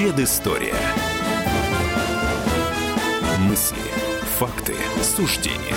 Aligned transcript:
Предыстория. 0.00 0.74
Мысли, 3.38 3.76
факты, 4.38 4.72
суждения. 5.02 5.76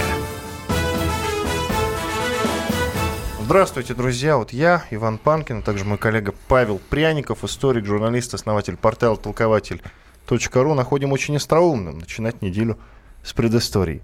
Здравствуйте, 3.41 3.93
друзья. 3.93 4.37
Вот 4.37 4.53
я, 4.53 4.85
Иван 4.91 5.17
Панкин, 5.17 5.57
а 5.57 5.61
также 5.61 5.83
мой 5.83 5.97
коллега 5.97 6.33
Павел 6.47 6.79
Пряников, 6.89 7.43
историк, 7.43 7.85
журналист, 7.85 8.33
основатель 8.33 8.77
портала 8.77 9.17
толкователь.ру, 9.17 10.73
находим 10.73 11.11
очень 11.11 11.35
остроумным 11.35 11.99
начинать 11.99 12.41
неделю 12.41 12.79
с 13.25 13.33
предыстории. 13.33 14.01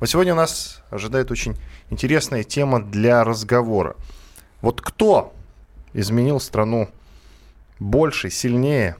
Вот 0.00 0.10
сегодня 0.10 0.32
у 0.32 0.36
нас 0.36 0.82
ожидает 0.90 1.30
очень 1.30 1.54
интересная 1.90 2.42
тема 2.42 2.82
для 2.82 3.22
разговора. 3.22 3.94
Вот 4.62 4.80
кто 4.80 5.32
изменил 5.92 6.40
страну 6.40 6.88
больше, 7.78 8.30
сильнее? 8.30 8.96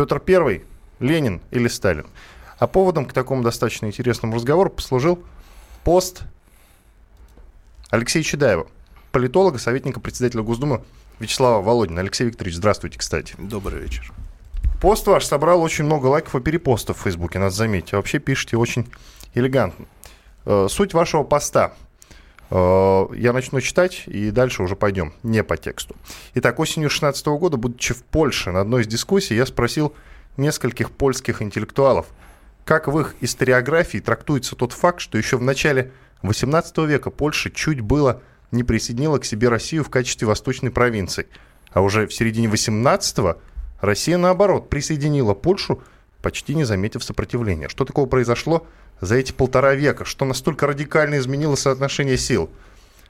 Петр 0.00 0.18
Первый, 0.18 0.64
Ленин 0.98 1.42
или 1.50 1.68
Сталин? 1.68 2.06
А 2.58 2.66
поводом 2.66 3.04
к 3.04 3.12
такому 3.12 3.42
достаточно 3.42 3.84
интересному 3.84 4.34
разговору 4.34 4.70
послужил 4.70 5.22
пост 5.84 6.22
Алексея 7.90 8.22
Чедаева, 8.22 8.66
политолога, 9.12 9.58
советника 9.58 10.00
председателя 10.00 10.40
Госдумы 10.40 10.82
Вячеслава 11.18 11.60
Володина. 11.60 12.00
Алексей 12.00 12.24
Викторович, 12.24 12.56
здравствуйте, 12.56 12.98
кстати. 12.98 13.34
Добрый 13.36 13.78
вечер. 13.78 14.10
Пост 14.80 15.06
ваш 15.06 15.26
собрал 15.26 15.60
очень 15.60 15.84
много 15.84 16.06
лайков 16.06 16.34
и 16.34 16.40
перепостов 16.40 16.96
в 16.96 17.02
Фейсбуке, 17.02 17.38
надо 17.38 17.54
заметить. 17.54 17.92
А 17.92 17.98
вообще 17.98 18.20
пишете 18.20 18.56
очень 18.56 18.90
элегантно. 19.34 19.84
Э, 20.46 20.68
суть 20.70 20.94
вашего 20.94 21.24
поста. 21.24 21.74
Э, 22.50 23.06
я 23.14 23.32
начну 23.32 23.60
читать, 23.60 24.04
и 24.06 24.30
дальше 24.30 24.62
уже 24.62 24.76
пойдем, 24.76 25.14
не 25.22 25.42
по 25.42 25.56
тексту. 25.56 25.96
Итак, 26.34 26.58
осенью 26.58 26.88
2016 26.88 27.26
года, 27.26 27.56
будучи 27.56 27.94
в 27.94 28.02
Польше 28.02 28.50
на 28.50 28.60
одной 28.60 28.82
из 28.82 28.86
дискуссий, 28.86 29.34
я 29.34 29.46
спросил 29.46 29.94
нескольких 30.36 30.90
польских 30.90 31.42
интеллектуалов, 31.42 32.06
как 32.64 32.88
в 32.88 32.98
их 33.00 33.14
историографии 33.20 33.98
трактуется 33.98 34.56
тот 34.56 34.72
факт, 34.72 35.00
что 35.00 35.18
еще 35.18 35.36
в 35.36 35.42
начале 35.42 35.92
18 36.22 36.76
века 36.78 37.10
Польша 37.10 37.50
чуть 37.50 37.80
было 37.80 38.22
не 38.50 38.64
присоединила 38.64 39.18
к 39.18 39.24
себе 39.24 39.48
Россию 39.48 39.84
в 39.84 39.90
качестве 39.90 40.26
восточной 40.26 40.70
провинции. 40.70 41.26
А 41.72 41.80
уже 41.82 42.06
в 42.06 42.12
середине 42.12 42.48
18 42.48 43.36
Россия, 43.80 44.18
наоборот, 44.18 44.68
присоединила 44.68 45.34
Польшу, 45.34 45.82
почти 46.22 46.54
не 46.54 46.64
заметив 46.64 47.04
сопротивления. 47.04 47.68
Что 47.68 47.84
такого 47.84 48.06
произошло 48.06 48.66
за 49.00 49.16
эти 49.16 49.32
полтора 49.32 49.74
века? 49.74 50.04
Что 50.04 50.24
настолько 50.24 50.66
радикально 50.66 51.18
изменило 51.18 51.54
соотношение 51.54 52.18
сил? 52.18 52.50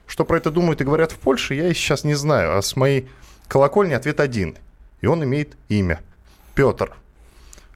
Что 0.06 0.24
про 0.24 0.36
это 0.36 0.50
думают 0.50 0.80
и 0.80 0.84
говорят 0.84 1.12
в 1.12 1.18
Польше, 1.18 1.54
я 1.54 1.72
сейчас 1.74 2.04
не 2.04 2.14
знаю. 2.14 2.56
А 2.56 2.62
с 2.62 2.76
моей 2.76 3.08
колокольни 3.48 3.94
ответ 3.94 4.20
один. 4.20 4.56
И 5.00 5.06
он 5.06 5.22
имеет 5.24 5.56
имя. 5.68 6.00
Петр. 6.54 6.94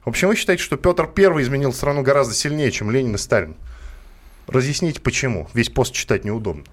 В 0.04 0.08
общем, 0.08 0.28
вы 0.28 0.36
считаете, 0.36 0.62
что 0.62 0.76
Петр 0.76 1.06
Первый 1.06 1.44
изменил 1.44 1.72
страну 1.72 2.02
гораздо 2.02 2.34
сильнее, 2.34 2.70
чем 2.70 2.90
Ленин 2.90 3.14
и 3.14 3.18
Сталин? 3.18 3.56
Разъясните, 4.46 5.00
почему. 5.00 5.48
Весь 5.54 5.70
пост 5.70 5.94
читать 5.94 6.24
неудобно. 6.24 6.64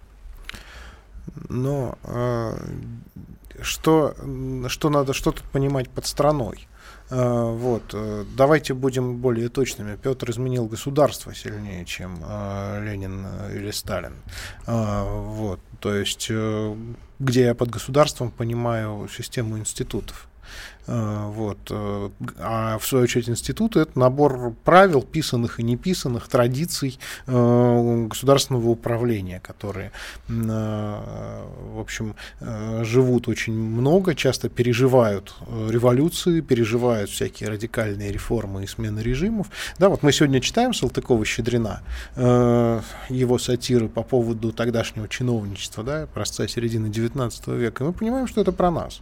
Но 1.48 1.98
э, 2.04 2.58
что, 3.62 4.16
что 4.68 4.90
надо, 4.90 5.14
что 5.14 5.32
тут 5.32 5.44
понимать 5.44 5.90
под 5.90 6.06
страной? 6.06 6.68
Э, 7.12 7.52
вот, 7.54 7.84
э, 7.94 8.26
давайте 8.38 8.74
будем 8.74 9.18
более 9.18 9.50
точными. 9.50 9.98
Петр 9.98 10.32
изменил 10.32 10.68
государство 10.68 11.36
сильнее, 11.36 11.84
чем 11.86 12.24
э, 12.24 12.84
Ленин 12.86 13.28
или 13.54 13.72
Сталин. 13.72 14.14
Вот, 14.66 15.60
то 15.80 15.94
есть, 15.94 16.32
где 17.20 17.44
я 17.44 17.56
под 17.56 17.70
государством 17.70 18.32
понимаю 18.32 19.10
систему 19.10 19.58
институтов. 19.58 20.28
Э, 20.88 21.28
вот. 21.28 21.60
Э, 21.70 22.10
а 22.40 22.78
в 22.78 22.86
свою 22.86 23.04
очередь 23.04 23.30
институты— 23.30 23.80
это 23.82 23.98
набор 23.98 24.54
правил, 24.64 25.02
писанных 25.02 25.60
и 25.60 25.64
неписанных, 25.64 26.28
традиций 26.28 27.00
э, 27.28 28.06
государственного 28.08 28.70
управления, 28.70 29.40
которые, 29.40 29.92
в 30.28 31.80
общем, 31.80 32.16
живут 32.40 33.28
очень 33.28 33.54
много, 33.54 34.16
часто 34.16 34.50
переживают 34.50 35.36
революции, 35.70 36.42
переживают 36.42 37.10
всякие 37.10 37.50
радикальные 37.50 38.12
реформы 38.12 38.64
и 38.64 38.68
смены 38.68 39.00
режимов. 39.00 39.48
Да, 39.78 39.90
вот 39.90 40.04
мы 40.04 40.12
сегодня 40.12 40.40
читаем 40.42 40.72
Салтыкова-Щедрина, 40.72 41.82
его 42.16 43.38
сатиры 43.38 43.90
по 43.90 44.04
поводу 44.04 44.52
тогдашнего 44.52 45.08
чиновничества, 45.08 45.84
да, 45.84 46.04
образца 46.04 46.48
середины 46.48 46.88
XIX 46.88 47.58
века, 47.58 47.84
и 47.84 47.88
мы 47.88 47.94
понимаем, 47.94 48.28
что 48.28 48.42
это 48.42 48.52
про 48.52 48.72
нас. 48.72 49.02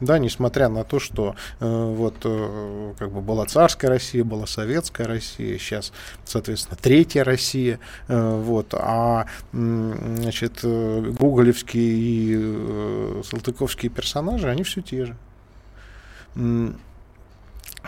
Да, 0.00 0.18
несмотря 0.18 0.68
на 0.68 0.84
то, 0.84 0.98
что 0.98 1.34
э, 1.60 1.66
вот 1.66 2.16
э, 2.24 2.94
как 2.98 3.12
бы 3.12 3.20
была 3.20 3.46
царская 3.46 3.90
Россия, 3.90 4.24
была 4.24 4.46
советская 4.46 5.06
Россия, 5.06 5.58
сейчас, 5.58 5.92
соответственно, 6.24 6.78
третья 6.80 7.24
Россия, 7.24 7.78
э, 8.08 8.40
вот, 8.42 8.74
а 8.74 9.26
значит, 9.52 10.60
э, 10.62 11.12
гоголевские 11.18 11.92
и 11.92 12.36
э, 12.36 13.22
салтыковские 13.24 13.90
персонажи, 13.90 14.48
они 14.48 14.62
все 14.62 14.80
те 14.80 15.06
же. 15.06 15.16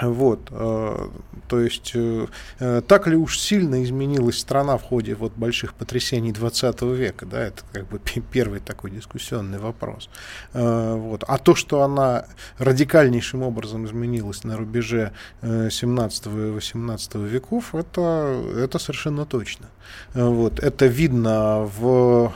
Вот, 0.00 0.48
э, 0.50 1.08
то 1.48 1.60
есть 1.60 1.92
э, 1.94 2.26
э, 2.60 2.82
так 2.86 3.06
ли 3.06 3.16
уж 3.16 3.38
сильно 3.38 3.82
изменилась 3.84 4.38
страна 4.38 4.76
в 4.78 4.82
ходе 4.82 5.14
вот 5.14 5.32
больших 5.36 5.74
потрясений 5.74 6.32
20 6.32 6.82
века, 6.82 7.26
да, 7.26 7.40
это 7.40 7.62
как 7.72 7.88
бы 7.88 8.00
первый 8.30 8.60
такой 8.60 8.90
дискуссионный 8.90 9.58
вопрос. 9.58 10.08
Вот. 10.52 11.24
А 11.26 11.38
то, 11.38 11.54
что 11.54 11.82
она 11.82 12.26
радикальнейшим 12.58 13.42
образом 13.42 13.86
изменилась 13.86 14.44
на 14.44 14.56
рубеже 14.56 15.12
17 15.42 16.26
и 16.26 16.28
18 16.28 17.14
веков, 17.14 17.74
это, 17.74 18.42
это 18.56 18.78
совершенно 18.78 19.26
точно. 19.26 19.66
Вот. 20.14 20.58
Это 20.58 20.86
видно 20.86 21.70
в 21.78 22.32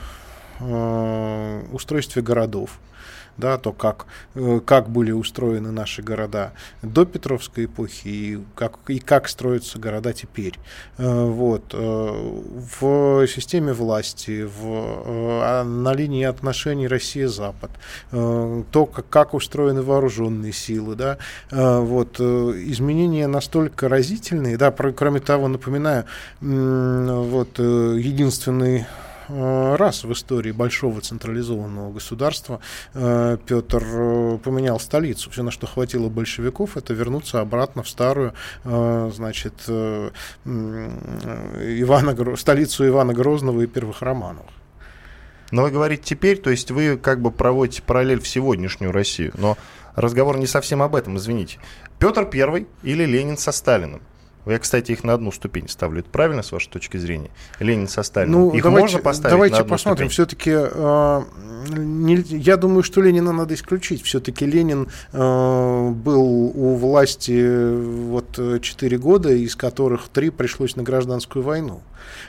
устройстве 1.73 2.23
городов, 2.23 2.78
да, 3.36 3.58
то, 3.58 3.72
как, 3.72 4.06
э, 4.34 4.60
как 4.64 4.88
были 4.88 5.12
устроены 5.12 5.70
наши 5.70 6.02
города 6.02 6.52
до 6.82 7.04
Петровской 7.04 7.66
эпохи 7.66 8.08
и 8.08 8.38
как, 8.54 8.78
и 8.88 8.98
как 8.98 9.28
строятся 9.28 9.78
города 9.78 10.12
теперь. 10.12 10.54
Э, 10.98 11.24
вот. 11.24 11.72
Э, 11.72 12.42
в 12.80 13.26
системе 13.26 13.72
власти, 13.72 14.44
в, 14.44 15.64
на 15.64 15.92
линии 15.92 16.25
отношений 16.25 16.88
Россия-Запад, 16.88 17.70
то, 18.10 18.86
как, 18.92 19.08
как 19.08 19.34
устроены 19.34 19.82
вооруженные 19.82 20.52
силы, 20.52 20.94
да, 20.94 21.19
вот, 21.50 22.20
изменения 22.20 23.26
настолько 23.26 23.88
разительные, 23.88 24.56
да, 24.56 24.70
кроме 24.70 25.20
того, 25.20 25.48
напоминаю, 25.48 26.04
вот, 26.41 27.58
единственный 27.58 28.86
раз 29.28 30.04
в 30.04 30.12
истории 30.12 30.53
большого 30.53 31.00
централизованного 31.00 31.92
государства 31.92 32.60
э, 32.94 33.38
Петр 33.47 33.82
э, 33.84 34.38
поменял 34.42 34.78
столицу. 34.81 35.31
Все, 35.31 35.42
на 35.42 35.50
что 35.50 35.66
хватило 35.66 36.09
большевиков, 36.09 36.76
это 36.76 36.94
вернуться 36.94 37.41
обратно 37.41 37.82
в 37.82 37.88
старую, 37.88 38.34
значит, 38.64 39.54
Ивана, 40.44 42.37
столицу 42.37 42.87
Ивана 42.87 43.12
Грозного 43.14 43.62
и 43.62 43.66
первых 43.66 44.03
Романовых. 44.03 44.50
Но 45.50 45.62
вы 45.62 45.70
говорите 45.70 46.03
теперь, 46.04 46.38
то 46.38 46.50
есть 46.50 46.70
вы 46.70 46.97
как 46.97 47.20
бы 47.20 47.31
проводите 47.31 47.82
параллель 47.82 48.20
в 48.20 48.28
сегодняшнюю 48.28 48.93
Россию, 48.93 49.32
но 49.38 49.56
разговор 49.94 50.38
не 50.38 50.47
совсем 50.47 50.82
об 50.82 50.94
этом, 50.97 51.16
извините. 51.19 51.58
Петр 51.98 52.26
Первый 52.26 52.66
или 52.82 53.04
Ленин 53.04 53.37
со 53.37 53.53
Сталиным? 53.53 54.03
Я, 54.46 54.58
кстати, 54.60 54.92
их 54.92 55.02
на 55.02 55.12
одну 55.14 55.32
ступень 55.32 55.68
ставлю. 55.68 56.00
Это 56.00 56.10
правильно, 56.10 56.42
с 56.42 56.52
вашей 56.52 56.70
точки 56.70 56.96
зрения? 56.96 57.30
Ленин 57.58 57.88
со 57.88 58.04
Сталиным. 58.04 58.40
Ну, 58.40 58.54
их 58.54 58.62
давайте, 58.62 58.80
можно 58.80 58.98
поставить 59.00 59.32
Давайте 59.32 59.56
на 59.56 59.60
одну 59.62 59.70
посмотрим. 59.70 60.08
Все-таки 60.08 60.52
э, 60.54 61.22
я 62.28 62.56
думаю, 62.56 62.82
что 62.84 63.00
Ленина 63.00 63.32
надо 63.32 63.54
исключить. 63.54 64.02
Все-таки 64.04 64.46
Ленин 64.46 64.88
э, 65.12 65.88
был 65.90 66.22
у 66.22 66.76
власти 66.76 67.75
вот 67.75 68.38
4 68.60 68.98
года, 68.98 69.32
из 69.32 69.56
которых 69.56 70.08
3 70.08 70.31
пришлось 70.31 70.76
на 70.76 70.84
гражданскую 70.84 71.42
войну. 71.42 71.81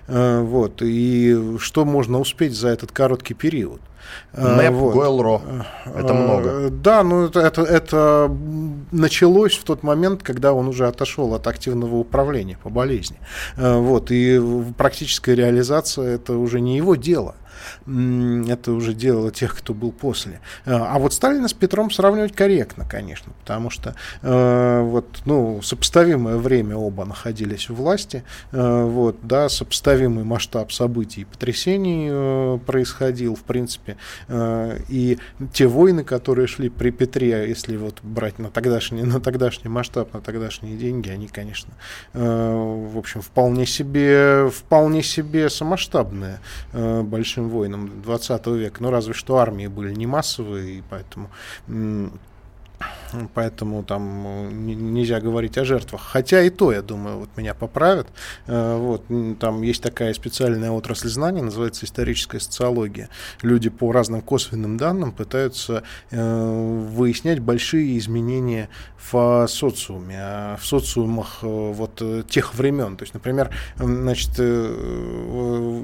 Э, 0.07 0.41
вот. 0.41 0.81
И 0.81 1.57
что 1.59 1.85
можно 1.85 2.19
успеть 2.19 2.55
за 2.55 2.69
этот 2.69 2.91
короткий 2.91 3.35
период? 3.35 3.79
НЭП, 4.33 4.74
вот. 4.74 4.94
ГОЭЛРО. 4.94 5.42
Это 5.95 6.13
много. 6.13 6.69
Да, 6.69 7.04
ну 7.04 7.25
это, 7.25 7.39
это, 7.39 7.62
это 7.63 8.31
началось 8.92 9.57
в 9.57 9.63
тот 9.63 9.83
момент, 9.83 10.24
когда 10.24 10.54
он 10.54 10.68
уже 10.68 10.88
отошел 10.88 11.33
от 11.33 11.48
активного 11.48 11.95
управления 11.95 12.57
по 12.62 12.69
болезни. 12.69 13.18
Вот, 13.57 14.12
и 14.12 14.42
практическая 14.77 15.36
реализация 15.36 16.15
это 16.15 16.33
уже 16.33 16.62
не 16.62 16.77
его 16.77 16.95
дело 16.95 17.36
это 17.86 18.71
уже 18.71 18.94
дело 18.94 19.31
тех, 19.31 19.57
кто 19.57 19.74
был 19.74 19.92
после. 19.92 20.39
А 20.65 20.98
вот 21.00 21.13
Сталина 21.13 21.48
с 21.48 21.54
Петром 21.54 21.92
сравнивать 21.92 22.36
корректно, 22.36 22.86
конечно, 22.89 23.33
потому 23.42 23.69
что 23.69 23.95
вот, 24.21 25.21
ну, 25.25 25.62
сопоставимое 25.62 26.38
время 26.38 26.75
оба 26.75 27.06
находились 27.06 27.69
у 27.69 27.75
власти, 27.75 28.24
вот, 28.51 29.18
да, 29.24 29.50
сопоставимый 29.50 30.24
масштаб 30.24 30.71
событий 30.71 31.21
и 31.21 31.25
потрясений 31.25 32.59
происходил, 32.59 33.36
в 33.36 33.44
принципе, 33.44 33.98
и 34.30 35.18
те 35.54 35.68
войны, 35.68 36.04
которые 36.04 36.48
шли 36.48 36.69
при 36.69 36.92
Петре, 36.92 37.48
если 37.48 37.77
вот 37.77 38.00
брать 38.04 38.39
на 38.39 38.50
тогдашний, 38.50 39.04
на 39.04 39.19
тогдашний 39.19 39.69
масштаб, 39.69 40.13
на 40.13 40.21
тогдашние 40.21 40.77
деньги, 40.77 41.09
они, 41.09 41.27
конечно, 41.27 41.74
в 42.13 42.98
общем, 42.98 43.21
вполне 43.21 43.65
себе, 43.65 44.50
вполне 44.50 45.04
себе 45.04 45.50
самосштабные 45.50 46.39
большим 46.74 47.46
войнам 47.47 48.01
20 48.01 48.47
века. 48.47 48.83
Ну, 48.83 48.89
разве 48.89 49.13
что 49.13 49.38
армии 49.38 49.67
были 49.67 49.94
не 49.94 50.07
массовые, 50.07 50.79
и 50.79 50.83
поэтому 50.89 51.29
Поэтому 53.33 53.83
там 53.83 54.27
э, 54.27 54.51
нельзя 54.51 55.19
говорить 55.19 55.57
о 55.57 55.65
жертвах. 55.65 56.01
Хотя 56.01 56.41
и 56.41 56.50
то, 56.50 56.71
я 56.71 56.81
думаю, 56.81 57.19
вот 57.19 57.29
меня 57.38 57.53
поправят. 57.53 58.07
Э, 58.47 58.77
вот, 58.77 59.06
там 59.39 59.62
есть 59.62 59.81
такая 59.81 60.13
специальная 60.13 60.71
отрасль 60.71 61.07
знаний, 61.07 61.41
называется 61.41 61.85
историческая 61.85 62.39
социология. 62.39 63.09
Люди 63.41 63.69
по 63.69 63.91
разным 63.91 64.21
косвенным 64.21 64.77
данным 64.77 65.12
пытаются 65.12 65.83
э, 66.12 66.88
выяснять 66.89 67.39
большие 67.39 67.97
изменения 67.97 68.69
в 69.12 69.47
социуме, 69.47 70.18
а 70.19 70.57
в 70.57 70.65
социумах 70.65 71.38
вот 71.41 72.01
тех 72.27 72.53
времен. 72.56 72.97
То 72.97 73.03
есть, 73.03 73.13
например, 73.13 73.51
значит, 73.77 74.38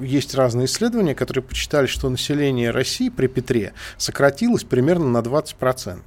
есть 0.03 0.35
разные 0.35 0.65
исследования, 0.65 1.15
которые 1.15 1.43
посчитали, 1.43 1.85
что 1.85 2.09
население 2.09 2.71
России 2.71 3.09
при 3.09 3.27
Петре 3.27 3.73
сократилось 3.97 4.63
примерно 4.63 5.07
на 5.07 5.19
20%. 5.19 6.01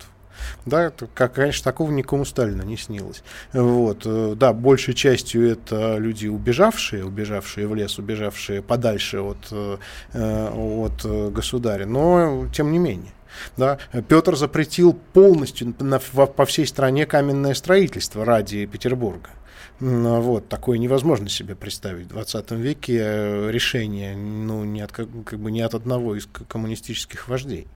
Да, 0.64 0.92
как, 1.14 1.34
конечно, 1.34 1.64
такого 1.64 1.90
никому 1.90 2.24
Сталина 2.24 2.62
не 2.62 2.76
снилось. 2.76 3.22
Вот, 3.52 4.02
э, 4.04 4.34
да, 4.36 4.52
большей 4.52 4.94
частью 4.94 5.50
это 5.50 5.96
люди 5.98 6.26
убежавшие, 6.26 7.04
убежавшие 7.04 7.66
в 7.66 7.74
лес, 7.74 7.98
убежавшие 7.98 8.62
подальше 8.62 9.20
от, 9.20 9.48
э, 9.50 9.76
от 10.12 11.32
государя, 11.32 11.86
но 11.86 12.48
тем 12.52 12.72
не 12.72 12.78
менее. 12.78 13.12
Да, 13.56 13.78
Петр 14.08 14.34
запретил 14.36 14.94
полностью 15.12 15.74
на, 15.78 15.98
по 15.98 16.46
всей 16.46 16.66
стране 16.66 17.06
каменное 17.06 17.54
строительство 17.54 18.24
ради 18.24 18.66
Петербурга. 18.66 19.30
Вот, 19.78 20.48
такое 20.48 20.78
невозможно 20.78 21.28
себе 21.28 21.54
представить 21.54 22.06
в 22.06 22.10
20 22.10 22.50
веке 22.52 22.98
э, 22.98 23.50
решение 23.50 24.16
ну, 24.16 24.64
не, 24.64 24.80
от, 24.80 24.92
как 24.92 25.08
бы 25.08 25.50
не 25.50 25.60
от 25.60 25.74
одного 25.74 26.16
из 26.16 26.26
коммунистических 26.48 27.28
вождей. 27.28 27.68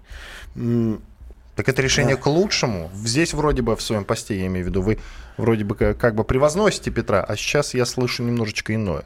Так 1.60 1.68
это 1.68 1.82
решение 1.82 2.16
к 2.16 2.24
лучшему. 2.26 2.90
Здесь 2.94 3.34
вроде 3.34 3.60
бы 3.60 3.76
в 3.76 3.82
своем 3.82 4.06
посте, 4.06 4.34
я 4.34 4.46
имею 4.46 4.64
в 4.64 4.68
виду, 4.70 4.80
вы 4.80 4.98
вроде 5.36 5.62
бы 5.62 5.74
как, 5.74 5.98
как 5.98 6.14
бы 6.14 6.24
превозносите 6.24 6.90
Петра, 6.90 7.22
а 7.22 7.36
сейчас 7.36 7.74
я 7.74 7.84
слышу 7.84 8.22
немножечко 8.22 8.74
иное. 8.74 9.04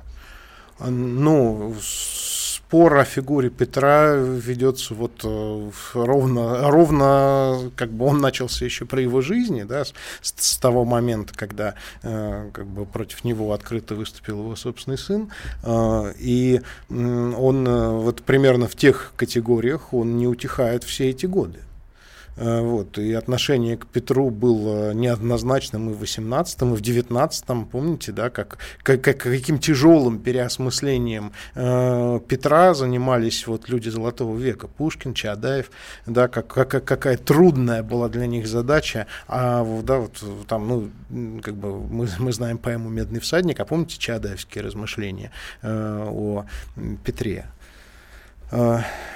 А, 0.79 0.89
ну, 0.89 1.75
спор 1.81 2.97
о 2.97 3.05
фигуре 3.05 3.51
Петра 3.51 4.15
ведется 4.15 4.95
вот 4.95 5.23
э, 5.25 5.71
ровно, 5.95 6.71
ровно, 6.71 7.73
как 7.75 7.91
бы 7.91 8.05
он 8.05 8.19
начался 8.19 8.65
еще 8.65 8.85
при 8.85 9.03
его 9.03 9.21
жизни, 9.21 9.65
да, 9.65 9.85
с, 9.85 9.93
с 10.23 10.57
того 10.57 10.85
момента, 10.85 11.35
когда 11.35 11.75
э, 12.05 12.51
как 12.53 12.67
бы 12.67 12.87
против 12.87 13.25
него 13.25 13.53
открыто 13.53 13.97
выступил 13.97 14.39
его 14.39 14.55
собственный 14.55 14.97
сын, 14.97 15.29
э, 15.65 16.13
и 16.21 16.61
он 16.89 17.65
вот 17.99 18.23
примерно 18.23 18.69
в 18.69 18.77
тех 18.77 19.13
категориях 19.17 19.93
он 19.93 20.19
не 20.19 20.29
утихает 20.29 20.85
все 20.85 21.11
эти 21.11 21.27
годы. 21.27 21.59
Э, 22.37 22.61
вот, 22.61 22.99
и 22.99 23.13
отношение 23.13 23.77
к 23.77 23.87
Петру 23.87 24.31
было 24.31 24.93
неоднозначным 24.93 25.91
и 25.91 25.95
в 25.95 26.03
18-м, 26.03 26.75
и 26.75 26.77
в 26.77 26.81
19-м, 26.81 27.67
помните, 27.67 28.13
да, 28.13 28.31
как, 28.31 28.59
как, 28.83 29.03
как 29.03 29.19
каким 29.19 29.59
тяжелым 29.59 30.19
переосмыслением 30.19 31.33
э, 31.55 32.21
Петра 32.27 32.75
занимались 32.75 33.47
вот 33.47 33.69
люди 33.69 33.89
Золотого 33.89 34.37
века, 34.37 34.67
Пушкин, 34.67 35.15
Чадаев, 35.15 35.71
да, 36.07 36.29
как, 36.29 36.49
как, 36.49 36.85
какая 36.85 37.17
трудная 37.17 37.83
была 37.83 38.09
для 38.09 38.27
них 38.27 38.47
задача, 38.47 39.07
а 39.29 39.65
да, 39.83 39.99
вот 39.99 40.23
там, 40.49 40.69
ну, 40.69 41.41
как 41.41 41.55
бы 41.55 41.79
мы, 41.79 42.09
мы 42.19 42.33
знаем 42.33 42.59
поэму 42.59 42.89
«Медный 42.89 43.21
всадник», 43.21 43.61
а 43.61 43.65
помните 43.65 43.99
Чадаевские 43.99 44.65
размышления 44.65 45.31
э, 45.63 46.07
о 46.09 46.47
Петре? 47.05 47.47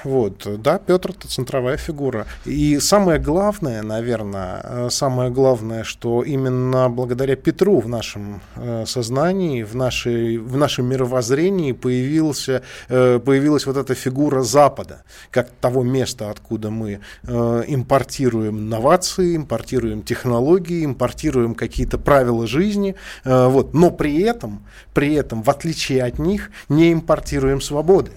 Вот, 0.04 0.46
да, 0.62 0.78
Петр 0.78 1.10
это 1.10 1.28
центровая 1.28 1.76
фигура. 1.76 2.26
И 2.44 2.78
самое 2.78 3.18
главное, 3.18 3.82
наверное, 3.82 4.60
э, 4.62 4.88
самое 4.90 5.30
главное, 5.30 5.82
что 5.82 6.22
именно 6.22 6.88
благодаря 6.88 7.34
Петру 7.34 7.80
в 7.80 7.88
нашем 7.88 8.40
э, 8.56 8.84
сознании, 8.86 9.64
в, 9.64 9.74
нашей, 9.74 10.38
в 10.38 10.56
нашем 10.56 10.86
мировоззрении 10.86 11.72
появился, 11.72 12.62
э, 12.88 13.18
появилась 13.18 13.66
вот 13.66 13.76
эта 13.76 13.94
фигура 13.94 14.42
Запада, 14.42 15.02
как 15.30 15.50
того 15.60 15.82
места, 15.82 16.30
откуда 16.30 16.70
мы 16.70 17.00
импортируем 17.24 18.68
новации, 18.68 19.36
импортируем 19.36 20.02
технологии, 20.02 20.84
импортируем 20.84 21.54
какие-то 21.54 21.98
правила 21.98 22.46
жизни, 22.46 22.94
вот, 23.24 23.74
но 23.74 23.90
при 23.90 24.22
этом, 24.22 24.64
при 24.94 25.14
этом, 25.14 25.42
в 25.42 25.50
отличие 25.50 26.02
от 26.04 26.18
них, 26.18 26.50
не 26.68 26.92
импортируем 26.92 27.60
свободы. 27.60 28.12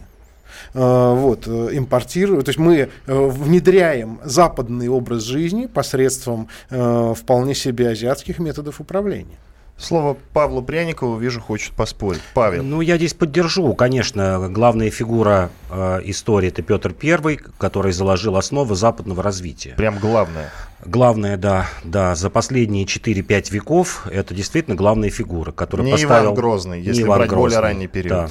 Э, 0.73 1.13
вот, 1.15 1.47
э, 1.47 1.69
импортируем, 1.73 2.41
то 2.41 2.49
есть 2.49 2.59
мы 2.59 2.77
э, 2.77 2.87
внедряем 3.07 4.19
западный 4.23 4.87
образ 4.87 5.23
жизни 5.23 5.65
посредством 5.65 6.47
вполне 6.69 7.55
себе 7.55 7.89
азиатских 7.89 8.39
методов 8.39 8.79
управления. 8.79 9.37
Слово 9.81 10.15
Павлу 10.33 10.61
Пряникову, 10.61 11.17
вижу, 11.17 11.41
хочет 11.41 11.73
поспорить. 11.73 12.21
Павел. 12.35 12.63
Ну, 12.63 12.81
я 12.81 12.97
здесь 12.97 13.15
поддержу. 13.15 13.73
Конечно, 13.73 14.47
главная 14.49 14.91
фигура 14.91 15.49
э, 15.71 16.01
истории 16.05 16.49
это 16.49 16.61
Петр 16.61 16.93
I, 17.01 17.37
который 17.57 17.91
заложил 17.91 18.37
основы 18.37 18.75
западного 18.75 19.23
развития. 19.23 19.73
Прям 19.77 19.97
главное. 19.97 20.51
Главное, 20.85 21.35
да, 21.35 21.67
да, 21.83 22.13
за 22.15 22.29
последние 22.29 22.85
4-5 22.85 23.51
веков 23.51 24.07
это 24.07 24.35
действительно 24.35 24.75
главная 24.75 25.09
фигура, 25.09 25.51
которая 25.51 25.85
не 25.85 25.93
поставил... 25.93 26.25
Иван 26.25 26.35
Грозный, 26.35 26.81
если 26.81 27.03
Иван 27.03 27.19
брать 27.19 27.29
Грозный, 27.29 27.43
более 27.43 27.59
ранний 27.59 27.87
период. 27.87 28.09
Да, 28.09 28.29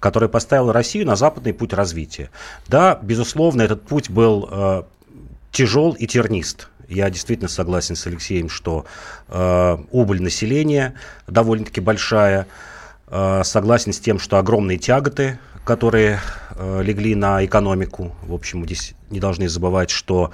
который 0.00 0.28
поставил 0.28 0.72
Россию 0.72 1.06
на 1.06 1.14
западный 1.16 1.54
путь 1.54 1.72
развития. 1.72 2.30
Да, 2.66 2.98
безусловно, 3.00 3.62
этот 3.62 3.82
путь 3.82 4.10
был 4.10 4.48
э, 4.50 4.82
тяжел 5.52 5.92
и 5.92 6.06
тернист 6.06 6.68
я 6.88 7.10
действительно 7.10 7.48
согласен 7.48 7.96
с 7.96 8.06
Алексеем, 8.06 8.48
что 8.48 8.86
э, 9.28 9.78
убыль 9.90 10.22
населения 10.22 10.94
довольно-таки 11.26 11.80
большая. 11.80 12.46
Э, 13.08 13.42
согласен 13.44 13.92
с 13.92 14.00
тем, 14.00 14.18
что 14.18 14.38
огромные 14.38 14.78
тяготы, 14.78 15.38
которые 15.64 16.20
э, 16.56 16.82
легли 16.82 17.14
на 17.14 17.44
экономику. 17.44 18.14
В 18.22 18.32
общем, 18.32 18.64
здесь 18.64 18.94
не 19.10 19.20
должны 19.20 19.48
забывать, 19.48 19.90
что 19.90 20.32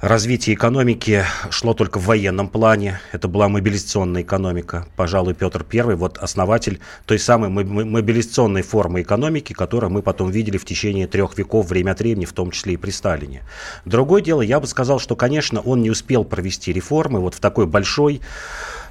развитие 0.00 0.54
экономики 0.54 1.24
шло 1.50 1.74
только 1.74 1.98
в 1.98 2.06
военном 2.06 2.48
плане. 2.48 3.00
Это 3.12 3.28
была 3.28 3.48
мобилизационная 3.48 4.22
экономика. 4.22 4.86
Пожалуй, 4.96 5.34
Петр 5.34 5.64
I, 5.72 5.94
вот 5.94 6.18
основатель 6.18 6.80
той 7.06 7.18
самой 7.18 7.48
мобилизационной 7.50 8.62
формы 8.62 9.02
экономики, 9.02 9.52
которую 9.52 9.90
мы 9.90 10.02
потом 10.02 10.30
видели 10.30 10.56
в 10.56 10.64
течение 10.64 11.06
трех 11.06 11.36
веков 11.36 11.68
время 11.68 11.92
от 11.92 12.00
времени, 12.00 12.24
в 12.24 12.32
том 12.32 12.50
числе 12.50 12.74
и 12.74 12.76
при 12.76 12.90
Сталине. 12.90 13.42
Другое 13.84 14.22
дело, 14.22 14.42
я 14.42 14.60
бы 14.60 14.66
сказал, 14.66 15.00
что, 15.00 15.16
конечно, 15.16 15.60
он 15.60 15.82
не 15.82 15.90
успел 15.90 16.24
провести 16.24 16.72
реформы 16.72 17.20
вот 17.20 17.34
в 17.34 17.40
такой 17.40 17.66
большой 17.66 18.20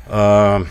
э, 0.07 0.63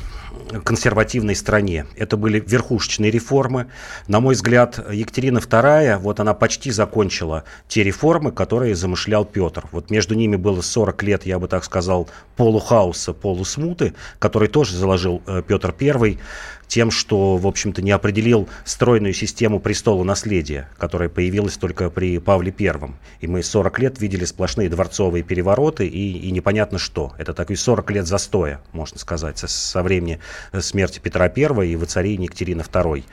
консервативной 0.65 1.35
стране. 1.35 1.87
Это 1.97 2.17
были 2.17 2.41
верхушечные 2.41 3.11
реформы. 3.11 3.69
На 4.09 4.21
мой 4.21 4.35
взгляд, 4.35 4.79
Екатерина 4.91 5.39
II, 5.39 5.99
вот 5.99 6.21
она 6.21 6.35
почти 6.35 6.71
закончила 6.71 7.45
те 7.69 7.83
реформы, 7.83 8.33
которые 8.33 8.75
замышлял 8.75 9.25
Петр. 9.25 9.65
Вот 9.73 9.91
между 9.91 10.15
ними 10.15 10.37
было 10.37 10.61
40 10.61 11.03
лет, 11.03 11.27
я 11.27 11.39
бы 11.39 11.49
так 11.49 11.65
сказал, 11.65 12.09
полухаоса, 12.37 13.13
полусмуты, 13.13 13.95
который 14.19 14.49
тоже 14.49 14.77
заложил 14.77 15.23
э, 15.27 15.43
Петр 15.47 15.75
I 15.81 16.19
тем, 16.69 16.91
что, 16.91 17.37
в 17.37 17.47
общем-то, 17.47 17.83
не 17.83 17.91
определил 17.91 18.49
стройную 18.65 19.15
систему 19.15 19.61
престола 19.61 20.05
наследия, 20.05 20.69
которая 20.79 21.09
появилась 21.09 21.57
только 21.57 21.91
при 21.91 22.19
Павле 22.19 22.55
I. 22.59 22.91
И 23.21 23.27
мы 23.27 23.43
40 23.43 23.79
лет 23.79 24.01
видели 24.01 24.25
сплошные 24.25 24.69
дворцовые 24.69 25.23
перевороты 25.23 25.87
и, 25.87 26.19
и 26.19 26.31
непонятно 26.31 26.79
что. 26.79 27.13
Это 27.19 27.35
такой 27.35 27.57
40 27.57 27.91
лет 27.91 28.07
застоя, 28.07 28.61
можно 28.73 28.99
сказать, 28.99 29.39
со, 29.39 29.49
со 29.49 29.83
времени 29.83 30.21
смерти 30.59 30.99
Петра 30.99 31.27
I 31.35 31.71
и 31.71 31.77
воцарения 31.77 32.25
Екатерины 32.25 32.63
II. 32.63 33.05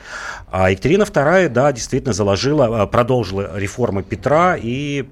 А 0.52 0.72
Екатерина 0.72 1.04
II, 1.04 1.50
да, 1.50 1.72
действительно 1.72 2.14
заложила, 2.14 2.86
продолжила 2.88 3.58
реформы 3.58 4.04
Петра 4.04 4.58
и 4.60 5.06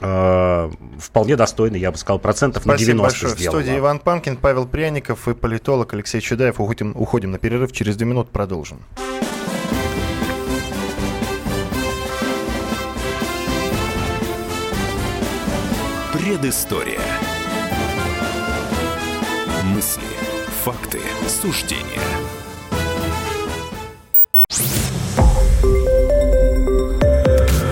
э, 0.00 0.70
вполне 0.98 1.36
достойный, 1.36 1.78
я 1.78 1.90
бы 1.90 1.98
сказал, 1.98 2.18
процентов 2.18 2.62
Спасибо 2.62 3.02
на 3.02 3.02
90 3.02 3.02
большое. 3.02 3.36
сделала. 3.36 3.58
В 3.58 3.62
студии 3.62 3.78
Иван 3.78 3.98
Панкин, 3.98 4.36
Павел 4.36 4.66
Пряников 4.66 5.28
и 5.28 5.34
политолог 5.34 5.92
Алексей 5.94 6.20
Чудаев. 6.20 6.60
Уходим, 6.60 6.92
уходим 6.94 7.30
на 7.30 7.38
перерыв, 7.38 7.72
через 7.72 7.96
две 7.96 8.06
минуты 8.06 8.30
продолжим. 8.30 8.80
Предыстория. 16.12 17.00
Мысли, 19.64 20.02
факты, 20.64 21.00
суждения. 21.28 22.00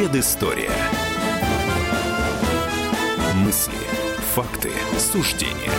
Предыстория. 0.00 0.70
Мысли, 3.34 3.74
факты, 4.32 4.70
суждения. 4.98 5.70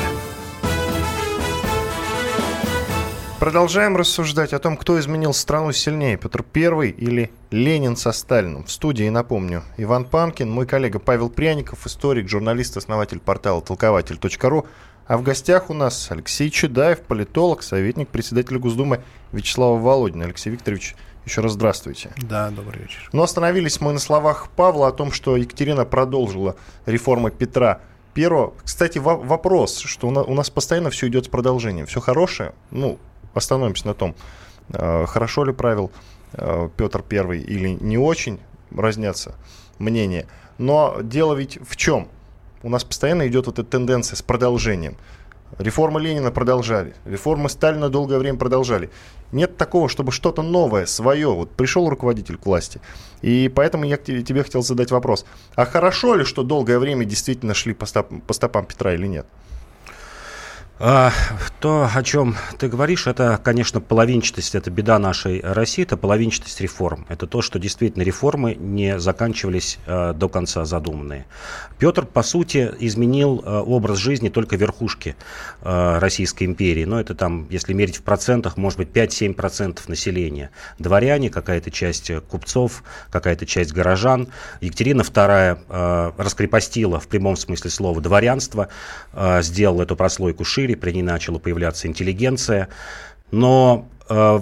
Продолжаем 3.39 3.97
рассуждать 3.97 4.53
о 4.53 4.59
том, 4.59 4.77
кто 4.77 4.99
изменил 4.99 5.33
страну 5.33 5.71
сильнее, 5.71 6.17
Петр 6.17 6.45
I 6.53 6.89
или 6.91 7.31
Ленин 7.49 7.95
со 7.95 8.11
Сталиным. 8.11 8.65
В 8.65 8.71
студии, 8.71 9.09
напомню, 9.09 9.63
Иван 9.77 10.05
Панкин, 10.05 10.51
мой 10.51 10.67
коллега 10.67 10.99
Павел 10.99 11.31
Пряников, 11.31 11.87
историк, 11.87 12.29
журналист, 12.29 12.77
основатель 12.77 13.19
портала 13.19 13.59
толкователь.ру. 13.63 14.67
А 15.07 15.17
в 15.17 15.23
гостях 15.23 15.71
у 15.71 15.73
нас 15.73 16.11
Алексей 16.11 16.51
Чудаев, 16.51 17.01
политолог, 17.01 17.63
советник 17.63 18.09
председателя 18.09 18.59
Госдумы 18.59 19.01
Вячеслава 19.31 19.79
Володина. 19.79 20.25
Алексей 20.25 20.51
Викторович, 20.51 20.95
еще 21.25 21.41
раз 21.41 21.53
здравствуйте. 21.53 22.11
Да, 22.17 22.49
добрый 22.49 22.81
вечер. 22.81 23.09
Но 23.13 23.23
остановились 23.23 23.79
мы 23.79 23.93
на 23.93 23.99
словах 23.99 24.49
Павла 24.55 24.87
о 24.87 24.91
том, 24.91 25.11
что 25.11 25.37
Екатерина 25.37 25.85
продолжила 25.85 26.55
реформы 26.85 27.31
Петра 27.31 27.81
Первого. 28.13 28.53
Кстати, 28.63 28.97
вопрос, 28.97 29.79
что 29.79 30.07
у 30.07 30.33
нас 30.33 30.49
постоянно 30.49 30.89
все 30.89 31.07
идет 31.07 31.25
с 31.25 31.27
продолжением. 31.29 31.85
Все 31.85 32.01
хорошее? 32.01 32.53
Ну, 32.71 32.97
остановимся 33.33 33.87
на 33.87 33.93
том, 33.93 34.15
э, 34.69 35.05
хорошо 35.05 35.45
ли 35.45 35.53
правил 35.53 35.91
э, 36.33 36.69
Петр 36.75 37.03
I 37.09 37.39
или 37.39 37.69
не 37.69 37.97
очень, 37.97 38.39
разнятся 38.75 39.35
мнения. 39.79 40.27
Но 40.57 40.97
дело 41.01 41.35
ведь 41.35 41.59
в 41.61 41.75
чем? 41.75 42.09
У 42.63 42.69
нас 42.69 42.83
постоянно 42.83 43.27
идет 43.27 43.45
вот 43.47 43.59
эта 43.59 43.69
тенденция 43.69 44.15
с 44.15 44.21
продолжением. 44.21 44.97
Реформы 45.59 45.99
Ленина 45.99 46.31
продолжали, 46.31 46.93
реформы 47.05 47.49
Сталина 47.49 47.89
долгое 47.89 48.17
время 48.17 48.37
продолжали. 48.37 48.89
Нет 49.31 49.57
такого, 49.57 49.89
чтобы 49.89 50.11
что-то 50.11 50.41
новое, 50.41 50.85
свое. 50.85 51.33
Вот 51.33 51.51
пришел 51.51 51.89
руководитель 51.89 52.37
к 52.37 52.45
власти. 52.45 52.81
И 53.21 53.51
поэтому 53.53 53.85
я 53.85 53.97
тебе 53.97 54.43
хотел 54.43 54.61
задать 54.61 54.91
вопрос. 54.91 55.25
А 55.55 55.65
хорошо 55.65 56.15
ли, 56.15 56.25
что 56.25 56.43
долгое 56.43 56.79
время 56.79 57.05
действительно 57.05 57.53
шли 57.53 57.73
по, 57.73 57.85
стоп, 57.85 58.07
по 58.27 58.33
стопам 58.33 58.65
Петра 58.65 58.93
или 58.93 59.07
нет? 59.07 59.25
А, 60.83 61.11
то, 61.59 61.87
о 61.93 62.01
чем 62.01 62.35
ты 62.57 62.67
говоришь, 62.67 63.05
это, 63.05 63.39
конечно, 63.43 63.79
половинчатость, 63.79 64.55
это 64.55 64.71
беда 64.71 64.97
нашей 64.97 65.39
России, 65.41 65.83
это 65.83 65.95
половинчатость 65.95 66.59
реформ. 66.59 67.05
Это 67.07 67.27
то, 67.27 67.43
что 67.43 67.59
действительно 67.59 68.01
реформы 68.01 68.55
не 68.55 68.97
заканчивались 68.97 69.77
э, 69.85 70.13
до 70.15 70.27
конца 70.27 70.65
задуманные. 70.65 71.27
Петр, 71.77 72.07
по 72.07 72.23
сути, 72.23 72.71
изменил 72.79 73.43
э, 73.45 73.59
образ 73.59 73.99
жизни 73.99 74.29
только 74.29 74.55
верхушки 74.55 75.15
э, 75.61 75.99
Российской 75.99 76.45
империи. 76.45 76.85
Но 76.85 76.99
это 76.99 77.13
там, 77.13 77.45
если 77.51 77.73
мерить 77.73 77.97
в 77.97 78.01
процентах, 78.01 78.57
может 78.57 78.79
быть 78.79 78.89
5-7% 78.89 79.81
населения. 79.87 80.49
Дворяне, 80.79 81.29
какая-то 81.29 81.69
часть 81.69 82.11
купцов, 82.27 82.83
какая-то 83.11 83.45
часть 83.45 83.71
горожан. 83.71 84.29
Екатерина 84.61 85.01
II 85.01 85.59
э, 85.69 86.11
раскрепостила 86.17 86.99
в 86.99 87.07
прямом 87.07 87.37
смысле 87.37 87.69
слова 87.69 88.01
дворянство, 88.01 88.69
э, 89.13 89.43
сделала 89.43 89.83
эту 89.83 89.95
прослойку 89.95 90.43
шире, 90.43 90.70
при 90.75 90.91
ней 90.91 91.03
начала 91.03 91.39
появляться 91.39 91.87
интеллигенция. 91.87 92.69
Но 93.31 93.89
э, 94.09 94.39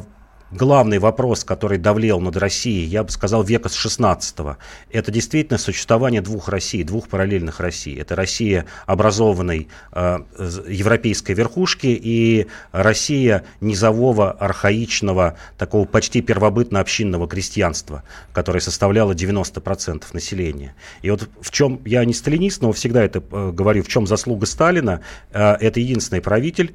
главный 0.51 0.99
вопрос, 0.99 1.43
который 1.43 1.77
давлел 1.77 2.19
над 2.19 2.37
Россией, 2.37 2.85
я 2.85 3.03
бы 3.03 3.09
сказал, 3.09 3.43
века 3.43 3.69
с 3.69 3.85
16-го, 3.85 4.57
это 4.91 5.11
действительно 5.11 5.57
существование 5.57 6.21
двух 6.21 6.49
Россий, 6.49 6.83
двух 6.83 7.07
параллельных 7.07 7.59
Россий. 7.59 7.99
Это 7.99 8.15
Россия 8.15 8.65
образованной 8.85 9.67
э, 9.91 10.19
европейской 10.67 11.33
верхушки 11.33 11.87
и 11.87 12.47
Россия 12.71 13.43
низового, 13.61 14.31
архаичного, 14.31 15.37
такого 15.57 15.85
почти 15.85 16.21
первобытно-общинного 16.21 17.27
крестьянства, 17.27 18.03
которое 18.33 18.59
составляло 18.59 19.13
90% 19.13 20.03
населения. 20.13 20.75
И 21.01 21.09
вот 21.09 21.29
в 21.41 21.51
чем, 21.51 21.81
я 21.85 22.03
не 22.05 22.13
сталинист, 22.13 22.61
но 22.61 22.71
всегда 22.71 23.03
это 23.03 23.23
э, 23.31 23.51
говорю, 23.51 23.83
в 23.83 23.87
чем 23.87 24.07
заслуга 24.07 24.45
Сталина, 24.45 25.01
э, 25.31 25.53
это 25.59 25.79
единственный 25.79 26.21
правитель, 26.21 26.73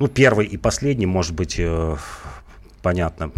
ну, 0.00 0.08
первый 0.08 0.46
и 0.46 0.56
последний, 0.56 1.04
может 1.04 1.34
быть, 1.34 1.56
э, 1.58 1.96
понятно, 2.82 3.32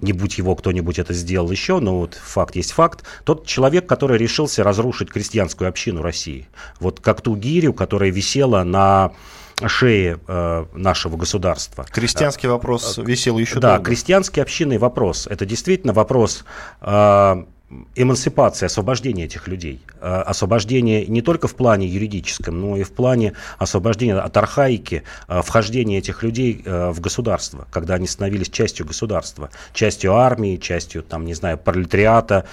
не 0.00 0.12
будь 0.12 0.38
его 0.38 0.54
кто-нибудь 0.54 0.98
это 0.98 1.14
сделал 1.14 1.50
еще, 1.50 1.80
но 1.80 2.00
вот 2.00 2.14
факт 2.14 2.56
есть 2.56 2.72
факт, 2.72 3.04
тот 3.24 3.46
человек, 3.46 3.86
который 3.86 4.18
решился 4.18 4.64
разрушить 4.64 5.10
крестьянскую 5.10 5.68
общину 5.68 6.02
России. 6.02 6.48
Вот 6.80 7.00
как 7.00 7.20
ту 7.20 7.36
гирю, 7.36 7.72
которая 7.72 8.10
висела 8.10 8.62
на 8.64 9.12
шее 9.66 10.20
э, 10.26 10.66
нашего 10.72 11.16
государства. 11.16 11.84
Крестьянский 11.90 12.48
вопрос 12.48 12.98
висел 12.98 13.38
еще 13.38 13.56
да, 13.56 13.70
долго. 13.70 13.78
Да, 13.78 13.84
крестьянский 13.84 14.40
общинный 14.40 14.78
вопрос. 14.78 15.26
Это 15.26 15.44
действительно 15.46 15.92
вопрос 15.92 16.44
э, 16.80 17.44
эмансипация, 17.94 18.66
освобождение 18.66 19.26
этих 19.26 19.46
людей. 19.46 19.82
Э, 20.00 20.22
освобождение 20.22 21.06
не 21.06 21.20
только 21.20 21.48
в 21.48 21.54
плане 21.54 21.86
юридическом, 21.86 22.60
но 22.60 22.76
и 22.76 22.82
в 22.82 22.92
плане 22.92 23.34
освобождения 23.58 24.14
от 24.14 24.36
архаики, 24.36 25.02
э, 25.28 25.42
вхождения 25.42 25.98
этих 25.98 26.22
людей 26.22 26.62
э, 26.64 26.90
в 26.90 27.00
государство, 27.00 27.66
когда 27.70 27.94
они 27.94 28.06
становились 28.06 28.48
частью 28.48 28.86
государства, 28.86 29.50
частью 29.74 30.14
армии, 30.14 30.56
частью, 30.56 31.02
там, 31.02 31.26
не 31.26 31.34
знаю, 31.34 31.58
пролетариата, 31.58 32.44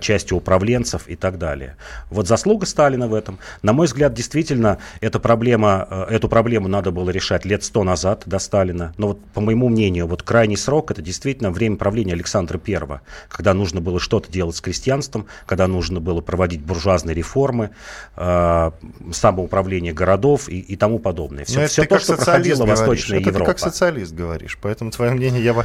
частью 0.00 0.38
управленцев 0.38 1.08
и 1.08 1.16
так 1.16 1.38
далее. 1.38 1.76
Вот 2.10 2.26
заслуга 2.26 2.66
Сталина 2.66 3.06
в 3.06 3.14
этом. 3.14 3.38
На 3.62 3.72
мой 3.72 3.86
взгляд, 3.86 4.14
действительно, 4.14 4.78
эта 5.00 5.20
проблема, 5.20 6.06
эту 6.10 6.28
проблему 6.28 6.68
надо 6.68 6.90
было 6.90 7.10
решать 7.10 7.44
лет 7.44 7.62
сто 7.62 7.84
назад 7.84 8.22
до 8.26 8.38
Сталина. 8.38 8.94
Но 8.96 9.08
вот, 9.08 9.24
по 9.34 9.40
моему 9.40 9.68
мнению, 9.68 10.06
вот 10.06 10.22
крайний 10.22 10.56
срок 10.56 10.90
это 10.90 11.02
действительно 11.02 11.50
время 11.50 11.76
правления 11.76 12.14
Александра 12.14 12.60
I, 12.66 13.00
когда 13.28 13.54
нужно 13.54 13.80
было 13.80 14.00
что-то 14.00 14.30
делать 14.30 14.55
с 14.56 14.60
крестьянством, 14.60 15.26
когда 15.46 15.66
нужно 15.66 16.00
было 16.00 16.20
проводить 16.20 16.60
буржуазные 16.62 17.14
реформы, 17.14 17.70
э, 18.16 18.70
самоуправление 19.12 19.92
городов 19.92 20.48
и, 20.48 20.58
и 20.58 20.76
тому 20.76 20.98
подобное. 20.98 21.44
Все, 21.44 21.66
все 21.66 21.84
то, 21.84 21.98
что 21.98 22.16
проходила 22.16 22.64
говоришь. 22.64 22.78
Восточная 22.78 23.20
это 23.20 23.28
Европа. 23.30 23.44
ты 23.44 23.50
как 23.52 23.58
социалист 23.58 24.12
говоришь, 24.12 24.58
поэтому 24.60 24.90
твое 24.90 25.12
мнение 25.12 25.42
я 25.42 25.54
бы 25.54 25.64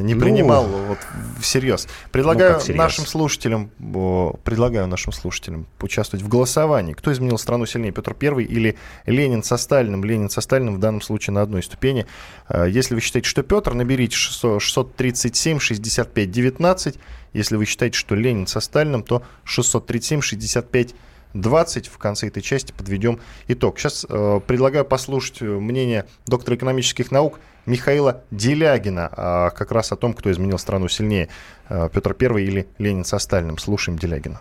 не 0.00 0.14
ну, 0.14 0.20
принимал 0.20 0.66
ну, 0.66 0.84
вот 0.84 0.98
всерьез. 1.40 1.88
Предлагаю 2.10 2.60
ну, 2.66 2.74
нашим 2.74 3.06
слушателям, 3.06 3.70
предлагаю 4.44 4.86
нашим 4.86 5.12
слушателям 5.12 5.66
участвовать 5.80 6.24
в 6.24 6.28
голосовании. 6.28 6.92
Кто 6.92 7.12
изменил 7.12 7.38
страну 7.38 7.66
сильнее, 7.66 7.92
Петр 7.92 8.16
I 8.20 8.44
или 8.44 8.76
Ленин 9.06 9.42
со 9.42 9.56
Сталиным? 9.56 10.04
Ленин 10.04 10.30
со 10.30 10.40
Сталиным 10.40 10.76
в 10.76 10.78
данном 10.78 11.00
случае 11.02 11.34
на 11.34 11.42
одной 11.42 11.62
ступени. 11.62 12.06
Э, 12.48 12.66
если 12.68 12.94
вы 12.94 13.00
считаете, 13.00 13.28
что 13.28 13.42
Петр, 13.42 13.74
наберите 13.74 14.16
637 14.16 15.58
65 15.58 16.30
19 16.30 16.98
если 17.32 17.56
вы 17.56 17.64
считаете, 17.64 17.98
что 17.98 18.14
Ленин 18.14 18.46
со 18.46 18.60
Сталиным, 18.60 19.02
то 19.02 19.22
637-65 19.46 20.94
20 21.34 21.86
в 21.88 21.98
конце 21.98 22.28
этой 22.28 22.42
части 22.42 22.72
подведем 22.72 23.18
итог. 23.48 23.78
Сейчас 23.78 24.06
э, 24.08 24.40
предлагаю 24.46 24.84
послушать 24.84 25.42
э, 25.42 25.44
мнение 25.44 26.06
доктора 26.26 26.56
экономических 26.56 27.10
наук 27.10 27.40
Михаила 27.66 28.22
Делягина 28.30 29.10
э, 29.10 29.50
как 29.56 29.72
раз 29.72 29.92
о 29.92 29.96
том, 29.96 30.14
кто 30.14 30.30
изменил 30.30 30.58
страну 30.58 30.88
сильнее, 30.88 31.28
э, 31.68 31.88
Петр 31.92 32.16
I 32.18 32.44
или 32.44 32.68
Ленин 32.78 33.04
со 33.04 33.18
Сталиным. 33.18 33.58
Слушаем 33.58 33.98
Делягина. 33.98 34.40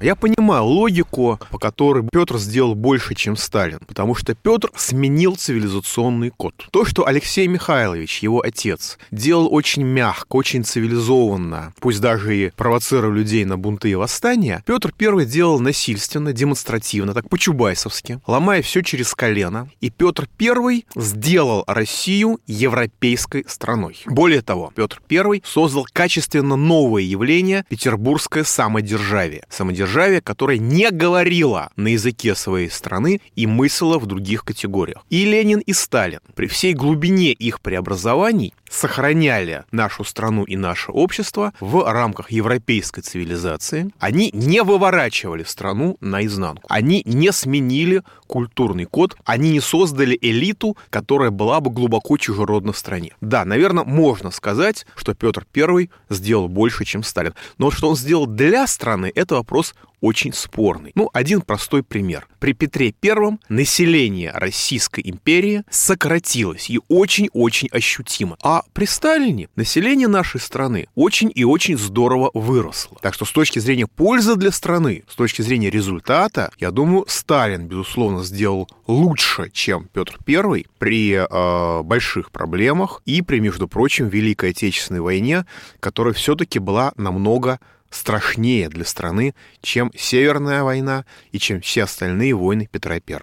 Я 0.00 0.14
понимаю 0.14 0.64
логику, 0.64 1.40
по 1.50 1.58
которой 1.58 2.06
Петр 2.12 2.36
сделал 2.36 2.74
больше, 2.74 3.14
чем 3.14 3.34
Сталин, 3.34 3.78
потому 3.86 4.14
что 4.14 4.34
Петр 4.34 4.70
сменил 4.76 5.36
цивилизационный 5.36 6.28
код. 6.28 6.54
То, 6.70 6.84
что 6.84 7.06
Алексей 7.06 7.46
Михайлович, 7.46 8.22
его 8.22 8.42
отец, 8.42 8.98
делал 9.10 9.48
очень 9.50 9.84
мягко, 9.84 10.36
очень 10.36 10.64
цивилизованно, 10.64 11.72
пусть 11.80 12.02
даже 12.02 12.36
и 12.36 12.50
провоцируя 12.50 13.10
людей 13.10 13.46
на 13.46 13.56
бунты 13.56 13.90
и 13.90 13.94
восстания, 13.94 14.62
Петр 14.66 14.92
I 15.00 15.24
делал 15.24 15.60
насильственно, 15.60 16.34
демонстративно, 16.34 17.14
так 17.14 17.30
по-чубайсовски, 17.30 18.20
ломая 18.26 18.60
все 18.60 18.82
через 18.82 19.14
колено. 19.14 19.70
И 19.80 19.88
Петр 19.88 20.28
I 20.38 20.84
сделал 20.94 21.64
Россию 21.66 22.38
европейской 22.46 23.46
страной. 23.48 24.02
Более 24.04 24.42
того, 24.42 24.72
Петр 24.74 25.00
I 25.10 25.42
создал 25.42 25.86
качественно 25.90 26.56
новое 26.56 27.02
явление– 27.02 27.64
петербургское 27.70 28.44
самодержавие. 28.44 29.44
Самодержавие 29.48 29.85
державе, 29.86 30.20
которая 30.20 30.58
не 30.58 30.90
говорила 30.90 31.70
на 31.76 31.88
языке 31.88 32.34
своей 32.34 32.68
страны 32.70 33.20
и 33.36 33.46
мыслила 33.46 33.98
в 33.98 34.06
других 34.06 34.44
категориях. 34.44 35.04
И 35.10 35.24
Ленин, 35.24 35.60
и 35.60 35.72
Сталин 35.72 36.18
при 36.34 36.48
всей 36.48 36.74
глубине 36.74 37.32
их 37.32 37.60
преобразований 37.60 38.52
сохраняли 38.70 39.64
нашу 39.70 40.04
страну 40.04 40.44
и 40.44 40.56
наше 40.56 40.92
общество 40.92 41.52
в 41.60 41.90
рамках 41.90 42.30
европейской 42.30 43.00
цивилизации. 43.00 43.90
Они 43.98 44.30
не 44.32 44.62
выворачивали 44.62 45.44
страну 45.44 45.96
наизнанку. 46.00 46.66
Они 46.68 47.02
не 47.04 47.32
сменили 47.32 48.02
культурный 48.26 48.84
код. 48.84 49.16
Они 49.24 49.50
не 49.52 49.60
создали 49.60 50.18
элиту, 50.20 50.76
которая 50.90 51.30
была 51.30 51.60
бы 51.60 51.70
глубоко 51.70 52.16
чужеродна 52.16 52.72
в 52.72 52.78
стране. 52.78 53.12
Да, 53.20 53.44
наверное, 53.44 53.84
можно 53.84 54.30
сказать, 54.30 54.86
что 54.96 55.14
Петр 55.14 55.46
I 55.54 55.90
сделал 56.10 56.48
больше, 56.48 56.84
чем 56.84 57.02
Сталин. 57.02 57.34
Но 57.58 57.70
что 57.70 57.88
он 57.88 57.96
сделал 57.96 58.26
для 58.26 58.66
страны, 58.66 59.10
это 59.14 59.36
вопрос 59.36 59.74
очень 60.00 60.32
спорный. 60.32 60.92
Ну, 60.94 61.10
один 61.12 61.40
простой 61.40 61.82
пример. 61.82 62.28
При 62.38 62.52
Петре 62.52 62.94
I 63.02 63.38
население 63.48 64.30
Российской 64.32 65.02
империи 65.04 65.64
сократилось 65.70 66.70
и 66.70 66.80
очень-очень 66.88 67.68
ощутимо. 67.72 68.36
А 68.42 68.62
при 68.72 68.84
Сталине 68.84 69.48
население 69.56 70.08
нашей 70.08 70.40
страны 70.40 70.88
очень 70.94 71.30
и 71.34 71.44
очень 71.44 71.78
здорово 71.78 72.30
выросло. 72.34 72.98
Так 73.00 73.14
что 73.14 73.24
с 73.24 73.32
точки 73.32 73.58
зрения 73.58 73.86
пользы 73.86 74.36
для 74.36 74.52
страны, 74.52 75.04
с 75.08 75.14
точки 75.14 75.42
зрения 75.42 75.70
результата, 75.70 76.50
я 76.58 76.70
думаю, 76.70 77.04
Сталин, 77.08 77.66
безусловно, 77.66 78.22
сделал 78.22 78.68
лучше, 78.86 79.50
чем 79.52 79.88
Петр 79.92 80.18
I 80.26 80.66
при 80.78 81.12
э, 81.12 81.82
больших 81.82 82.30
проблемах 82.30 83.02
и 83.06 83.22
при, 83.22 83.40
между 83.40 83.68
прочим, 83.68 84.08
Великой 84.08 84.50
Отечественной 84.50 85.00
войне, 85.00 85.46
которая 85.80 86.14
все-таки 86.14 86.58
была 86.58 86.92
намного 86.96 87.60
страшнее 87.90 88.68
для 88.68 88.84
страны, 88.84 89.34
чем 89.60 89.90
Северная 89.96 90.62
война 90.62 91.04
и 91.32 91.38
чем 91.38 91.60
все 91.60 91.84
остальные 91.84 92.34
войны 92.34 92.68
Петра 92.70 92.94
I. 92.94 93.20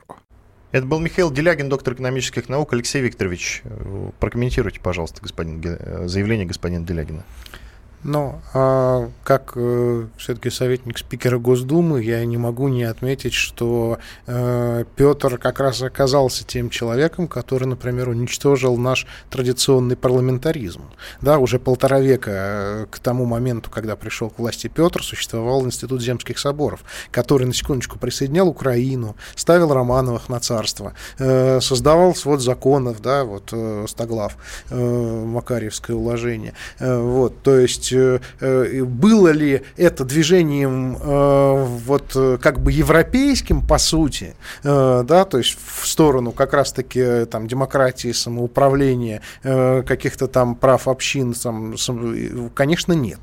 Это 0.72 0.88
был 0.88 1.00
Михаил 1.00 1.32
Делягин, 1.32 1.70
доктор 1.70 1.94
экономических 1.94 2.50
наук. 2.50 2.74
Алексей 2.74 3.00
Викторович, 3.02 3.62
э, 3.64 4.10
прокомментируйте, 4.20 4.80
пожалуйста, 4.80 5.22
господин, 5.22 5.62
э, 5.64 6.08
заявление 6.08 6.48
господина 6.48 6.84
Делягина. 6.84 7.24
Но 8.04 8.42
а, 8.54 9.10
как 9.24 9.54
э, 9.56 10.08
все-таки 10.18 10.50
советник 10.50 10.98
спикера 10.98 11.38
Госдумы, 11.38 12.04
я 12.04 12.24
не 12.26 12.38
могу 12.38 12.68
не 12.68 12.84
отметить, 12.84 13.34
что 13.34 13.98
э, 14.28 14.84
Петр 14.96 15.38
как 15.38 15.60
раз 15.60 15.82
оказался 15.82 16.44
тем 16.44 16.70
человеком, 16.70 17.28
который, 17.28 17.66
например, 17.66 18.10
уничтожил 18.10 18.78
наш 18.78 19.08
традиционный 19.30 19.96
парламентаризм. 19.96 20.82
Да, 21.22 21.38
уже 21.38 21.60
полтора 21.60 22.02
века 22.02 22.32
э, 22.34 22.86
к 22.92 23.00
тому 23.00 23.26
моменту, 23.26 23.70
когда 23.70 23.96
пришел 23.96 24.30
к 24.30 24.40
власти 24.40 24.68
Петр, 24.68 25.02
существовал 25.02 25.66
институт 25.66 26.02
земских 26.02 26.40
соборов, 26.40 26.84
который 27.12 27.48
на 27.48 27.54
секундочку 27.54 28.00
присоединял 28.00 28.50
Украину, 28.50 29.16
ставил 29.36 29.74
Романовых 29.74 30.28
на 30.28 30.42
царство, 30.42 30.94
э, 31.20 31.62
создавал 31.62 32.16
свод 32.16 32.42
законов, 32.42 33.02
да, 33.02 33.24
вот 33.24 33.50
э, 33.54 33.86
Стоглав, 33.88 34.38
э, 34.70 35.26
Макарьевское 35.26 35.96
уложение. 35.96 36.54
Э, 36.80 37.00
вот, 37.00 37.42
то 37.44 37.58
есть 37.58 37.93
Э, 37.94 38.20
э, 38.40 38.84
было 38.84 39.30
ли 39.30 39.62
это 39.78 40.04
движением 40.06 40.98
э, 41.00 41.66
вот 41.86 42.18
как 42.42 42.60
бы 42.60 42.72
европейским 42.72 43.66
по 43.66 43.78
сути, 43.78 44.36
да, 44.64 45.26
то 45.26 45.38
есть 45.38 45.58
в 45.66 45.88
сторону 45.88 46.32
как 46.32 46.54
раз-таки 46.54 47.26
там 47.26 47.48
демократии, 47.48 48.12
самоуправления, 48.12 49.22
каких-то 49.42 50.28
там 50.28 50.56
прав 50.56 50.88
общин, 50.88 51.34
там, 51.34 51.76
конечно, 52.54 52.94
нет. 52.94 53.20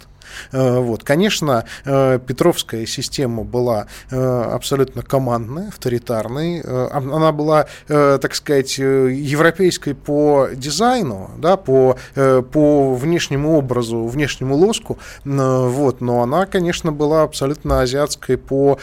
Э, 0.53 0.79
вот. 0.79 1.05
Конечно, 1.05 1.65
э, 1.85 2.19
Петровская 2.27 2.87
система 2.87 3.45
была 3.45 3.87
э, 4.11 4.17
абсолютно 4.17 5.03
командная, 5.03 5.69
авторитарной. 5.69 6.61
Она 6.61 7.33
была, 7.33 7.67
так 7.87 8.35
сказать, 8.35 8.79
европейской 8.79 9.95
по 9.95 10.49
дизайну, 10.55 11.31
да, 11.39 11.57
по, 11.57 11.97
по 12.15 12.95
внешнему 12.95 13.57
образу, 13.57 14.07
внешнему 14.07 14.57
лоску, 14.57 14.99
вот, 15.25 16.01
но 16.01 16.23
она, 16.23 16.47
конечно, 16.47 16.93
была 16.93 17.23
абсолютно 17.23 17.81
азиатской 17.81 18.37
по 18.37 18.78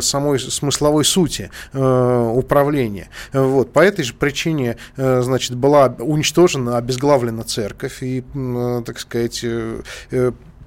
самой 0.00 0.38
смысловой 0.38 1.04
сути 1.04 1.50
управления. 1.72 3.08
Вот. 3.32 3.72
По 3.72 3.80
этой 3.80 4.04
же 4.04 4.14
причине, 4.14 4.76
значит, 4.96 5.54
была 5.54 5.94
уничтожена, 5.98 6.76
обезглавлена 6.76 7.44
церковь 7.44 8.02
и, 8.02 8.24
так 8.84 8.98
сказать, 8.98 9.44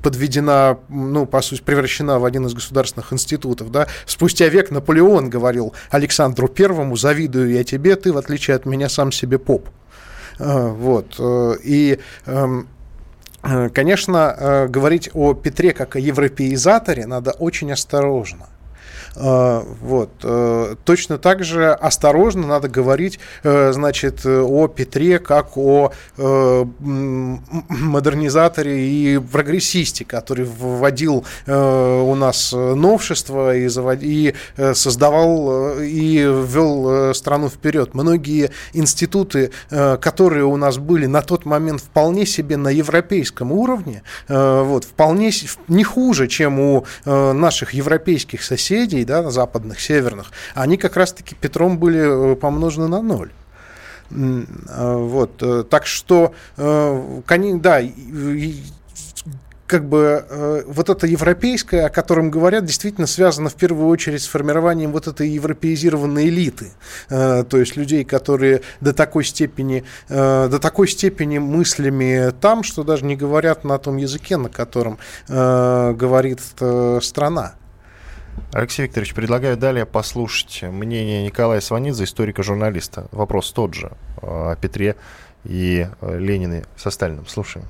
подведена, 0.01 0.79
ну, 0.89 1.25
по 1.25 1.41
сути, 1.41 1.61
превращена 1.61 2.19
в 2.19 2.25
один 2.25 2.45
из 2.45 2.53
государственных 2.53 3.13
институтов, 3.13 3.71
да. 3.71 3.87
Спустя 4.05 4.47
век 4.47 4.71
Наполеон 4.71 5.29
говорил 5.29 5.73
Александру 5.89 6.47
Первому, 6.47 6.95
завидую 6.95 7.51
я 7.51 7.63
тебе, 7.63 7.95
ты, 7.95 8.11
в 8.11 8.17
отличие 8.17 8.55
от 8.55 8.65
меня, 8.65 8.89
сам 8.89 9.11
себе 9.11 9.37
поп. 9.39 9.69
А, 10.39 10.69
вот. 10.69 11.15
Э, 11.19 11.55
и 11.63 11.99
эм, 12.25 12.67
э, 13.43 13.69
Конечно, 13.69 14.35
э, 14.37 14.67
говорить 14.67 15.09
о 15.13 15.33
Петре 15.33 15.73
как 15.73 15.95
о 15.95 15.99
европеизаторе 15.99 17.05
надо 17.05 17.31
очень 17.31 17.71
осторожно. 17.71 18.50
А, 19.15 19.63
вот. 19.81 20.09
Э, 20.23 20.75
точно 20.85 21.17
так 21.17 21.43
же 21.43 21.71
осторожно 21.71 22.47
надо 22.47 22.69
говорить, 22.69 23.19
э, 23.43 23.73
значит, 23.73 24.25
о 24.25 24.67
Петре 24.67 25.19
как 25.19 25.57
о 25.57 25.91
э, 26.17 26.65
модернизаторе 26.79 28.87
и 28.87 29.19
прогрессисте, 29.19 30.05
который 30.05 30.45
вводил 30.45 31.25
у 31.47 32.15
нас 32.15 32.53
новшества 32.53 33.55
и, 33.55 33.67
завод... 33.67 33.99
и 34.01 34.33
создавал 34.73 35.79
и 35.79 36.17
ввел 36.17 37.13
страну 37.13 37.49
вперед. 37.49 37.93
Многие 37.93 38.51
институты, 38.73 39.51
которые 39.69 40.45
у 40.45 40.57
нас 40.57 40.77
были 40.77 41.05
на 41.05 41.21
тот 41.21 41.45
момент 41.45 41.81
вполне 41.81 42.25
себе 42.25 42.57
на 42.57 42.69
европейском 42.69 43.51
уровне, 43.51 44.03
вот, 44.27 44.85
вполне 44.85 45.31
не 45.67 45.83
хуже, 45.83 46.27
чем 46.27 46.59
у 46.59 46.85
наших 47.05 47.73
европейских 47.73 48.43
соседей, 48.43 49.00
России, 49.01 49.03
да, 49.03 49.29
западных, 49.29 49.79
северных, 49.79 50.31
они 50.55 50.77
как 50.77 50.97
раз-таки 50.97 51.35
Петром 51.35 51.77
были 51.77 52.33
э, 52.33 52.35
помножены 52.35 52.87
на 52.87 53.01
ноль. 53.01 53.31
А, 54.11 54.97
вот, 54.97 55.41
э, 55.41 55.63
так 55.69 55.85
что, 55.85 56.33
э, 56.57 57.21
да, 57.61 57.81
как 59.67 59.87
бы 59.87 60.25
э, 60.29 60.63
вот 60.67 60.89
это 60.89 61.07
европейское, 61.07 61.85
о 61.85 61.89
котором 61.89 62.29
говорят, 62.29 62.65
действительно 62.65 63.07
связано 63.07 63.47
в 63.49 63.55
первую 63.55 63.87
очередь 63.87 64.21
с 64.21 64.27
формированием 64.27 64.91
вот 64.91 65.07
этой 65.07 65.29
европеизированной 65.29 66.27
элиты, 66.27 66.71
э, 67.09 67.45
то 67.49 67.57
есть 67.57 67.77
людей, 67.77 68.03
которые 68.03 68.61
до 68.81 68.91
такой 68.91 69.23
степени, 69.23 69.85
э, 70.09 70.49
до 70.51 70.59
такой 70.59 70.89
степени 70.89 71.37
мыслями 71.37 72.33
там, 72.41 72.63
что 72.63 72.83
даже 72.83 73.05
не 73.05 73.15
говорят 73.15 73.63
на 73.63 73.77
том 73.77 73.95
языке, 73.95 74.35
на 74.35 74.49
котором 74.49 74.97
э, 75.29 75.93
говорит 75.93 76.41
э, 76.59 76.99
страна. 77.01 77.53
Алексей 78.53 78.83
Викторович, 78.83 79.13
предлагаю 79.13 79.57
далее 79.57 79.85
послушать 79.85 80.63
мнение 80.63 81.23
Николая 81.23 81.61
Сванидзе, 81.61 82.03
историка-журналиста. 82.03 83.07
Вопрос 83.11 83.51
тот 83.51 83.73
же 83.73 83.91
э, 84.21 84.51
о 84.51 84.55
Петре 84.55 84.95
и 85.43 85.87
э, 86.01 86.17
Ленине 86.17 86.65
со 86.75 86.91
Сталиным. 86.91 87.27
Слушаем. 87.27 87.65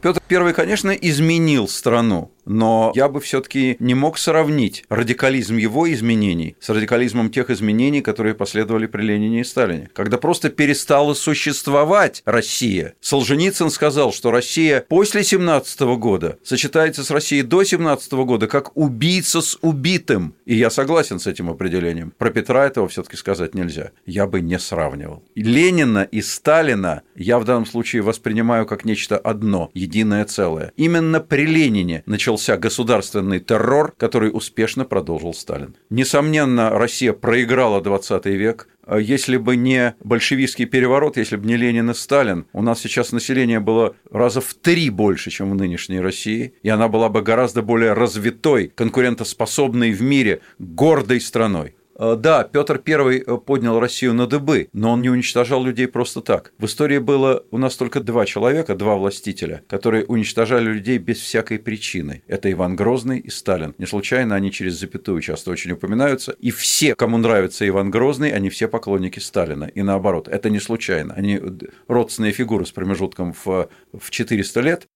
Петр 0.00 0.19
I, 0.30 0.52
конечно, 0.52 0.90
изменил 0.90 1.66
страну, 1.68 2.30
но 2.44 2.92
я 2.94 3.08
бы 3.08 3.20
все-таки 3.20 3.76
не 3.78 3.94
мог 3.94 4.18
сравнить 4.18 4.84
радикализм 4.88 5.56
его 5.56 5.90
изменений 5.92 6.56
с 6.60 6.68
радикализмом 6.68 7.30
тех 7.30 7.50
изменений, 7.50 8.00
которые 8.00 8.34
последовали 8.34 8.86
при 8.86 9.02
Ленине 9.02 9.40
и 9.40 9.44
Сталине. 9.44 9.90
Когда 9.94 10.18
просто 10.18 10.50
перестала 10.50 11.14
существовать 11.14 12.22
Россия. 12.24 12.94
Солженицын 13.00 13.70
сказал, 13.70 14.12
что 14.12 14.30
Россия 14.30 14.84
после 14.88 15.22
17 15.22 15.80
года 15.80 16.38
сочетается 16.42 17.04
с 17.04 17.10
Россией 17.10 17.42
до 17.42 17.62
17 17.62 18.12
года 18.12 18.46
как 18.46 18.76
убийца 18.76 19.40
с 19.40 19.58
убитым. 19.60 20.34
И 20.44 20.56
я 20.56 20.70
согласен 20.70 21.18
с 21.18 21.26
этим 21.26 21.50
определением. 21.50 22.12
Про 22.18 22.30
Петра 22.30 22.66
этого 22.66 22.88
все-таки 22.88 23.16
сказать 23.16 23.54
нельзя. 23.54 23.92
Я 24.06 24.26
бы 24.26 24.40
не 24.40 24.58
сравнивал. 24.58 25.22
Ленина 25.34 26.02
и 26.02 26.20
Сталина 26.20 27.02
я 27.14 27.38
в 27.38 27.44
данном 27.44 27.66
случае 27.66 28.02
воспринимаю 28.02 28.66
как 28.66 28.84
нечто 28.84 29.16
одно, 29.16 29.70
единое 29.74 30.19
целое. 30.24 30.72
Именно 30.76 31.20
при 31.20 31.46
Ленине 31.46 32.02
начался 32.06 32.56
государственный 32.56 33.40
террор, 33.40 33.92
который 33.96 34.30
успешно 34.32 34.84
продолжил 34.84 35.34
Сталин. 35.34 35.76
Несомненно, 35.90 36.70
Россия 36.70 37.12
проиграла 37.12 37.80
20 37.80 38.26
век, 38.26 38.68
если 38.98 39.36
бы 39.36 39.56
не 39.56 39.94
большевистский 40.02 40.64
переворот, 40.64 41.16
если 41.16 41.36
бы 41.36 41.46
не 41.46 41.56
Ленин 41.56 41.90
и 41.90 41.94
Сталин, 41.94 42.46
у 42.52 42.62
нас 42.62 42.80
сейчас 42.80 43.12
население 43.12 43.60
было 43.60 43.94
раза 44.10 44.40
в 44.40 44.54
три 44.54 44.90
больше, 44.90 45.30
чем 45.30 45.50
в 45.50 45.54
нынешней 45.54 46.00
России, 46.00 46.54
и 46.62 46.68
она 46.68 46.88
была 46.88 47.08
бы 47.08 47.22
гораздо 47.22 47.62
более 47.62 47.92
развитой, 47.92 48.72
конкурентоспособной 48.74 49.92
в 49.92 50.02
мире, 50.02 50.40
гордой 50.58 51.20
страной. 51.20 51.74
Э, 52.00 52.16
да, 52.16 52.44
Петр 52.44 52.82
I 52.86 53.18
э, 53.18 53.36
поднял 53.36 53.78
Россию 53.78 54.14
на 54.14 54.26
дыбы, 54.26 54.70
но 54.72 54.92
он 54.92 55.02
не 55.02 55.10
уничтожал 55.10 55.62
людей 55.62 55.86
просто 55.86 56.22
так. 56.22 56.52
В 56.58 56.64
истории 56.64 56.96
было 56.96 57.44
у 57.50 57.58
нас 57.58 57.76
только 57.76 58.00
два 58.00 58.24
человека, 58.24 58.74
два 58.74 58.96
властителя, 58.96 59.62
которые 59.68 60.06
уничтожали 60.06 60.64
людей 60.64 60.96
без 60.96 61.18
всякой 61.18 61.58
причины. 61.58 62.22
Это 62.26 62.50
Иван 62.50 62.74
Грозный 62.74 63.18
и 63.18 63.28
Сталин. 63.28 63.74
Не 63.76 63.84
случайно 63.84 64.34
они 64.34 64.50
через 64.50 64.80
запятую 64.80 65.20
часто 65.20 65.50
очень 65.50 65.72
упоминаются. 65.72 66.32
И 66.40 66.50
все, 66.50 66.94
кому 66.94 67.18
нравится 67.18 67.68
Иван 67.68 67.90
Грозный, 67.90 68.30
они 68.30 68.48
все 68.48 68.66
поклонники 68.66 69.18
Сталина. 69.18 69.64
И 69.64 69.82
наоборот, 69.82 70.26
это 70.26 70.48
не 70.48 70.58
случайно. 70.58 71.12
Они 71.12 71.38
родственные 71.86 72.32
фигуры 72.32 72.64
с 72.64 72.70
промежутком 72.70 73.34
в, 73.44 73.68
в 73.92 74.10
400 74.10 74.60
лет. 74.60 74.88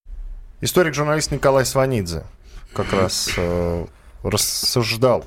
Историк-журналист 0.62 1.32
Николай 1.32 1.66
Сванидзе 1.66 2.22
как 2.72 2.94
раз 2.94 3.30
э, 3.36 3.86
рассуждал 4.22 5.26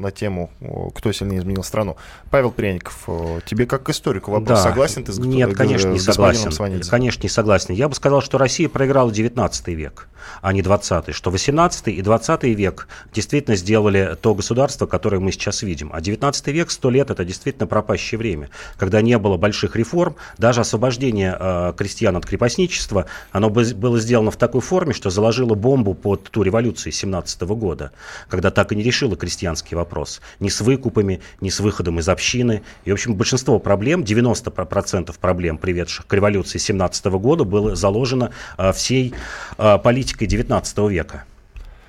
на 0.00 0.10
тему, 0.10 0.50
кто 0.94 1.12
сильнее 1.12 1.40
изменил 1.40 1.62
страну. 1.62 1.96
Павел 2.30 2.50
Пряников, 2.50 3.08
тебе 3.44 3.66
как 3.66 3.88
историку 3.90 4.30
вопрос, 4.32 4.58
да. 4.58 4.70
согласен 4.70 5.04
ты 5.04 5.12
с 5.12 5.18
Нет, 5.18 5.54
конечно, 5.54 5.88
не 5.88 6.00
согласен. 6.00 6.50
Конечно, 6.88 7.22
не 7.22 7.28
согласен. 7.28 7.74
Я 7.74 7.88
бы 7.88 7.94
сказал, 7.94 8.22
что 8.22 8.38
Россия 8.38 8.68
проиграла 8.68 9.12
19 9.12 9.68
век, 9.68 10.08
а 10.42 10.52
не 10.52 10.62
20 10.62 11.14
что 11.14 11.30
18 11.30 11.88
и 11.88 12.02
20 12.02 12.44
век 12.44 12.88
действительно 13.12 13.56
сделали 13.56 14.16
то 14.20 14.34
государство, 14.34 14.86
которое 14.86 15.20
мы 15.20 15.32
сейчас 15.32 15.62
видим. 15.62 15.90
А 15.92 16.00
19 16.00 16.46
век, 16.48 16.70
100 16.70 16.90
лет, 16.90 17.10
это 17.10 17.24
действительно 17.24 17.66
пропащее 17.66 18.18
время, 18.18 18.50
когда 18.76 19.02
не 19.02 19.18
было 19.18 19.36
больших 19.36 19.76
реформ, 19.76 20.16
даже 20.38 20.60
освобождение 20.60 21.36
э, 21.38 21.72
крестьян 21.76 22.16
от 22.16 22.26
крепостничества, 22.26 23.06
оно 23.32 23.50
было 23.50 23.98
сделано 23.98 24.30
в 24.30 24.36
такой 24.36 24.60
форме, 24.60 24.92
что 24.92 25.10
заложило 25.10 25.54
бомбу 25.54 25.94
под 25.94 26.24
ту 26.24 26.42
революцию 26.42 26.92
17 26.92 27.42
года, 27.42 27.92
когда 28.28 28.50
так 28.50 28.72
и 28.72 28.76
не 28.76 28.82
решило 28.82 29.16
крестьянский 29.16 29.76
вопрос. 29.76 30.20
Ни 30.40 30.48
с 30.48 30.60
выкупами, 30.60 31.20
ни 31.40 31.50
с 31.50 31.60
выходом 31.60 31.98
из 31.98 32.08
общины. 32.08 32.62
И, 32.84 32.90
в 32.90 32.94
общем, 32.94 33.14
большинство 33.14 33.58
проблем, 33.58 34.02
90% 34.02 35.14
проблем, 35.18 35.58
приведших 35.58 36.06
к 36.06 36.12
революции 36.12 36.58
17 36.58 37.06
года, 37.06 37.44
было 37.44 37.74
заложено 37.76 38.30
а, 38.56 38.72
всей 38.72 39.14
а, 39.58 39.78
политикой 39.78 40.09
19 40.18 40.78
века. 40.90 41.24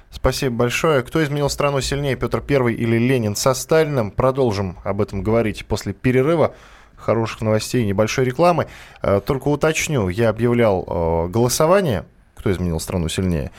Спасибо 0.10 0.56
большое. 0.56 1.04
Кто 1.04 1.24
изменил 1.24 1.50
страну 1.50 1.82
сильнее, 1.82 2.16
Петр 2.16 2.44
I 2.48 2.74
или 2.74 2.98
Ленин 2.98 3.36
со 3.36 3.54
Сталиным? 3.54 4.12
Продолжим 4.12 4.78
об 4.84 5.02
этом 5.02 5.24
говорить 5.24 5.66
после 5.66 5.94
перерыва 5.94 6.54
хороших 6.98 7.42
новостей 7.42 7.84
и 7.84 7.88
небольшой 7.88 8.26
рекламы. 8.26 8.68
А, 9.02 9.22
только 9.22 9.48
уточню, 9.48 10.10
я 10.10 10.30
объявлял 10.30 11.28
голосование, 11.30 12.06
кто 12.36 12.52
изменил 12.52 12.80
страну 12.80 13.08
сильнее. 13.08 13.52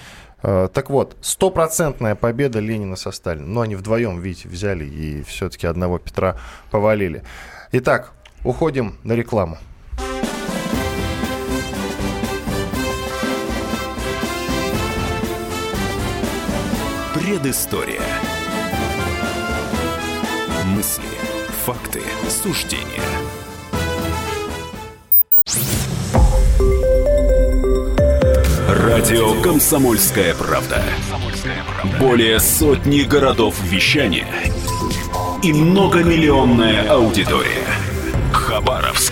Э, 0.43 0.69
так 0.73 0.91
вот, 0.91 1.17
стопроцентная 1.21 2.15
победа 2.15 2.59
Ленина 2.59 2.97
со 2.97 3.13
Сталиным. 3.13 3.53
Но 3.53 3.61
они 3.63 3.77
вдвоем, 3.77 4.21
видите, 4.21 4.49
взяли 4.49 4.85
и 4.85 5.23
все-таки 5.23 5.67
одного 5.67 5.99
Петра 5.99 6.37
повалили. 6.71 7.23
Итак, 7.73 8.13
уходим 8.45 8.99
на 9.05 9.13
рекламу. 9.13 9.59
Предыстория. 17.33 18.03
Мысли, 20.67 21.09
факты, 21.65 22.03
суждения– 22.29 22.85
Радио 28.69 29.41
«Комсомольская 29.41 30.35
правда». 30.35 30.83
Более 31.99 32.39
сотни 32.39 33.01
городов 33.01 33.59
вещания 33.63 34.29
и 35.43 35.55
многомиллионная 35.55 36.87
аудитория. 36.91 37.65
Хабаровск 38.35 39.12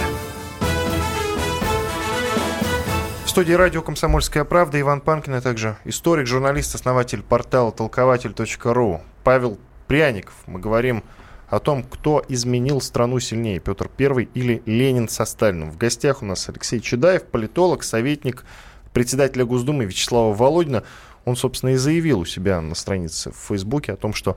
В 3.31 3.33
студии 3.33 3.53
радио 3.53 3.81
«Комсомольская 3.81 4.43
правда» 4.43 4.77
Иван 4.81 4.99
Панкин, 4.99 5.35
а 5.35 5.41
также 5.41 5.77
историк, 5.85 6.27
журналист, 6.27 6.75
основатель 6.75 7.23
портала 7.23 7.71
толкователь.ру 7.71 8.99
Павел 9.23 9.57
Пряников. 9.87 10.33
Мы 10.47 10.59
говорим 10.59 11.01
о 11.47 11.59
том, 11.59 11.83
кто 11.83 12.25
изменил 12.27 12.81
страну 12.81 13.21
сильнее, 13.21 13.61
Петр 13.61 13.89
I 13.97 14.27
или 14.33 14.61
Ленин 14.65 15.07
со 15.07 15.23
Сталиным. 15.23 15.71
В 15.71 15.77
гостях 15.77 16.21
у 16.21 16.25
нас 16.25 16.49
Алексей 16.49 16.81
Чедаев, 16.81 17.23
политолог, 17.23 17.83
советник 17.83 18.43
председателя 18.91 19.45
Госдумы 19.45 19.85
Вячеслава 19.85 20.33
Володина– 20.33 20.83
он, 21.23 21.37
собственно, 21.37 21.69
и 21.69 21.75
заявил 21.77 22.19
у 22.19 22.25
себя 22.25 22.59
на 22.59 22.75
странице 22.75 23.31
в 23.31 23.37
Фейсбуке 23.47 23.93
о 23.93 23.95
том, 23.95 24.13
что 24.13 24.35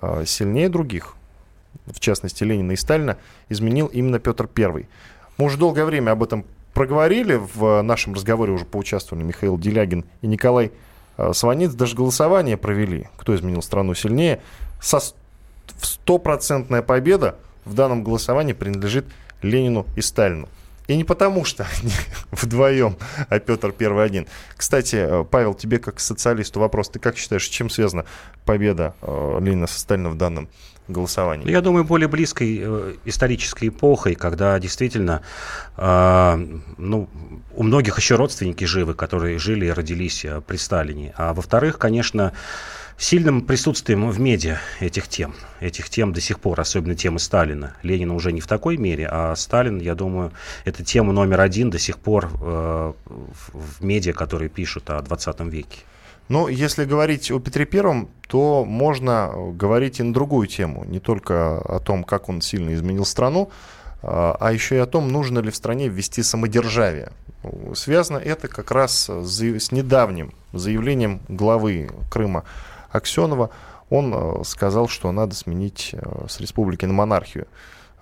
э, 0.00 0.22
сильнее 0.24 0.68
других, 0.68 1.16
в 1.86 1.98
частности 1.98 2.44
Ленина 2.44 2.72
и 2.72 2.76
Сталина, 2.76 3.16
изменил 3.48 3.86
именно 3.86 4.20
Петр 4.20 4.48
I. 4.56 4.86
Мы 5.38 5.46
уже 5.46 5.58
долгое 5.58 5.84
время 5.84 6.12
об 6.12 6.22
этом 6.22 6.44
проговорили, 6.76 7.40
в 7.54 7.80
нашем 7.80 8.12
разговоре 8.12 8.52
уже 8.52 8.66
поучаствовали 8.66 9.24
Михаил 9.24 9.56
Делягин 9.56 10.04
и 10.20 10.26
Николай 10.26 10.72
э, 11.16 11.32
Сваниц, 11.32 11.72
даже 11.72 11.96
голосование 11.96 12.58
провели, 12.58 13.08
кто 13.16 13.34
изменил 13.34 13.62
страну 13.62 13.94
сильнее. 13.94 14.42
Со 14.78 15.00
стопроцентная 15.80 16.82
победа 16.82 17.36
в 17.64 17.72
данном 17.72 18.04
голосовании 18.04 18.52
принадлежит 18.52 19.06
Ленину 19.40 19.86
и 19.96 20.02
Сталину. 20.02 20.50
И 20.86 20.94
не 20.98 21.04
потому, 21.04 21.46
что 21.46 21.66
они 21.80 21.92
вдвоем, 22.30 22.98
а 23.30 23.38
Петр 23.38 23.72
Первый 23.72 24.04
один. 24.04 24.26
Кстати, 24.54 24.96
э, 24.96 25.24
Павел, 25.24 25.54
тебе 25.54 25.78
как 25.78 25.98
социалисту 25.98 26.60
вопрос. 26.60 26.90
Ты 26.90 26.98
как 26.98 27.16
считаешь, 27.16 27.48
чем 27.48 27.70
связана 27.70 28.04
победа 28.44 28.94
э, 29.00 29.38
Ленина 29.40 29.66
со 29.66 29.80
Сталиным 29.80 30.12
в 30.12 30.18
данном 30.18 30.50
голосовании? 30.88 31.50
Я 31.50 31.60
думаю, 31.60 31.84
более 31.84 32.08
близкой 32.08 32.60
э, 32.60 32.94
исторической 33.04 33.68
эпохой, 33.68 34.14
когда 34.14 34.58
действительно 34.58 35.22
э, 35.76 36.46
ну, 36.78 37.08
у 37.54 37.62
многих 37.62 37.98
еще 37.98 38.16
родственники 38.16 38.64
живы, 38.64 38.94
которые 38.94 39.38
жили 39.38 39.66
и 39.66 39.70
родились 39.70 40.24
э, 40.24 40.40
при 40.46 40.56
Сталине. 40.56 41.14
А 41.16 41.34
во-вторых, 41.34 41.78
конечно, 41.78 42.32
сильным 42.98 43.42
присутствием 43.42 44.08
в 44.10 44.18
медиа 44.20 44.58
этих 44.80 45.08
тем. 45.08 45.34
Этих 45.60 45.90
тем 45.90 46.12
до 46.12 46.20
сих 46.20 46.40
пор, 46.40 46.60
особенно 46.60 46.94
темы 46.94 47.18
Сталина. 47.18 47.74
Ленина 47.82 48.14
уже 48.14 48.32
не 48.32 48.40
в 48.40 48.46
такой 48.46 48.76
мере, 48.76 49.08
а 49.10 49.34
Сталин, 49.36 49.78
я 49.78 49.94
думаю, 49.94 50.32
это 50.64 50.84
тема 50.84 51.12
номер 51.12 51.40
один 51.40 51.70
до 51.70 51.78
сих 51.78 51.98
пор 51.98 52.30
э, 52.40 52.92
в 53.06 53.84
медиа, 53.84 54.12
которые 54.12 54.48
пишут 54.48 54.90
о 54.90 55.00
20 55.00 55.40
веке. 55.40 55.78
Ну, 56.28 56.48
если 56.48 56.84
говорить 56.84 57.30
о 57.30 57.38
Петре 57.38 57.66
Первом, 57.66 58.08
то 58.28 58.64
можно 58.64 59.32
говорить 59.52 60.00
и 60.00 60.02
на 60.02 60.12
другую 60.12 60.48
тему. 60.48 60.84
Не 60.84 60.98
только 60.98 61.58
о 61.58 61.78
том, 61.78 62.02
как 62.02 62.28
он 62.28 62.40
сильно 62.40 62.74
изменил 62.74 63.04
страну, 63.04 63.50
а, 64.02 64.36
а 64.40 64.52
еще 64.52 64.76
и 64.76 64.78
о 64.78 64.86
том, 64.86 65.08
нужно 65.08 65.38
ли 65.38 65.50
в 65.50 65.56
стране 65.56 65.88
ввести 65.88 66.22
самодержавие. 66.22 67.12
Связано 67.74 68.18
это 68.18 68.48
как 68.48 68.72
раз 68.72 69.08
с 69.08 69.72
недавним 69.72 70.32
заявлением 70.52 71.20
главы 71.28 71.90
Крыма 72.10 72.44
Аксенова, 72.90 73.50
он 73.88 74.12
э, 74.12 74.42
сказал, 74.44 74.88
что 74.88 75.12
надо 75.12 75.36
сменить 75.36 75.90
э, 75.92 76.26
с 76.28 76.40
республики 76.40 76.84
на 76.86 76.92
монархию 76.92 77.46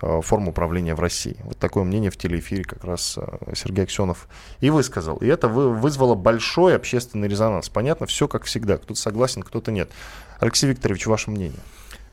э, 0.05 0.21
форму 0.21 0.51
управления 0.51 0.95
в 0.95 0.99
России. 0.99 1.37
Вот 1.43 1.57
такое 1.57 1.83
мнение 1.83 2.11
в 2.11 2.17
телеэфире 2.17 2.63
как 2.63 2.83
раз 2.83 3.17
Сергей 3.55 3.83
Аксенов 3.83 4.27
и 4.59 4.69
высказал. 4.69 5.17
И 5.17 5.27
это 5.27 5.47
вызвало 5.47 6.15
большой 6.15 6.75
общественный 6.75 7.27
резонанс. 7.27 7.69
Понятно, 7.69 8.05
все 8.05 8.27
как 8.27 8.43
всегда. 8.43 8.77
Кто-то 8.77 8.99
согласен, 8.99 9.43
кто-то 9.43 9.71
нет. 9.71 9.89
Алексей 10.39 10.67
Викторович, 10.67 11.07
ваше 11.07 11.31
мнение? 11.31 11.59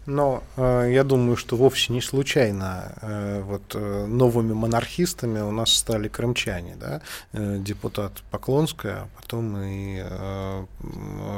Но 0.05 0.43
э, 0.57 0.91
я 0.93 1.05
думаю, 1.05 1.37
что 1.37 1.57
вовсе 1.57 1.93
не 1.93 2.01
случайно 2.01 2.93
э, 3.03 3.43
вот 3.45 3.63
э, 3.75 4.07
новыми 4.07 4.53
монархистами 4.53 5.41
у 5.41 5.53
нас 5.53 5.73
стали 5.73 6.09
крымчане, 6.09 6.75
да, 6.77 7.03
э, 7.33 7.59
депутат 7.61 8.13
Поклонская, 8.33 9.03
а 9.03 9.09
потом 9.21 9.57
и 9.59 10.03
э, 10.05 10.65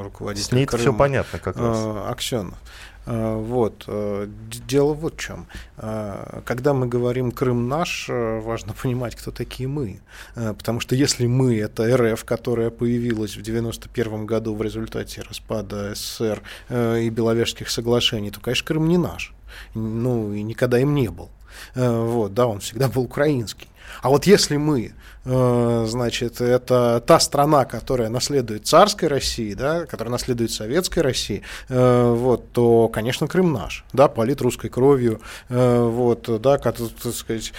руководитель 0.02 0.46
С 0.46 0.52
ней 0.52 0.64
Крыма, 0.64 0.80
все 0.80 0.94
понятно 0.94 1.38
как 1.38 1.58
раз. 1.58 1.76
э, 1.78 2.04
Аксенов. 2.08 2.58
Э, 3.06 3.36
Вот. 3.36 3.84
э, 3.86 4.28
Дело 4.66 4.94
вот 4.94 5.14
в 5.14 5.18
чем. 5.18 5.46
Э, 5.76 6.40
Когда 6.44 6.72
мы 6.72 6.86
говорим 6.86 7.32
«Крым 7.32 7.68
наш», 7.68 8.06
важно 8.08 8.72
понимать, 8.82 9.14
кто 9.16 9.30
такие 9.30 9.68
мы. 9.68 10.00
Потому 10.34 10.80
что 10.80 10.94
если 10.94 11.26
мы— 11.26 11.58
это 11.60 11.96
РФ, 11.96 12.24
которая 12.24 12.70
появилась 12.70 13.36
в 13.36 13.42
91 13.42 14.26
году 14.26 14.54
в 14.54 14.62
результате 14.62 15.22
распада 15.22 15.94
СССР 15.94 16.42
и 16.70 17.10
Беловежских 17.10 17.70
соглашений, 17.70 18.30
то, 18.30 18.40
конечно, 18.40 18.66
Крым 18.66 18.88
не 18.88 18.98
наш. 18.98 19.32
Ну, 19.74 20.32
и 20.32 20.42
никогда 20.42 20.78
им 20.78 20.94
не 20.94 21.08
был. 21.08 21.28
Вот, 21.74 22.34
да, 22.34 22.46
он 22.46 22.60
всегда 22.60 22.88
был 22.88 23.02
украинский. 23.02 23.68
А 24.02 24.08
вот 24.08 24.26
если 24.26 24.56
мы, 24.56 24.92
э, 25.24 25.84
значит, 25.88 26.40
это 26.40 27.02
та 27.06 27.20
страна, 27.20 27.64
которая 27.64 28.08
наследует 28.08 28.66
царской 28.66 29.08
России, 29.08 29.54
да, 29.54 29.86
которая 29.86 30.12
наследует 30.12 30.50
советской 30.50 31.00
России, 31.00 31.42
э, 31.68 32.14
вот, 32.14 32.52
то, 32.52 32.88
конечно, 32.88 33.26
Крым 33.26 33.52
наш, 33.52 33.84
да, 33.92 34.08
полит 34.08 34.40
русской 34.42 34.68
кровью, 34.68 35.20
э, 35.48 35.82
вот, 35.82 36.28
да, 36.40 36.58
как, 36.58 36.76
так 36.76 37.14
сказать, 37.14 37.52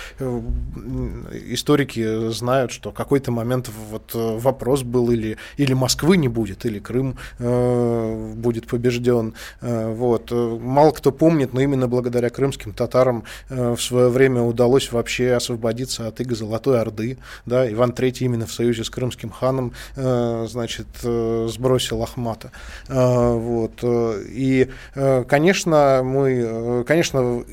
историки 1.49 2.29
знают, 2.31 2.71
что 2.71 2.91
в 2.91 2.93
какой-то 2.93 3.31
момент 3.31 3.69
вот 3.89 4.11
вопрос 4.13 4.83
был 4.83 5.11
или, 5.11 5.37
или 5.57 5.73
Москвы 5.73 6.17
не 6.17 6.27
будет, 6.27 6.65
или 6.65 6.79
Крым 6.79 7.17
будет 7.39 8.67
побежден, 8.67 9.33
вот. 9.61 10.31
Мало 10.31 10.91
кто 10.91 11.11
помнит, 11.11 11.53
но 11.53 11.61
именно 11.61 11.87
благодаря 11.87 12.29
крымским 12.29 12.73
татарам 12.73 13.23
в 13.49 13.77
свое 13.77 14.09
время 14.09 14.41
удалось 14.41 14.91
вообще 14.91 15.33
освободиться 15.33 16.07
от 16.07 16.14
иго 16.19 16.35
Золотой 16.35 16.79
Орды, 16.81 17.17
да, 17.45 17.71
Иван 17.71 17.91
III 17.91 18.17
именно 18.19 18.45
в 18.45 18.53
союзе 18.53 18.83
с 18.83 18.89
крымским 18.89 19.29
ханом, 19.29 19.73
э, 19.95 20.47
значит, 20.49 20.87
э, 21.03 21.47
сбросил 21.49 22.01
Ахмата, 22.03 22.51
Э, 22.87 23.33
вот, 23.33 23.79
э, 23.83 24.23
и, 24.29 24.69
э, 24.95 25.23
конечно, 25.27 26.01
мы, 26.03 26.31
э, 26.31 26.83
конечно, 26.87 27.43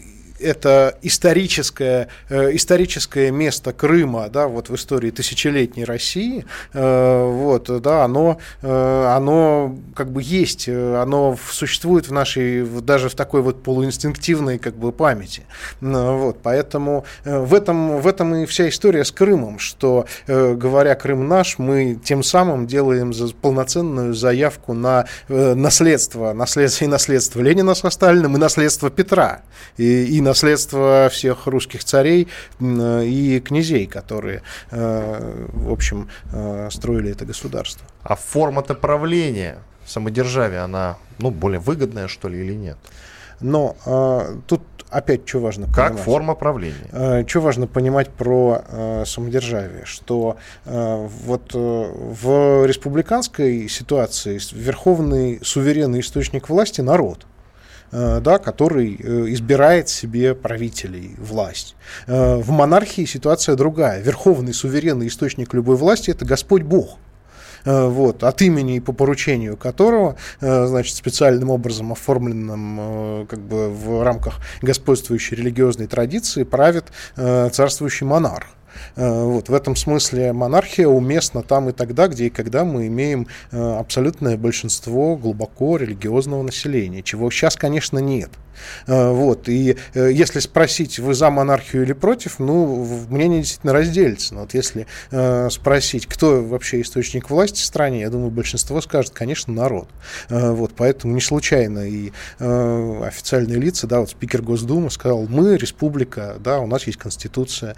это 0.43 0.99
историческое, 1.03 2.09
э, 2.29 2.55
историческое 2.55 3.31
место 3.31 3.73
Крыма, 3.73 4.29
да, 4.29 4.49
вот 4.49 4.69
в 4.69 4.75
истории 4.75 5.11
тысячелетней 5.11 5.85
России, 5.85 6.45
э, 6.73 7.25
вот, 7.25 7.71
да, 7.83 8.05
оно, 8.05 8.39
э, 8.63 9.13
оно 9.17 9.77
как 9.95 10.11
бы 10.11 10.23
есть, 10.23 10.69
оно 10.69 11.37
существует 11.51 12.09
в 12.09 12.13
нашей, 12.13 12.65
даже 12.81 13.09
в 13.09 13.15
такой 13.15 13.43
вот 13.43 13.63
полуинстинктивной 13.63 14.59
как 14.59 14.75
бы 14.75 14.93
памяти, 14.93 15.45
вот, 15.81 16.39
поэтому 16.43 17.05
в 17.25 17.55
этом, 17.55 18.01
в 18.01 18.07
этом 18.07 18.35
и 18.35 18.47
вся 18.47 18.69
история 18.69 19.05
с 19.05 19.13
Крымом, 19.13 19.59
что, 19.59 20.07
говоря 20.27 20.95
«Крым 20.95 21.29
наш», 21.29 21.59
мы 21.59 21.99
тем 22.03 22.23
самым 22.23 22.67
делаем 22.67 23.13
полноценную 23.41 24.15
заявку 24.15 24.73
на 24.73 25.07
наследство, 25.29 26.33
наследство 26.33 26.85
и 26.85 26.89
наследство 26.89 27.41
Ленина 27.41 27.75
со 27.75 27.91
Сталиным, 27.91 28.37
и 28.37 28.39
наследство 28.39 28.91
Петра, 28.91 29.43
и, 29.77 30.05
и 30.05 30.21
наследство 30.33 31.09
всех 31.11 31.47
русских 31.47 31.85
царей 31.85 32.27
э, 32.59 33.05
и 33.05 33.41
князей, 33.41 33.87
которые, 33.87 34.41
э, 34.71 35.47
в 35.53 35.71
общем, 35.71 36.09
э, 36.33 36.69
строили 36.71 37.11
это 37.11 37.27
государство. 37.27 37.87
А 38.03 38.17
форма-то 38.17 38.75
правления, 38.75 39.59
самодержавия, 39.87 40.65
она, 40.65 40.97
ну, 41.19 41.31
более 41.31 41.61
выгодная, 41.61 42.09
что 42.09 42.29
ли, 42.29 42.39
или 42.41 42.55
нет? 42.55 42.79
Но 43.41 43.77
э, 43.85 44.37
тут 44.47 44.63
опять 44.89 45.29
что 45.29 45.41
важно 45.41 45.67
Как 45.67 45.89
понимать. 45.89 46.05
форма 46.05 46.35
правления? 46.35 47.27
Что 47.29 47.41
важно 47.41 47.67
понимать 47.67 48.09
про 48.11 48.63
э, 48.69 49.05
самодержавие, 49.07 49.85
что 49.85 50.37
э, 50.65 51.09
вот 51.27 51.55
э, 51.55 51.59
в 52.23 52.67
республиканской 52.67 53.69
ситуации 53.69 54.39
верховный 54.53 55.41
суверенный 55.43 56.01
источник 56.01 56.49
власти 56.49 56.83
народ 56.83 57.25
э, 57.25 57.32
да, 57.93 58.39
который 58.39 58.97
э, 58.99 59.33
избирает 59.33 59.89
себе 59.89 60.35
правителей, 60.35 61.15
власть. 61.19 61.77
Э, 62.07 62.37
В 62.37 62.51
монархии 62.51 63.05
ситуация 63.05 63.55
другая. 63.55 64.01
Верховный 64.01 64.55
суверенный 64.55 65.09
источник 65.09 65.53
любой 65.55 65.77
власти– 65.77 66.11
это 66.13 66.25
Господь 66.25 66.63
Бог. 66.63 66.99
Э, 67.65 67.87
вот, 67.87 68.25
от 68.25 68.43
имени 68.43 68.77
и 68.77 68.81
по 68.81 68.93
поручению 68.93 69.57
которого, 69.57 70.17
э, 70.41 70.67
значит, 70.67 70.97
специальным 70.97 71.51
образом 71.51 71.93
оформленным 71.93 72.79
э, 72.81 73.27
как 73.29 73.41
бы 73.41 73.69
в 73.69 74.03
рамках 74.03 74.41
господствующей 74.63 75.37
религиозной 75.37 75.87
традиции 75.87 76.45
правит 76.45 76.87
э, 77.17 77.51
царствующий 77.53 78.07
монарх. 78.07 78.47
Э, 78.97 79.25
Вот, 79.25 79.49
в 79.49 79.55
этом 79.55 79.77
смысле 79.77 80.33
монархия 80.33 80.87
уместна 80.87 81.43
там 81.43 81.69
и 81.69 81.73
тогда, 81.73 82.09
где 82.09 82.27
и 82.27 82.31
когда 82.31 82.65
мы 82.65 82.87
имеем 82.87 83.27
э, 83.51 83.59
абсолютное 83.79 84.37
большинство 84.37 85.17
глубоко 85.17 85.77
религиозного 85.77 86.43
населения, 86.43 87.03
чего 87.03 87.31
сейчас, 87.31 87.57
конечно, 87.57 87.99
нет. 87.99 88.31
Э, 88.87 89.11
Вот, 89.11 89.49
и 89.49 89.77
если 89.95 90.41
спросить, 90.41 90.99
вы 90.99 91.15
за 91.15 91.31
монархию 91.31 91.83
или 91.83 91.93
против, 91.93 92.39
ну, 92.39 92.87
мнение 93.09 93.41
действительно 93.41 93.73
разделится. 93.73 94.35
Но 94.35 94.41
вот 94.43 94.55
если 94.55 94.87
спросить, 95.51 96.07
кто 96.07 96.43
вообще 96.43 96.81
источник 96.81 97.31
власти 97.31 97.61
в 97.61 97.65
стране, 97.65 98.01
я 98.01 98.11
думаю, 98.11 98.31
большинство 98.31 98.81
скажет, 98.81 99.13
конечно, 99.13 99.53
народ. 99.53 99.89
Вот, 100.29 100.73
поэтому 100.77 101.15
не 101.15 101.21
случайно 101.21 101.81
и 101.81 102.13
официальные 102.39 103.59
лица, 103.59 103.87
да, 103.87 104.01
вот 104.01 104.11
спикер 104.11 104.43
Госдумы 104.43 104.91
сказал, 104.91 105.27
мы 105.29 105.57
республика, 105.57 106.37
да, 106.41 106.61
у 106.61 106.67
нас 106.67 106.87
есть 106.87 106.99
конституция, 106.99 107.75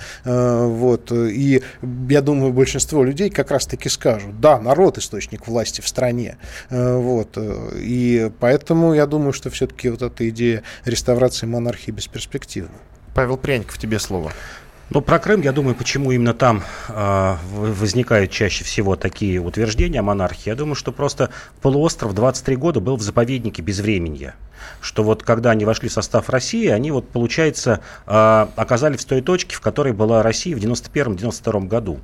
вот, 0.85 1.13
э, 1.13 1.31
и 1.31 1.63
я 2.09 2.21
думаю, 2.21 2.53
большинство 2.53 3.03
людей 3.05 3.31
как 3.31 3.51
раз-таки 3.51 3.89
скажут, 3.89 4.41
да, 4.41 4.61
народ 4.61 4.99
источник 4.99 5.47
власти 5.47 5.81
в 5.81 5.89
стране, 5.89 6.39
Э, 6.71 6.97
вот, 6.97 7.37
э, 7.37 7.79
и 7.79 8.31
поэтому 8.41 8.95
я 8.95 9.07
думаю, 9.07 9.33
что 9.33 9.51
все-таки 9.51 9.89
вот 9.89 10.03
эта 10.03 10.29
идея 10.29 10.63
реставрации 10.85 11.47
монархии 11.47 11.91
бесперспективна. 11.91 12.75
Павел 13.15 13.37
Пряников, 13.37 13.79
тебе 13.79 13.99
слово. 13.99 14.33
Ну, 14.91 15.01
про 15.01 15.19
Крым, 15.19 15.41
я 15.41 15.53
думаю, 15.53 15.75
почему 15.75 16.13
именно 16.13 16.35
там 16.35 16.63
э, 16.89 17.37
возникают 17.53 18.31
чаще 18.31 18.65
всего 18.65 18.97
такие 18.97 19.41
утверждения 19.41 20.01
о 20.01 20.03
монархии. 20.03 20.49
Я 20.49 20.57
думаю, 20.57 20.75
что 20.75 20.93
просто 20.93 21.31
полуостров 21.63 22.15
23 22.15 22.57
года 22.57 22.81
был 22.81 22.97
в 22.97 23.03
заповеднике 23.03 23.63
безвременья. 23.63 24.35
Что 24.81 25.03
вот 25.03 25.23
когда 25.23 25.51
они 25.51 25.65
вошли 25.65 25.89
в 25.89 25.93
состав 25.93 26.29
России, 26.29 26.69
они 26.69 26.91
вот, 26.91 27.09
получается, 27.09 27.81
э, 28.07 28.47
оказались 28.57 29.05
в 29.05 29.07
той 29.07 29.21
точке, 29.21 29.57
в 29.57 29.61
которой 29.61 29.93
была 29.93 30.23
Россия 30.23 30.57
в 30.57 30.59
91-92 30.59 31.67
году. 31.67 32.01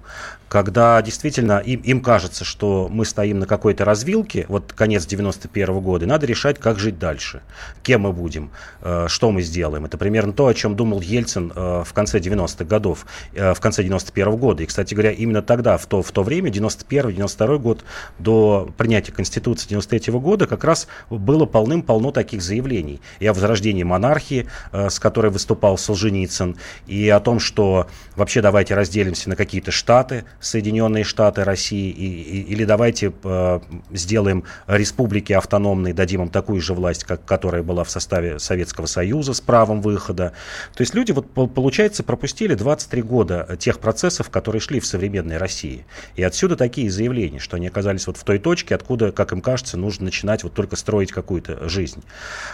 Когда 0.49 1.01
действительно 1.01 1.59
им, 1.59 1.81
им 1.83 2.01
кажется, 2.01 2.45
что 2.45 2.89
мы 2.91 3.05
стоим 3.05 3.39
на 3.39 3.47
какой-то 3.47 3.85
развилке, 3.85 4.47
вот 4.49 4.73
конец 4.73 5.07
91 5.07 5.81
года, 5.81 6.05
и 6.05 6.09
надо 6.09 6.27
решать, 6.27 6.59
как 6.59 6.79
жить 6.79 6.99
дальше. 6.99 7.43
Кем 7.83 8.03
мы 8.03 8.13
будем, 8.13 8.51
э, 8.83 9.07
что 9.09 9.31
мы 9.31 9.43
сделаем. 9.43 9.85
Это 9.85 9.97
примерно 9.97 10.33
то, 10.33 10.49
о 10.49 10.55
чем 10.55 10.75
думал 10.75 11.01
Ельцин 11.01 11.53
э, 11.55 11.85
в 11.87 11.93
конце 11.93 12.19
90-х 12.19 12.65
годов, 12.65 13.07
э, 13.33 13.55
в 13.55 13.61
конце 13.61 13.85
91 13.85 14.37
года. 14.37 14.63
И, 14.65 14.67
кстати 14.67 14.95
говоря, 14.95 15.13
именно 15.13 15.43
тогда, 15.43 15.77
в 15.77 15.87
то, 15.87 16.03
в 16.03 16.11
то 16.11 16.23
время, 16.25 16.51
91-92 16.51 17.59
год, 17.59 17.85
до 18.19 18.69
принятия 18.77 19.13
Конституции 19.13 19.69
93 19.69 20.13
года, 20.15 20.47
как 20.47 20.65
раз 20.65 20.89
было 21.11 21.47
полным-полно 21.47 22.11
таких 22.11 22.40
заявлений. 22.43 23.01
И 23.19 23.27
о 23.27 23.33
возрождении 23.33 23.83
монархии, 23.83 24.47
э, 24.73 24.91
с 24.91 24.99
которой 24.99 25.31
выступал 25.31 25.79
Солженицын, 25.79 26.57
и 26.87 27.09
о 27.09 27.21
том, 27.21 27.41
что 27.41 27.87
вообще 28.17 28.41
давайте 28.43 28.75
разделимся 28.75 29.29
на 29.29 29.37
какие-то 29.37 29.71
штаты, 29.71 30.25
Соединенные 30.41 31.05
Штаты 31.05 31.45
России, 31.45 31.91
и, 31.91 32.07
и- 32.07 32.43
или 32.53 32.65
давайте 32.65 33.13
э, 33.25 33.61
сделаем 33.93 34.45
республики 34.67 35.33
автономные, 35.33 35.95
дадим 35.95 36.23
им 36.23 36.29
такую 36.29 36.61
же 36.61 36.75
власть, 36.75 37.05
как, 37.05 37.25
которая 37.25 37.63
была 37.63 37.85
в 37.85 37.91
составе 37.91 38.39
Советского 38.39 38.87
Союза 38.87 39.35
с 39.35 39.41
правом 39.41 39.81
выхода. 39.83 40.33
То 40.75 40.83
есть 40.83 40.95
люди, 40.95 41.13
вот, 41.13 41.31
пол- 41.31 41.49
получается, 41.49 42.03
пропустили 42.03 42.55
23 42.55 43.03
года 43.03 43.57
тех 43.59 43.79
процессов, 43.79 44.31
которые 44.31 44.61
шли 44.61 44.81
в 44.81 44.87
современной 44.87 45.37
России. 45.37 45.85
И 46.17 46.23
отсюда 46.23 46.57
такие 46.57 46.91
заявления, 46.91 47.39
что 47.39 47.57
они 47.57 47.67
оказались 47.69 48.07
вот 48.07 48.17
в 48.17 48.25
той 48.25 48.39
точке, 48.39 48.75
откуда, 48.75 49.13
как 49.13 49.33
им 49.33 49.41
кажется, 49.41 49.77
нужно 49.77 50.07
начинать 50.07 50.43
вот 50.45 50.55
только 50.55 50.77
строить 50.77 51.13
какую-то 51.13 51.69
жизнь. 51.69 52.03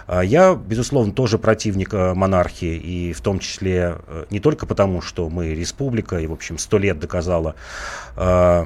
А 0.06 0.22
Я, 0.22 0.54
безусловно, 0.54 1.12
тоже 1.12 1.38
противник 1.38 1.92
э, 1.94 2.14
монархии, 2.14 2.76
и 2.76 3.12
в 3.12 3.20
том 3.20 3.38
числе 3.38 3.96
э, 4.06 4.24
не 4.30 4.40
только 4.40 4.66
потому, 4.66 5.00
что 5.00 5.28
мы 5.28 5.54
республика, 5.54 6.18
и, 6.18 6.26
в 6.26 6.32
общем, 6.32 6.58
сто 6.58 6.78
лет 6.78 6.98
доказала 6.98 7.54
э, 8.16 8.64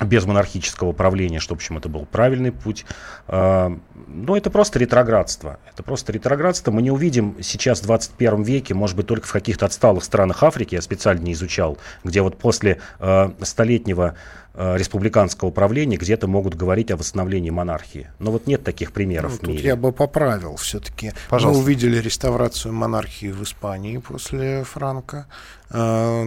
без 0.00 0.24
монархического 0.26 0.92
правления, 0.92 1.40
что, 1.40 1.54
в 1.54 1.56
общем, 1.56 1.78
это 1.78 1.88
был 1.88 2.04
правильный 2.04 2.52
путь. 2.52 2.84
Но 3.28 4.36
это 4.36 4.50
просто 4.50 4.78
ретроградство. 4.78 5.58
Это 5.72 5.82
просто 5.82 6.12
ретроградство. 6.12 6.70
Мы 6.70 6.82
не 6.82 6.90
увидим 6.90 7.36
сейчас 7.40 7.80
в 7.80 7.84
21 7.84 8.42
веке, 8.42 8.74
может 8.74 8.94
быть, 8.94 9.06
только 9.06 9.26
в 9.26 9.32
каких-то 9.32 9.64
отсталых 9.64 10.04
странах 10.04 10.42
Африки, 10.42 10.74
я 10.74 10.82
специально 10.82 11.22
не 11.22 11.32
изучал, 11.32 11.78
где 12.04 12.20
вот 12.20 12.36
после 12.36 12.78
столетнего 13.40 14.16
республиканского 14.56 15.50
правления 15.50 15.96
где-то 15.96 16.26
могут 16.26 16.54
говорить 16.54 16.90
о 16.90 16.96
восстановлении 16.96 17.50
монархии. 17.50 18.08
Но 18.18 18.30
вот 18.30 18.46
нет 18.46 18.64
таких 18.64 18.92
примеров 18.92 19.32
ну, 19.32 19.36
в 19.36 19.40
тут 19.40 19.48
мире. 19.50 19.68
я 19.68 19.76
бы 19.76 19.92
поправил 19.92 20.56
все-таки. 20.56 21.12
Мы 21.30 21.56
увидели 21.56 21.98
реставрацию 21.98 22.72
монархии 22.72 23.30
в 23.30 23.42
Испании 23.42 23.98
после 23.98 24.64
Франка. 24.64 25.26
Э, 25.70 26.24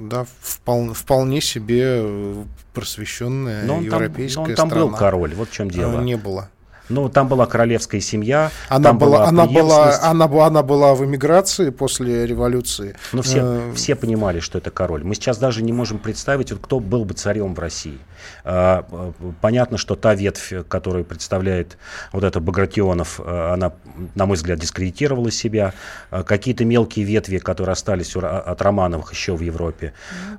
да, 0.00 0.26
вполне, 0.40 0.94
вполне 0.94 1.40
себе 1.40 2.44
просвещенная 2.74 3.64
но 3.64 3.76
он 3.76 3.84
европейская 3.84 4.34
там, 4.34 4.44
но 4.44 4.50
он 4.50 4.56
там 4.56 4.68
страна. 4.68 4.86
был 4.86 4.96
король, 4.96 5.34
вот 5.34 5.48
в 5.50 5.52
чем 5.52 5.70
дело. 5.70 6.00
Не 6.00 6.16
было. 6.16 6.48
Ну, 6.88 7.08
там 7.08 7.28
была 7.28 7.46
королевская 7.46 8.00
семья. 8.00 8.50
Она 8.68 8.92
была, 8.92 9.18
была 9.18 9.28
она 9.28 9.46
была, 9.46 9.98
она, 10.02 10.46
она 10.46 10.62
была 10.62 10.94
в 10.94 11.04
эмиграции 11.04 11.70
после 11.70 12.26
революции. 12.26 12.96
Но 13.12 13.22
все, 13.22 13.40
э... 13.42 13.72
все 13.74 13.94
понимали, 13.94 14.40
что 14.40 14.58
это 14.58 14.70
король. 14.70 15.04
Мы 15.04 15.14
сейчас 15.14 15.38
даже 15.38 15.62
не 15.62 15.72
можем 15.72 15.98
представить, 15.98 16.52
вот, 16.52 16.60
кто 16.60 16.80
был 16.80 17.04
бы 17.04 17.14
царем 17.14 17.54
в 17.54 17.58
России. 17.58 17.98
А, 18.44 18.84
понятно, 19.40 19.78
что 19.78 19.94
та 19.94 20.14
ветвь, 20.14 20.52
которую 20.68 21.04
представляет 21.04 21.78
вот 22.12 22.24
это 22.24 22.40
Багратионов, 22.40 23.20
а, 23.24 23.54
она, 23.54 23.72
на 24.14 24.26
мой 24.26 24.36
взгляд, 24.36 24.58
дискредитировала 24.58 25.30
себя. 25.30 25.74
А, 26.10 26.22
какие-то 26.22 26.64
мелкие 26.64 27.04
ветви, 27.04 27.38
которые 27.38 27.72
остались 27.72 28.14
от 28.16 28.62
Романовых 28.62 29.12
еще 29.12 29.36
в 29.36 29.40
Европе, 29.40 29.92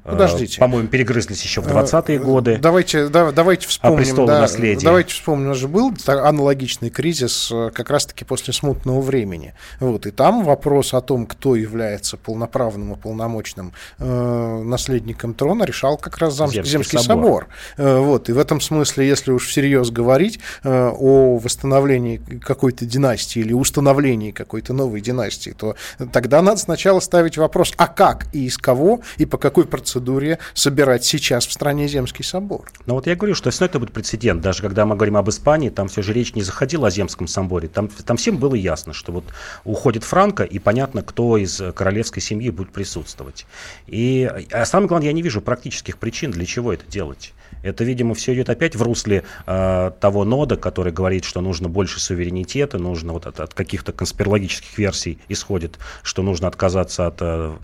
Подождите. 0.03 0.59
по-моему, 0.59 0.87
перегрызлись 0.87 1.43
еще 1.43 1.61
в 1.61 1.67
20-е 1.67 2.19
годы. 2.19 2.57
Давайте, 2.61 3.07
да, 3.07 3.31
давайте 3.31 3.67
вспомним. 3.67 4.25
Да, 4.25 4.47
давайте 4.81 5.13
вспомним, 5.13 5.47
у 5.47 5.49
нас 5.49 5.57
же 5.57 5.67
был 5.67 5.93
аналогичный 6.33 6.89
кризис 6.89 7.49
э, 7.51 7.71
как 7.73 7.89
раз-таки 7.89 8.25
после 8.25 8.53
смутного 8.53 9.01
времени. 9.01 9.53
Вот, 9.79 10.05
и 10.05 10.11
там 10.11 10.43
вопрос 10.43 10.93
о 10.93 11.01
том, 11.01 11.25
кто 11.25 11.55
является 11.55 12.17
полноправным 12.17 12.93
и 12.93 12.95
полномочным 12.95 13.73
э, 13.99 14.63
наследником 14.63 15.33
трона, 15.33 15.63
решал 15.63 15.97
как 15.97 16.17
раз 16.17 16.35
Замский, 16.35 16.63
Земский, 16.63 16.71
Земский 16.71 16.99
собор. 16.99 17.23
собор. 17.23 17.47
Э, 17.77 17.99
вот, 17.99 18.29
и 18.29 18.33
в 18.33 18.39
этом 18.39 18.59
смысле, 18.61 19.07
если 19.07 19.31
уж 19.31 19.47
всерьез 19.47 19.89
говорить 19.89 20.39
э, 20.63 20.91
о 20.93 21.37
восстановлении 21.37 22.17
какой-то 22.17 22.85
династии 22.85 23.39
или 23.39 23.53
установлении 23.53 24.31
какой-то 24.31 24.73
новой 24.73 25.01
династии, 25.01 25.51
то 25.51 25.75
тогда 26.11 26.41
надо 26.41 26.59
сначала 26.59 26.99
ставить 26.99 27.37
вопрос, 27.37 27.73
а 27.77 27.87
как 27.87 28.27
и 28.33 28.45
из 28.45 28.57
кого 28.57 29.01
и 29.17 29.25
по 29.25 29.37
какой 29.37 29.65
процедуре 29.65 30.39
собирать 30.53 31.05
сейчас 31.05 31.45
в 31.45 31.51
стране 31.51 31.87
Земский 31.87 32.25
собор. 32.25 32.71
Ну 32.85 32.95
вот 32.95 33.07
я 33.07 33.15
говорю, 33.15 33.35
что 33.35 33.47
если 33.47 33.65
это 33.65 33.79
будет 33.79 33.93
прецедент, 33.93 34.41
даже 34.41 34.61
когда 34.61 34.85
мы 34.85 34.95
говорим 34.95 35.17
об 35.17 35.29
Испании, 35.29 35.69
там 35.69 35.87
все 35.87 36.01
же 36.01 36.13
речь 36.23 36.35
не 36.35 36.41
заходила 36.41 36.87
о 36.87 36.91
Земском 36.91 37.27
соборе, 37.27 37.67
там, 37.67 37.89
там 37.89 38.17
всем 38.17 38.37
было 38.37 38.55
ясно, 38.55 38.93
что 38.93 39.11
вот 39.11 39.25
уходит 39.65 40.03
Франко, 40.03 40.43
и 40.43 40.57
понятно, 40.59 41.01
кто 41.01 41.37
из 41.37 41.61
королевской 41.75 42.21
семьи 42.21 42.49
будет 42.49 42.71
присутствовать. 42.71 43.45
И 43.87 44.29
а 44.51 44.65
самое 44.65 44.87
главное, 44.87 45.07
я 45.07 45.13
не 45.13 45.21
вижу 45.21 45.41
практических 45.41 45.97
причин, 45.97 46.31
для 46.31 46.45
чего 46.45 46.71
это 46.71 46.85
делать. 46.89 47.33
Это, 47.61 47.83
видимо, 47.83 48.13
все 48.13 48.33
идет 48.33 48.49
опять 48.49 48.75
в 48.75 48.81
русле 48.81 49.23
э, 49.45 49.91
того 49.99 50.23
нода, 50.25 50.55
который 50.55 50.91
говорит, 50.91 51.23
что 51.23 51.41
нужно 51.41 51.69
больше 51.69 51.99
суверенитета, 51.99 52.77
нужно 52.77 53.13
вот 53.13 53.25
от, 53.25 53.39
от 53.39 53.53
каких-то 53.53 53.91
конспирологических 53.91 54.77
версий 54.77 55.19
исходит, 55.29 55.77
что 56.03 56.23
нужно 56.23 56.47
отказаться 56.47 57.07
от 57.07 57.17
э, 57.19 57.55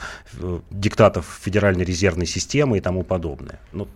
диктатов 0.70 1.26
Федеральной 1.42 1.86
резервной 1.86 2.28
системы 2.28 2.78
и 2.78 2.82
тому 2.82 3.04
подобное. 3.04 3.60
Ну, 3.72 3.88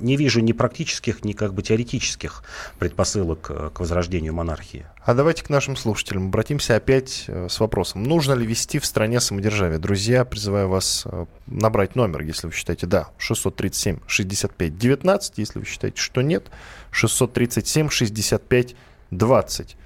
не 0.00 0.16
вижу 0.16 0.40
ни 0.40 0.52
практических, 0.52 1.24
ни 1.24 1.32
как 1.32 1.54
бы 1.54 1.62
теоретических 1.62 2.42
предпосылок 2.78 3.50
э, 3.50 3.70
к 3.72 3.80
возрождению 3.80 4.34
монархии. 4.34 4.86
А 5.04 5.14
давайте 5.14 5.44
к 5.44 5.50
нашим 5.50 5.76
слушателям 5.76 6.28
обратимся 6.28 6.76
опять 6.76 7.24
э, 7.28 7.48
с 7.48 7.60
вопросом. 7.60 8.02
Нужно 8.02 8.32
ли 8.34 8.46
вести 8.46 8.78
в 8.78 8.86
стране 8.86 9.20
самодержавие? 9.20 9.78
Друзья, 9.78 10.24
призываю 10.24 10.68
вас 10.68 11.04
э, 11.06 11.26
набрать 11.46 11.96
номер, 11.96 12.22
если 12.22 12.46
вы 12.46 12.52
считаете 12.52 12.86
да, 12.86 13.08
637 13.18 14.00
65 14.06 14.78
19, 14.78 15.38
если 15.38 15.58
вы 15.58 15.64
считаете, 15.64 16.00
что 16.00 16.22
нет, 16.22 16.50
637 16.90 17.88
65 17.90 18.76
20. 19.10 19.76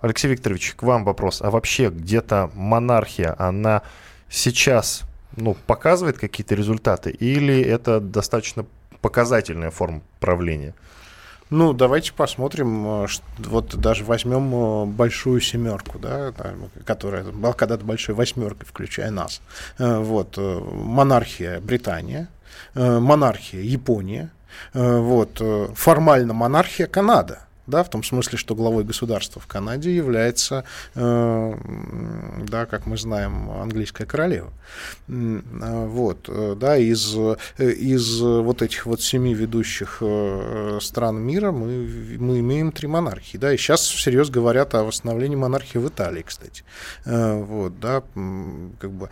Алексей 0.00 0.28
Викторович, 0.28 0.74
к 0.74 0.82
вам 0.82 1.04
вопрос. 1.04 1.40
А 1.42 1.50
вообще 1.50 1.88
где-то 1.88 2.50
монархия, 2.54 3.36
она 3.38 3.82
сейчас 4.28 5.04
ну, 5.36 5.56
показывает 5.66 6.18
какие-то 6.18 6.54
результаты, 6.54 7.10
или 7.10 7.60
это 7.60 8.00
достаточно 8.00 8.64
показательная 9.00 9.70
форма 9.70 10.02
правления? 10.20 10.74
Ну, 11.50 11.74
давайте 11.74 12.14
посмотрим, 12.14 13.04
э, 13.04 13.06
вот 13.38 13.76
даже 13.76 14.04
возьмем 14.04 14.54
э, 14.54 14.86
большую 14.86 15.42
семерку, 15.42 15.98
да, 15.98 16.32
которая 16.86 17.24
была 17.24 17.52
когда-то 17.52 17.84
большой 17.84 18.14
восьмеркой, 18.14 18.66
включая 18.66 19.10
нас. 19.10 19.42
Э, 19.78 19.98
вот, 19.98 20.38
монархия 20.38 21.60
Британия, 21.60 22.28
монархия 22.74 23.60
Япония, 23.60 24.30
вот, 24.72 25.42
формально 25.74 26.32
монархия 26.32 26.86
Канада– 26.86 27.40
да, 27.66 27.82
в 27.82 27.90
том 27.90 28.02
смысле, 28.02 28.38
что 28.38 28.54
главой 28.54 28.84
государства 28.84 29.40
в 29.40 29.46
Канаде 29.46 29.94
является, 29.94 30.64
э, 30.94 31.54
да, 32.48 32.66
как 32.66 32.86
мы 32.86 32.96
знаем, 32.96 33.50
английская 33.50 34.06
королева. 34.06 34.52
Э, 35.08 35.86
вот, 35.86 36.28
э, 36.28 36.56
да, 36.58 36.76
из, 36.76 37.14
э, 37.16 37.36
из 37.58 38.20
вот 38.20 38.62
этих 38.62 38.86
вот 38.86 39.00
семи 39.02 39.34
ведущих 39.34 40.02
стран 40.80 41.20
мира 41.20 41.52
мы, 41.52 42.16
мы 42.18 42.40
имеем 42.40 42.72
три 42.72 42.88
монархии, 42.88 43.36
да, 43.36 43.52
и 43.52 43.56
сейчас 43.56 43.86
всерьез 43.86 44.30
говорят 44.30 44.74
о 44.74 44.84
восстановлении 44.84 45.36
монархии 45.36 45.78
в 45.78 45.88
Италии, 45.88 46.22
кстати. 46.22 46.64
Вот, 47.04 47.78
да, 47.80 48.02
как 48.78 48.90
бы 48.90 49.08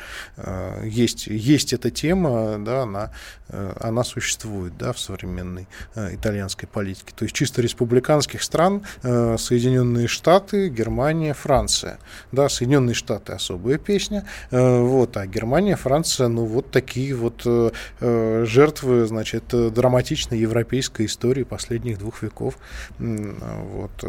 есть, 0.85 1.27
есть 1.27 1.73
эта 1.73 1.91
тема, 1.91 2.59
да, 2.59 2.83
она, 2.83 3.13
она 3.49 4.05
существует, 4.05 4.77
да, 4.79 4.93
в 4.93 4.99
современной 4.99 5.69
итальянской 5.97 6.69
политике. 6.69 7.13
То 7.15 7.25
есть 7.25 7.35
чисто 7.35 7.63
республиканских 7.63 8.40
стран 8.43 8.83
э, 9.03 9.37
Соединенные 9.39 10.07
Штаты, 10.07 10.69
Германия, 10.69 11.35
Франция. 11.35 11.99
Да, 12.33 12.49
Соединенные 12.49 12.95
Штаты 12.95 13.33
особая 13.33 13.79
песня, 13.79 14.25
э, 14.51 14.81
вот, 14.81 15.17
а 15.17 15.27
Германия, 15.27 15.77
Франция, 15.77 16.29
ну 16.29 16.45
вот 16.45 16.71
такие 16.71 17.15
вот 17.15 17.43
э, 17.45 18.45
жертвы, 18.47 19.07
значит, 19.07 19.45
драматичной 19.49 20.39
европейской 20.39 21.07
истории 21.07 21.43
последних 21.43 21.99
двух 21.99 22.23
веков. 22.23 22.59
Вот. 22.99 24.05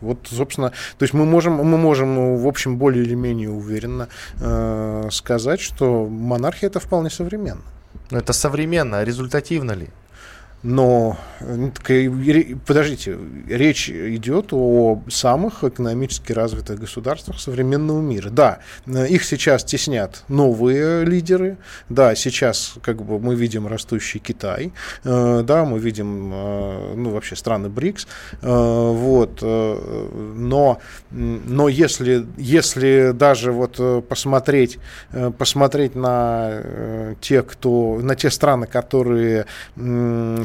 Вот, 0.00 0.18
собственно, 0.30 0.70
то 0.98 1.02
есть 1.02 1.14
мы 1.14 1.24
можем, 1.24 1.54
мы 1.54 1.78
можем, 1.78 2.36
в 2.36 2.46
общем, 2.46 2.76
более 2.76 3.04
или 3.04 3.14
менее 3.14 3.50
уверенно 3.50 4.08
э, 4.38 5.08
сказать, 5.10 5.60
что 5.60 6.06
монархия 6.06 6.68
это 6.68 6.78
вполне 6.78 7.08
современно. 7.08 7.62
Но 8.10 8.18
это 8.18 8.34
современно, 8.34 8.98
а 8.98 9.04
результативно 9.04 9.72
ли? 9.72 9.88
Но, 10.64 11.18
подождите, 12.66 13.18
речь 13.46 13.90
идет 13.90 14.48
о 14.52 15.02
самых 15.10 15.62
экономически 15.62 16.32
развитых 16.32 16.80
государствах 16.80 17.38
современного 17.38 18.00
мира. 18.00 18.30
Да, 18.30 18.60
их 18.86 19.24
сейчас 19.24 19.62
теснят 19.62 20.24
новые 20.28 21.04
лидеры. 21.04 21.58
Да, 21.90 22.14
сейчас 22.14 22.76
как 22.82 23.02
бы 23.02 23.18
мы 23.18 23.34
видим 23.34 23.66
растущий 23.66 24.20
Китай. 24.20 24.72
Э, 25.04 25.42
да, 25.44 25.66
мы 25.66 25.78
видим, 25.78 26.30
э, 26.32 26.94
ну, 26.96 27.10
вообще 27.10 27.36
страны 27.36 27.68
БРИКС. 27.68 28.06
Э, 28.40 28.90
вот. 28.90 29.42
Но, 29.42 30.80
но 31.10 31.68
если, 31.68 32.26
если 32.38 33.12
даже 33.12 33.52
вот 33.52 34.08
посмотреть, 34.08 34.78
посмотреть 35.36 35.94
на 35.94 37.14
те, 37.20 37.42
кто, 37.42 37.98
на 38.00 38.16
те 38.16 38.30
страны, 38.30 38.66
которые 38.66 39.44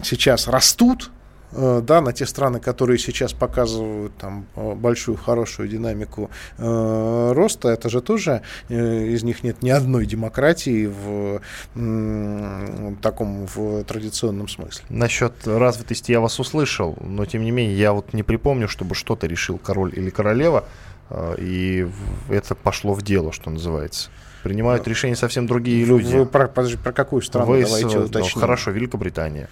сейчас 0.09 0.47
растут, 0.47 1.11
э, 1.51 1.81
да, 1.83 2.01
на 2.01 2.13
те 2.13 2.25
страны, 2.25 2.59
которые 2.59 2.97
сейчас 2.97 3.33
показывают 3.33 4.15
там 4.17 4.45
э, 4.55 4.73
большую 4.73 5.17
хорошую 5.17 5.69
динамику 5.69 6.29
э, 6.57 7.31
роста, 7.35 7.69
это 7.69 7.89
же 7.89 8.01
тоже 8.01 8.41
э, 8.69 9.05
из 9.07 9.23
них 9.23 9.43
нет 9.43 9.61
ни 9.63 9.69
одной 9.69 10.05
демократии 10.05 10.87
в 10.87 11.41
э, 11.75 12.93
таком 13.01 13.47
в 13.47 13.83
традиционном 13.83 14.47
смысле. 14.47 14.83
Насчет 14.89 15.33
развитости 15.47 16.11
я 16.11 16.19
вас 16.19 16.39
услышал, 16.39 16.97
но 17.01 17.25
тем 17.25 17.43
не 17.43 17.51
менее 17.51 17.77
я 17.77 17.93
вот 17.93 18.13
не 18.13 18.23
припомню, 18.23 18.67
чтобы 18.67 18.95
что-то 18.95 19.27
решил 19.27 19.57
король 19.57 19.93
или 19.95 20.09
королева, 20.09 20.65
э, 21.09 21.35
и 21.39 21.87
это 22.29 22.55
пошло 22.55 22.93
в 22.93 23.01
дело, 23.01 23.31
что 23.31 23.49
называется. 23.49 24.09
Принимают 24.43 24.87
решения 24.87 25.17
совсем 25.17 25.47
другие 25.47 25.83
люди. 25.83 26.15
Вы 26.15 26.25
про, 26.25 26.47
подожди, 26.47 26.77
про 26.77 26.93
какую 26.93 27.21
страну 27.21 27.45
Вы 27.45 27.63
давайте 27.63 27.89
с, 27.89 27.95
уточним? 27.95 28.31
Ну, 28.35 28.41
хорошо, 28.41 28.71
Великобритания. 28.71 29.49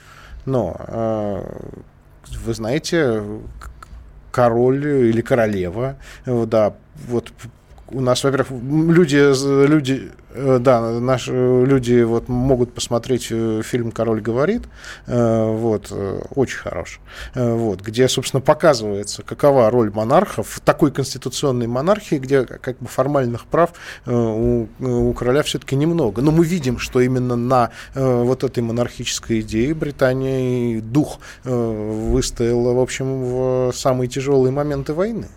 Но 0.48 0.78
э, 0.80 1.44
вы 2.46 2.54
знаете, 2.54 3.22
король 4.32 4.86
или 5.10 5.20
королева, 5.20 5.98
да, 6.26 6.74
вот 7.08 7.34
у 7.90 8.02
нас, 8.02 8.24
во-первых, 8.24 8.50
люди, 8.52 9.68
люди, 9.68 10.12
э, 10.34 10.60
да, 10.60 11.00
наши 11.00 11.32
люди 11.32 12.02
вот 12.04 12.28
могут 12.28 12.74
посмотреть 12.74 13.28
э, 13.32 13.62
фильм 13.64 13.92
«Король 13.92 14.22
говорит», 14.22 14.64
э, 15.06 15.52
вот, 15.52 15.92
очень 16.36 16.58
хорош, 16.58 17.00
вот, 17.34 17.82
где, 17.82 18.08
собственно, 18.08 18.42
показывается, 18.42 19.24
какова 19.24 19.70
роль 19.70 19.92
монархов 19.92 20.48
в 20.50 20.60
такой 20.60 20.92
конституционной 20.92 21.68
монархии, 21.68 22.16
где 22.16 22.44
как 22.44 22.78
бы 22.80 22.88
формальных 22.88 23.46
прав 23.46 23.74
у, 24.06 24.68
у 24.80 25.14
короля 25.14 25.44
все-таки 25.44 25.76
немного. 25.76 26.22
Но 26.22 26.32
мы 26.32 26.46
видим, 26.46 26.80
что 26.80 27.00
именно 27.00 27.36
на 27.36 27.72
вот 27.96 28.44
этой 28.44 28.64
монархической 28.64 29.42
идее 29.42 29.74
Британия 29.74 30.82
дух 30.82 31.20
выстояла, 31.44 32.74
в 32.74 32.80
общем, 32.80 33.24
в 33.24 33.72
самые 33.74 34.08
тяжелые 34.08 34.52
моменты 34.52 34.94
войны. 34.94 35.28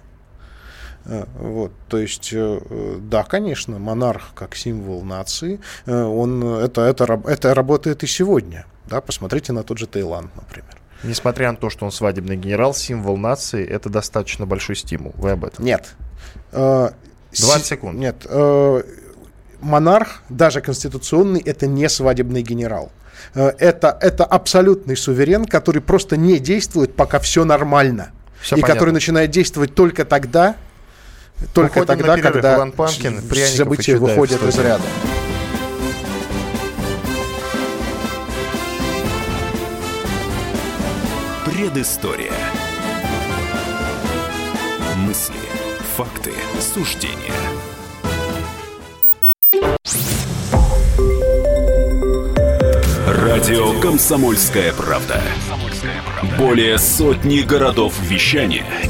Э, 1.06 1.24
вот, 1.38 1.72
то 1.88 1.98
есть, 1.98 2.30
э, 2.32 2.98
да, 3.00 3.24
конечно, 3.24 3.78
монарх 3.78 4.32
как 4.34 4.54
символ 4.54 5.02
нации, 5.02 5.60
э, 5.86 6.02
он, 6.02 6.42
это, 6.44 6.82
это, 6.82 7.20
это 7.26 7.54
работает 7.54 8.02
и 8.02 8.06
сегодня. 8.06 8.66
Да, 8.86 9.00
посмотрите 9.00 9.52
на 9.52 9.62
тот 9.62 9.78
же 9.78 9.86
Таиланд, 9.86 10.34
например. 10.36 10.76
Несмотря 11.02 11.50
на 11.50 11.56
то, 11.56 11.70
что 11.70 11.86
он 11.86 11.92
свадебный 11.92 12.36
генерал, 12.36 12.74
символ 12.74 13.16
нации, 13.16 13.66
это 13.66 13.88
достаточно 13.88 14.44
большой 14.44 14.76
стимул. 14.76 15.12
Вы 15.16 15.30
об 15.30 15.44
этом? 15.46 15.64
Нет. 15.64 15.94
20 16.52 17.64
секунд. 17.64 17.98
Нет. 17.98 18.26
Монарх, 19.60 20.22
даже 20.28 20.60
конституционный, 20.60 21.40
это 21.40 21.66
не 21.66 21.88
свадебный 21.88 22.42
генерал. 22.42 22.92
Это, 23.34 23.96
это 24.00 24.24
абсолютный 24.24 24.96
суверен, 24.96 25.46
который 25.46 25.80
просто 25.80 26.18
не 26.18 26.38
действует, 26.38 26.94
пока 26.94 27.18
все 27.18 27.44
нормально. 27.44 28.10
Все 28.40 28.56
и 28.56 28.60
понятно. 28.60 28.74
который 28.74 28.92
начинает 28.92 29.30
действовать 29.30 29.74
только 29.74 30.04
тогда, 30.04 30.56
только 31.54 31.78
Уходим 31.78 31.86
тогда, 31.86 32.16
перерыв. 32.16 32.32
когда 32.32 32.56
Иван 32.56 32.72
Панкин, 32.72 33.22
события 33.56 33.96
выходят 33.96 34.42
из 34.42 34.58
ряда. 34.58 34.82
Предыстория. 41.44 42.32
Мысли, 44.96 45.34
факты, 45.96 46.32
суждения. 46.60 47.14
Радио 53.06 53.78
«Комсомольская 53.80 54.72
правда». 54.72 55.20
Более 56.38 56.78
сотни 56.78 57.40
городов 57.40 57.94
вещания– 58.02 58.64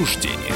Факты, 0.00 0.06
суждения. 0.06 0.54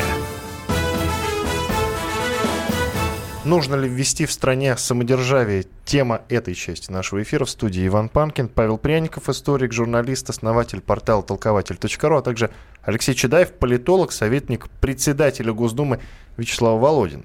Нужно 3.45 3.75
ли 3.75 3.89
ввести 3.89 4.25
в 4.25 4.33
стране 4.33 4.75
самодержавие? 4.77 5.67
Тема 5.85 6.23
этой 6.31 6.55
части 6.55 6.91
нашего 6.91 7.23
эфира 7.23 7.45
в 7.45 7.51
студии 7.51 7.87
Иван 7.87 8.09
Панкин, 8.09 8.49
Павел 8.49 8.79
Пряников, 8.79 9.29
историк, 9.29 9.73
журналист, 9.73 10.31
основатель 10.31 10.81
портала 10.81 11.23
толкователь.ру, 11.23 12.17
а 12.17 12.23
также 12.23 12.51
Алексей 12.83 13.15
Чедаев, 13.15 13.53
политолог, 13.53 14.13
советник 14.13 14.71
председателя 14.81 15.53
Госдумы 15.53 16.01
Вячеслава 16.39 16.81
Володина. 16.81 17.25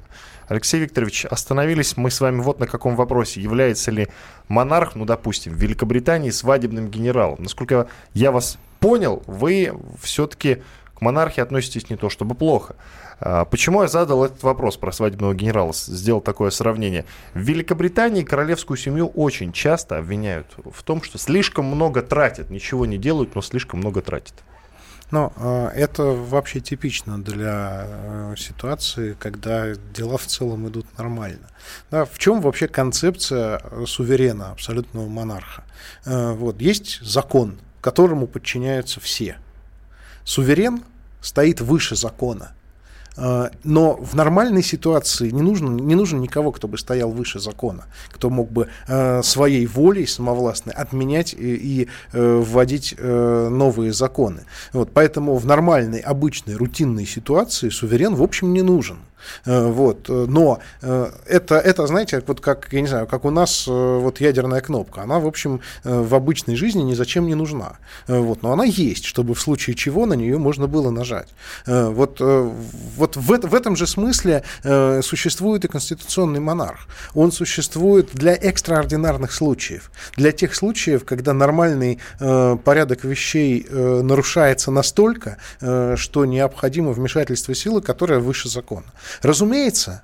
Алексей 0.49 0.81
Викторович, 0.81 1.25
остановились 1.25 1.95
мы 1.95 2.11
с 2.11 2.19
вами 2.19 2.41
вот 2.41 2.59
на 2.59 2.67
каком 2.67 2.97
вопросе. 2.97 3.39
Является 3.39 3.91
ли 3.91 4.09
монарх, 4.49 4.95
ну, 4.95 5.05
допустим, 5.05 5.53
в 5.53 5.57
Великобритании 5.57 6.31
свадебным 6.31 6.89
генералом? 6.89 7.37
Насколько 7.39 7.87
я 8.13 8.31
вас 8.31 8.57
понял, 8.79 9.23
вы 9.25 9.71
все-таки 10.01 10.63
монархии 11.01 11.41
относитесь 11.41 11.89
не 11.89 11.95
то 11.95 12.09
чтобы 12.09 12.35
плохо. 12.35 12.75
А, 13.19 13.45
почему 13.45 13.81
я 13.81 13.87
задал 13.87 14.25
этот 14.25 14.43
вопрос 14.43 14.77
про 14.77 14.91
свадебного 14.91 15.33
генерала, 15.33 15.73
сделал 15.73 16.21
такое 16.21 16.49
сравнение? 16.51 17.05
В 17.33 17.39
Великобритании 17.39 18.23
королевскую 18.23 18.77
семью 18.77 19.07
очень 19.07 19.51
часто 19.51 19.97
обвиняют 19.97 20.47
в 20.71 20.83
том, 20.83 21.01
что 21.01 21.17
слишком 21.17 21.65
много 21.65 22.01
тратят, 22.01 22.49
ничего 22.49 22.85
не 22.85 22.97
делают, 22.97 23.35
но 23.35 23.41
слишком 23.41 23.79
много 23.79 24.01
тратят. 24.01 24.35
Но 25.11 25.33
э, 25.35 25.69
это 25.75 26.03
вообще 26.03 26.59
типично 26.59 27.21
для 27.21 27.85
э, 27.87 28.35
ситуации, 28.37 29.15
когда 29.19 29.73
дела 29.75 30.17
в 30.17 30.25
целом 30.27 30.67
идут 30.67 30.85
нормально. 30.97 31.49
Да, 31.89 32.05
в 32.05 32.17
чем 32.19 32.41
вообще 32.41 32.67
концепция 32.67 33.61
суверена, 33.85 34.51
абсолютного 34.51 35.07
монарха? 35.07 35.63
Э, 36.05 36.33
вот, 36.33 36.61
есть 36.61 37.01
закон, 37.01 37.59
которому 37.81 38.27
подчиняются 38.27 38.99
все. 38.99 39.37
Суверен 40.29 40.83
стоит 41.21 41.59
выше 41.59 41.95
закона. 41.95 42.51
А, 43.17 43.49
но 43.63 43.95
в 43.95 44.13
нормальной 44.13 44.61
ситуации 44.61 45.31
не 45.31 45.41
нужно, 45.41 45.69
не 45.69 45.95
нужно 45.95 46.19
никого, 46.19 46.51
кто 46.51 46.67
бы 46.67 46.77
стоял 46.77 47.09
выше 47.09 47.39
закона, 47.39 47.85
кто 48.09 48.29
мог 48.29 48.51
бы 48.51 48.67
э, 48.87 49.23
своей 49.23 49.65
волей 49.65 50.05
самовластной 50.05 50.75
отменять 50.75 51.33
и, 51.33 51.55
и 51.55 51.87
э, 52.13 52.43
вводить 52.45 52.93
э, 52.95 53.49
новые 53.49 53.91
законы. 53.91 54.41
Вот, 54.71 54.91
поэтому 54.93 55.35
в 55.35 55.47
нормальной, 55.47 55.99
обычной, 55.99 56.53
рутинной 56.53 57.07
ситуации 57.07 57.69
суверен, 57.69 58.13
в 58.13 58.21
общем, 58.21 58.53
не 58.53 58.61
нужен. 58.61 58.99
Э, 59.45 59.67
вот. 59.67 60.09
Но 60.09 60.59
э, 60.81 61.11
это, 61.25 61.55
это, 61.55 61.87
знаете, 61.87 62.23
вот 62.25 62.41
как, 62.41 62.67
я 62.71 62.81
не 62.81 62.87
знаю, 62.87 63.07
как 63.07 63.25
у 63.25 63.29
нас 63.29 63.65
э, 63.67 63.71
вот 63.71 64.21
ядерная 64.21 64.61
кнопка. 64.61 65.01
Она, 65.01 65.19
в 65.19 65.27
общем, 65.27 65.61
в 65.83 66.15
обычной 66.15 66.55
жизни 66.55 66.81
ни 66.81 66.93
зачем 66.93 67.27
не 67.27 67.35
нужна. 67.35 67.77
Вот. 68.07 68.43
Но 68.43 68.51
она 68.51 68.63
есть, 68.63 69.05
чтобы 69.05 69.33
в 69.33 69.41
случае 69.41 69.75
чего 69.75 70.05
на 70.05 70.13
нее 70.13 70.37
можно 70.37 70.67
было 70.67 70.89
нажать. 70.89 71.29
Вот, 71.65 72.19
вот 72.19 73.15
в, 73.15 73.47
в 73.47 73.55
этом 73.55 73.75
же 73.75 73.87
смысле 73.87 74.43
существует 75.01 75.65
и 75.65 75.67
конституционный 75.67 76.39
монарх. 76.39 76.87
Он 77.13 77.31
существует 77.31 78.09
для 78.13 78.33
экстраординарных 78.33 79.31
случаев. 79.31 79.91
Для 80.15 80.31
тех 80.31 80.55
случаев, 80.55 81.05
когда 81.05 81.33
нормальный 81.33 81.99
порядок 82.19 83.03
вещей 83.03 83.67
нарушается 83.69 84.71
настолько, 84.71 85.37
что 85.59 86.25
необходимо 86.25 86.91
вмешательство 86.91 87.55
силы, 87.55 87.81
которая 87.81 88.19
выше 88.19 88.49
закона. 88.49 88.85
Разумеется, 89.21 90.03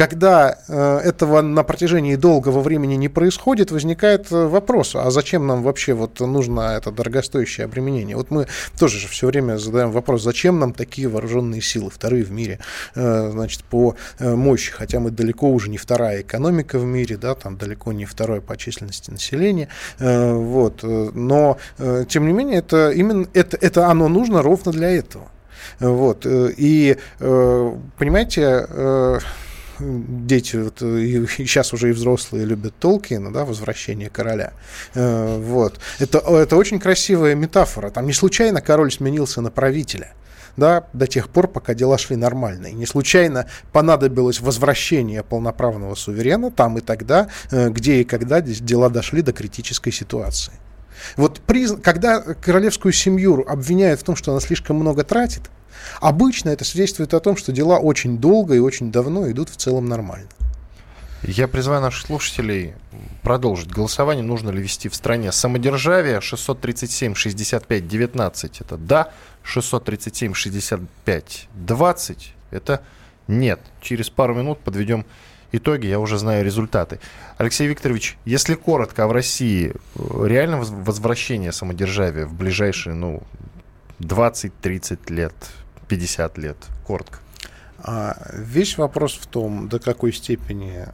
когда 0.00 0.56
э, 0.66 0.98
этого 1.04 1.42
на 1.42 1.62
протяжении 1.62 2.16
долгого 2.16 2.60
времени 2.60 2.94
не 2.94 3.10
происходит, 3.10 3.70
возникает 3.70 4.32
э, 4.32 4.46
вопрос, 4.46 4.96
а 4.96 5.10
зачем 5.10 5.46
нам 5.46 5.62
вообще 5.62 5.92
вот 5.92 6.20
нужно 6.20 6.74
это 6.78 6.90
дорогостоящее 6.90 7.66
обременение? 7.66 8.16
Вот 8.16 8.30
мы 8.30 8.46
тоже 8.78 8.98
же 8.98 9.08
все 9.08 9.26
время 9.26 9.58
задаем 9.58 9.90
вопрос, 9.90 10.22
зачем 10.22 10.58
нам 10.58 10.72
такие 10.72 11.06
вооруженные 11.06 11.60
силы, 11.60 11.90
вторые 11.90 12.24
в 12.24 12.30
мире, 12.32 12.60
э, 12.94 13.30
значит, 13.30 13.62
по 13.64 13.94
мощи, 14.18 14.72
хотя 14.72 15.00
мы 15.00 15.10
далеко 15.10 15.50
уже 15.50 15.68
не 15.68 15.76
вторая 15.76 16.22
экономика 16.22 16.78
в 16.78 16.84
мире, 16.86 17.18
да, 17.18 17.34
там 17.34 17.58
далеко 17.58 17.92
не 17.92 18.06
второе 18.06 18.40
по 18.40 18.56
численности 18.56 19.10
населения, 19.10 19.68
вот, 19.98 20.82
но, 20.82 21.58
тем 22.08 22.26
не 22.26 22.32
менее, 22.32 22.60
это 22.60 22.90
именно, 22.90 23.26
это, 23.34 23.58
это 23.60 23.88
оно 23.88 24.08
нужно 24.08 24.40
ровно 24.40 24.72
для 24.72 24.88
этого. 24.90 25.28
Вот. 25.78 26.26
Э, 26.26 26.52
и, 26.56 26.96
э, 27.18 27.76
понимаете, 27.98 28.66
э, 28.68 29.18
дети, 29.78 30.56
вот, 30.56 30.82
и 30.82 31.26
сейчас 31.26 31.72
уже 31.72 31.88
и 31.88 31.92
взрослые 31.92 32.44
любят 32.44 32.74
Толкина, 32.78 33.32
да, 33.32 33.46
«Возвращение 33.46 34.10
короля». 34.10 34.52
Вот. 34.94 35.80
Это, 35.98 36.18
это 36.18 36.56
очень 36.56 36.78
красивая 36.78 37.34
метафора. 37.34 37.88
Там 37.88 38.06
не 38.06 38.12
случайно 38.12 38.60
король 38.60 38.92
сменился 38.92 39.40
на 39.40 39.50
правителя 39.50 40.12
да, 40.58 40.84
до 40.92 41.06
тех 41.06 41.30
пор, 41.30 41.48
пока 41.48 41.72
дела 41.72 41.96
шли 41.96 42.16
нормально. 42.16 42.66
И 42.66 42.74
не 42.74 42.84
случайно 42.84 43.46
понадобилось 43.72 44.40
возвращение 44.40 45.22
полноправного 45.22 45.94
суверена 45.94 46.50
там 46.50 46.76
и 46.76 46.82
тогда, 46.82 47.28
где 47.50 48.02
и 48.02 48.04
когда 48.04 48.42
дела 48.42 48.90
дошли 48.90 49.22
до 49.22 49.32
критической 49.32 49.92
ситуации. 49.92 50.52
Вот 51.16 51.40
приз... 51.40 51.74
когда 51.82 52.20
королевскую 52.20 52.92
семью 52.92 53.44
обвиняют 53.48 54.00
в 54.00 54.04
том, 54.04 54.16
что 54.16 54.32
она 54.32 54.40
слишком 54.40 54.76
много 54.76 55.04
тратит, 55.04 55.42
обычно 56.00 56.50
это 56.50 56.64
свидетельствует 56.64 57.14
о 57.14 57.20
том, 57.20 57.36
что 57.36 57.52
дела 57.52 57.78
очень 57.78 58.18
долго 58.18 58.54
и 58.54 58.58
очень 58.58 58.92
давно 58.92 59.30
идут 59.30 59.48
в 59.50 59.56
целом 59.56 59.88
нормально. 59.88 60.28
Я 61.22 61.48
призываю 61.48 61.82
наших 61.82 62.06
слушателей 62.06 62.74
продолжить 63.22 63.70
голосование. 63.70 64.24
Нужно 64.24 64.50
ли 64.50 64.62
вести 64.62 64.88
в 64.88 64.94
стране 64.94 65.32
самодержавие 65.32 66.20
637 66.22 67.14
65 67.14 67.88
19 67.88 68.60
это 68.62 68.76
да, 68.78 69.12
637 69.42 70.32
65 70.32 71.48
20 71.54 72.34
это 72.50 72.82
нет. 73.28 73.60
Через 73.82 74.08
пару 74.08 74.34
минут 74.34 74.60
подведем 74.60 75.04
итоги, 75.52 75.86
я 75.86 75.98
уже 75.98 76.18
знаю 76.18 76.44
результаты. 76.44 77.00
Алексей 77.38 77.66
Викторович, 77.66 78.16
если 78.24 78.54
коротко, 78.54 79.04
а 79.04 79.06
в 79.06 79.12
России 79.12 79.72
э, 79.72 80.26
реально 80.26 80.58
возвращение 80.58 81.52
самодержавия 81.52 82.26
в 82.26 82.34
ближайшие, 82.34 82.94
ну, 82.94 83.22
20-30 84.00 85.12
лет, 85.12 85.34
50 85.88 86.38
лет? 86.38 86.56
Коротко. 86.86 87.18
А 87.82 88.16
весь 88.32 88.78
вопрос 88.78 89.14
в 89.14 89.26
том, 89.26 89.68
до 89.68 89.78
какой 89.78 90.12
степени 90.12 90.86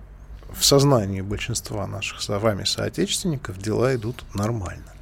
в 0.53 0.65
сознании 0.65 1.21
большинства 1.21 1.87
наших 1.87 2.23
с 2.23 2.29
вами 2.29 2.65
соотечественников 2.65 3.59
дела 3.59 3.95
идут 3.95 4.25
нормально. 4.35 4.96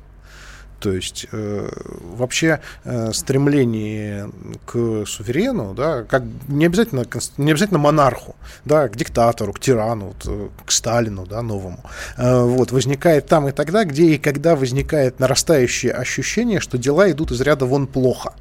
То 0.85 0.93
есть 0.93 1.26
э, 1.32 1.68
вообще 2.14 2.61
э, 2.85 3.11
стремление 3.14 4.28
к 4.66 5.07
суверену, 5.07 5.72
да, 5.72 6.03
как 6.03 6.24
не 6.47 6.66
обязательно, 6.66 7.07
не 7.39 7.53
обязательно 7.53 7.78
монарху, 7.78 8.37
да, 8.66 8.87
к 8.91 8.95
диктатору, 8.95 9.55
к 9.55 9.61
тирану, 9.61 10.09
вот, 10.09 10.26
э, 10.26 10.49
к 10.66 10.70
Сталину, 10.70 11.24
да, 11.24 11.41
новому, 11.41 11.80
э, 12.18 12.39
вот, 12.43 12.70
возникает 12.70 13.26
там 13.28 13.49
и 13.49 13.53
тогда, 13.53 13.85
где 13.85 14.09
и 14.09 14.18
когда 14.18 14.57
возникает 14.57 15.20
нарастающее 15.20 15.91
ощущение, 15.91 16.61
что 16.61 16.76
дела 16.76 17.11
идут 17.11 17.30
из 17.30 17.41
ряда 17.41 17.64
вон 17.64 17.87
плохо. 17.87 18.35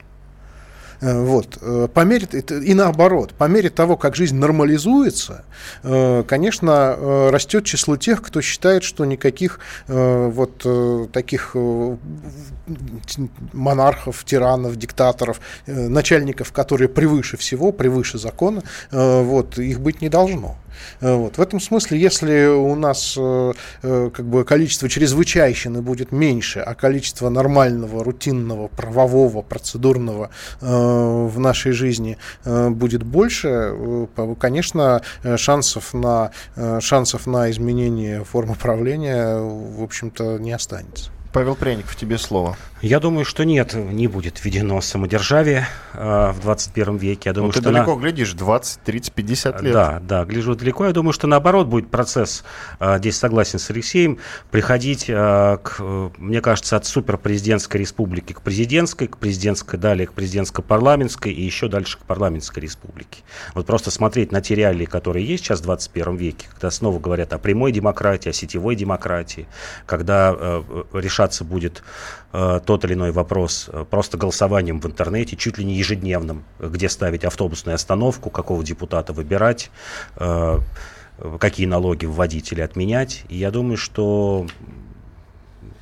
Э, 1.04 1.22
вот. 1.22 1.58
Э, 1.62 1.88
по 1.94 2.02
мере, 2.02 2.28
и 2.28 2.74
наоборот, 2.74 3.34
по 3.34 3.46
мере 3.46 3.70
того, 3.70 3.98
как 3.98 4.16
жизнь 4.16 4.38
нормализуется, 4.38 5.44
э, 5.84 6.24
конечно, 6.26 6.96
растет 7.30 7.66
число 7.66 7.98
тех, 7.98 8.22
кто 8.22 8.42
считает, 8.42 8.84
что 8.84 9.06
никаких 9.06 9.60
вот 9.88 10.66
таких 11.12 11.56
монархов, 13.54 14.24
тиранов, 14.26 14.76
диктаторов, 14.78 15.40
начальников, 15.68 16.52
которые 16.52 16.88
превыше 16.90 17.38
всего, 17.38 17.72
превыше 17.72 18.18
закона, 18.18 18.64
вот, 18.92 19.58
их 19.58 19.80
быть 19.80 20.02
не 20.02 20.10
должно. 20.10 20.58
Э, 21.02 21.16
вот. 21.16 21.38
В 21.38 21.42
этом 21.42 21.60
смысле, 21.60 22.00
если 22.00 22.48
у 22.48 22.76
нас 22.76 23.16
э, 23.18 23.54
э, 23.82 24.10
как 24.14 24.26
бы 24.26 24.44
количество 24.44 24.90
чрезвычайщины 24.90 25.82
будет 25.82 26.12
меньше, 26.12 26.60
а 26.60 26.76
количество 26.76 27.30
нормального, 27.30 28.04
рутинного, 28.04 28.68
правового, 28.68 29.42
процедурного 29.42 30.30
в 30.62 31.40
нашей 31.40 31.72
жизни 31.72 32.18
будет 32.46 33.04
больше, 33.04 34.08
конечно, 34.40 35.02
шансов 35.38 35.94
на, 35.94 36.32
шансов 36.80 37.28
на 37.28 37.52
изменение 37.52 38.24
формы 38.24 38.56
правления, 38.56 39.38
в 39.38 39.84
общем-то, 39.84 40.38
не 40.38 40.52
останется. 40.52 41.12
Павел 41.34 41.56
Пряников, 41.56 41.96
тебе 41.96 42.20
слово. 42.20 42.56
Я 42.84 43.00
думаю, 43.00 43.24
что 43.24 43.46
нет, 43.46 43.76
не 43.76 44.08
будет 44.08 44.44
введено 44.44 44.82
самодержавие 44.82 45.66
э, 45.94 46.32
в 46.34 46.42
21 46.42 46.98
веке. 46.98 47.30
Я 47.30 47.34
думаю, 47.34 47.48
ну, 47.48 47.54
ты 47.54 47.62
что 47.62 47.72
далеко 47.72 47.96
на... 47.96 48.02
глядишь, 48.02 48.34
20, 48.34 48.82
30, 48.82 49.14
50 49.14 49.62
лет. 49.62 49.74
Да, 49.74 50.00
да, 50.02 50.26
гляжу 50.26 50.54
далеко. 50.54 50.86
Я 50.86 50.92
думаю, 50.92 51.14
что 51.14 51.26
наоборот 51.26 51.68
будет 51.68 51.90
процесс, 51.90 52.44
э, 52.82 52.98
здесь 52.98 53.16
согласен 53.16 53.58
с 53.58 53.70
Алексеем, 53.70 54.20
приходить, 54.52 55.06
э, 55.08 55.14
к, 55.64 55.78
э, 55.80 56.10
мне 56.18 56.42
кажется, 56.42 56.76
от 56.76 56.86
суперпрезидентской 56.86 57.80
республики 57.80 58.34
к 58.34 58.42
президентской, 58.42 59.08
к 59.08 59.18
президентской, 59.18 59.78
далее 59.78 60.06
к 60.06 60.12
президентско-парламентской 60.12 61.32
и 61.32 61.42
еще 61.42 61.70
дальше 61.70 61.98
к 61.98 62.02
парламентской 62.02 62.60
республике. 62.60 63.24
Вот 63.56 63.66
просто 63.66 63.92
смотреть 63.92 64.34
на 64.34 64.42
те 64.42 64.56
реалии, 64.56 64.86
которые 64.86 65.26
есть 65.26 65.46
сейчас 65.46 65.62
в 65.62 65.64
21 65.64 66.18
веке, 66.18 66.48
когда 66.52 66.70
снова 66.70 67.00
говорят 67.00 67.32
о 67.32 67.38
прямой 67.38 67.72
демократии, 67.72 68.28
о 68.28 68.34
сетевой 68.34 68.76
демократии, 68.76 69.48
когда 69.86 70.36
э, 70.38 70.84
решаться 71.24 71.44
будет 71.44 71.84
э, 72.34 72.60
тот 72.66 72.86
или 72.86 72.94
иной 72.94 73.12
вопрос 73.12 73.70
э, 73.72 73.86
просто 73.90 74.18
голосованием 74.18 74.80
в 74.80 74.86
интернете, 74.86 75.36
чуть 75.36 75.58
ли 75.58 75.66
не 75.66 75.76
ежедневным, 75.76 76.44
где 76.60 76.90
ставить 76.90 77.24
автобусную 77.26 77.76
остановку, 77.76 78.30
какого 78.30 78.64
депутата 78.64 79.14
выбирать, 79.14 79.72
э, 80.18 80.60
какие 81.40 81.68
налоги 81.68 82.06
вводить 82.06 82.52
или 82.52 82.62
отменять. 82.62 83.24
И 83.30 83.38
я 83.38 83.52
думаю, 83.52 83.78
что 83.78 84.48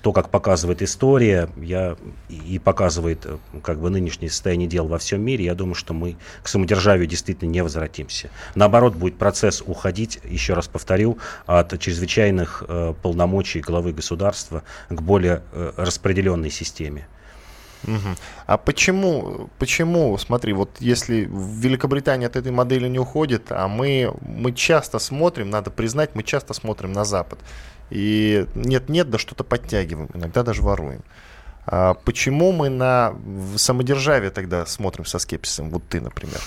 то, 0.02 0.12
как 0.14 0.30
показывает 0.30 0.82
история, 0.82 1.50
я, 1.58 1.96
и 2.30 2.60
показывает 2.60 3.26
э, 3.26 3.38
как 3.62 3.80
бы 3.80 3.90
нынешнее 3.90 4.30
состояние 4.30 4.68
дел 4.68 4.88
во 4.88 4.98
всем 4.98 5.22
мире, 5.22 5.46
я 5.46 5.56
думаю, 5.56 5.76
что 5.76 5.94
мы 5.94 6.18
к 6.42 6.48
самодержавию 6.48 7.08
действительно 7.08 7.50
не 7.50 7.62
возвратимся. 7.62 8.30
Наоборот, 8.56 8.96
будет 8.96 9.18
процесс 9.18 9.62
уходить, 9.66 10.20
еще 10.24 10.54
раз 10.54 10.68
повторю, 10.68 11.18
от 11.46 11.80
чрезвычайных 11.80 12.64
э, 12.68 12.94
полномочий 13.02 13.62
главы 13.62 13.94
государства 13.94 14.64
к 14.90 15.02
более 15.02 15.44
э, 15.52 15.72
распределенной 15.78 16.50
системе. 16.50 17.08
Угу. 17.84 18.16
А 18.46 18.58
почему, 18.58 19.50
почему, 19.58 20.18
смотри, 20.18 20.54
вот 20.54 20.70
если 20.80 21.26
в 21.26 21.58
Великобритании 21.60 22.28
от 22.28 22.36
этой 22.36 22.52
модели 22.52 22.88
не 22.88 23.00
уходит, 23.00 23.48
а 23.50 23.68
мы, 23.68 24.14
мы 24.22 24.54
часто 24.54 25.00
смотрим, 25.00 25.50
надо 25.50 25.72
признать, 25.72 26.12
мы 26.14 26.24
часто 26.24 26.54
смотрим 26.54 26.92
на 26.92 27.06
Запад. 27.06 27.40
И 27.92 28.48
нет-нет, 28.56 29.10
да 29.10 29.18
что-то 29.18 29.44
подтягиваем, 29.44 30.10
иногда 30.14 30.44
даже 30.44 30.62
воруем. 30.62 31.04
А 31.66 31.94
почему 31.94 32.52
мы 32.52 32.70
на 32.70 33.14
самодержавие 33.58 34.32
тогда 34.32 34.66
смотрим 34.66 35.06
со 35.06 35.20
скепсисом? 35.20 35.70
Вот 35.70 35.84
ты, 35.88 36.02
например. 36.02 36.40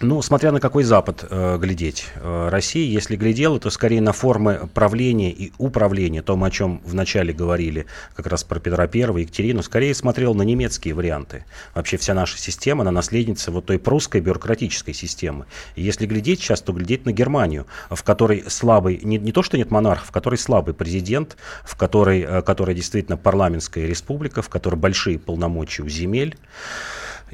Ну, 0.00 0.20
смотря 0.22 0.50
на 0.50 0.58
какой 0.58 0.82
Запад 0.82 1.24
э, 1.30 1.56
глядеть. 1.58 2.08
Э, 2.16 2.48
Россия, 2.50 2.84
если 2.84 3.14
глядела, 3.14 3.60
то 3.60 3.70
скорее 3.70 4.00
на 4.00 4.12
формы 4.12 4.68
правления 4.74 5.30
и 5.30 5.52
управления, 5.56 6.20
том, 6.20 6.42
о 6.42 6.50
чем 6.50 6.80
вначале 6.84 7.32
говорили, 7.32 7.86
как 8.16 8.26
раз 8.26 8.42
про 8.42 8.58
Петра 8.58 8.90
I, 8.92 9.20
Екатерину, 9.20 9.62
скорее 9.62 9.94
смотрел 9.94 10.34
на 10.34 10.42
немецкие 10.42 10.94
варианты. 10.94 11.44
Вообще 11.74 11.96
вся 11.96 12.12
наша 12.12 12.38
система, 12.38 12.82
она 12.82 12.90
наследница 12.90 13.52
вот 13.52 13.66
той 13.66 13.78
прусской 13.78 14.20
бюрократической 14.20 14.92
системы. 14.92 15.46
И 15.76 15.82
если 15.82 16.06
глядеть 16.06 16.40
сейчас, 16.40 16.60
то 16.60 16.72
глядеть 16.72 17.06
на 17.06 17.12
Германию, 17.12 17.66
в 17.88 18.02
которой 18.02 18.44
слабый, 18.48 18.98
не, 19.00 19.16
не 19.18 19.30
то 19.30 19.44
что 19.44 19.56
нет 19.56 19.70
монарха, 19.70 20.06
в 20.06 20.10
которой 20.10 20.36
слабый 20.36 20.74
президент, 20.74 21.36
в 21.64 21.76
которой, 21.76 22.22
э, 22.22 22.42
которая 22.42 22.74
действительно 22.74 23.16
парламентская 23.16 23.86
республика, 23.86 24.42
в 24.42 24.48
которой 24.48 24.74
большие 24.74 25.20
полномочия 25.20 25.84
у 25.84 25.88
земель. 25.88 26.36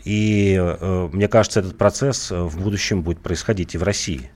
И 0.05 0.57
э, 0.59 1.09
мне 1.13 1.29
кажется, 1.29 1.61
этот 1.61 1.79
процесс 1.79 2.33
э, 2.33 2.41
в 2.41 2.61
будущем 2.61 3.03
будет 3.03 3.21
происходить 3.21 3.75
и 3.75 3.79
в 3.79 3.83
России. 3.83 4.31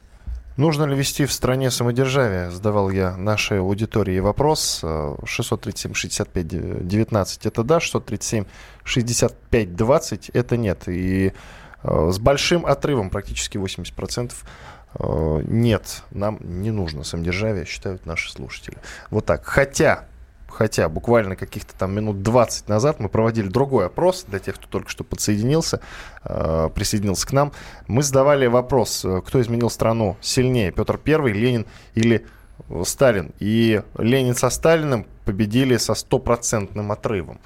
Нужно 0.57 0.85
ли 0.85 0.95
вести 0.95 1.27
в 1.27 1.33
стране 1.33 1.73
самодержавие? 1.73 2.53
Задавал 2.53 2.89
я 2.91 3.17
нашей 3.17 3.59
аудитории 3.59 4.21
вопрос. 4.21 4.85
637-65-19 4.85 7.41
это 7.43 7.65
да, 7.65 7.79
637-65-20 7.79 10.31
это 10.33 10.57
нет. 10.57 10.85
И 10.87 11.33
э, 11.83 12.11
с 12.13 12.21
большим 12.21 12.67
отрывом, 12.67 13.11
практически 13.11 13.59
80%, 13.59 14.33
э, 14.95 15.43
нет, 15.49 16.05
нам 16.13 16.39
не 16.41 16.71
нужно 16.71 17.03
самодержавие, 17.03 17.65
считают 17.65 18.07
наши 18.07 18.31
слушатели. 18.31 18.79
Вот 19.11 19.27
так. 19.27 19.45
Хотя 19.45 20.05
хотя 20.55 20.89
буквально 20.89 21.37
каких-то 21.37 21.75
там 21.75 21.95
минут 21.95 22.23
20 22.23 22.69
назад 22.69 23.01
мы 23.01 23.09
проводили 23.09 23.49
другой 23.49 23.87
опрос 23.87 24.25
для 24.29 24.39
тех, 24.39 24.57
кто 24.57 24.67
только 24.69 24.89
что 24.89 25.05
подсоединился, 25.05 25.81
э, 26.25 26.71
присоединился 26.75 27.27
к 27.27 27.33
нам. 27.33 27.53
Мы 27.87 28.03
задавали 28.03 28.47
вопрос, 28.47 29.05
э, 29.05 29.21
кто 29.27 29.41
изменил 29.41 29.69
страну 29.69 30.17
сильнее, 30.21 30.71
Петр 30.71 31.01
I, 31.05 31.33
Ленин 31.33 31.67
или 31.95 32.27
Сталин. 32.85 33.33
И 33.41 33.83
Ленин 33.99 34.35
со 34.35 34.49
Сталиным 34.51 35.07
победили 35.25 35.77
со 35.77 35.95
стопроцентным 35.95 36.93
отрывом. 36.93 37.41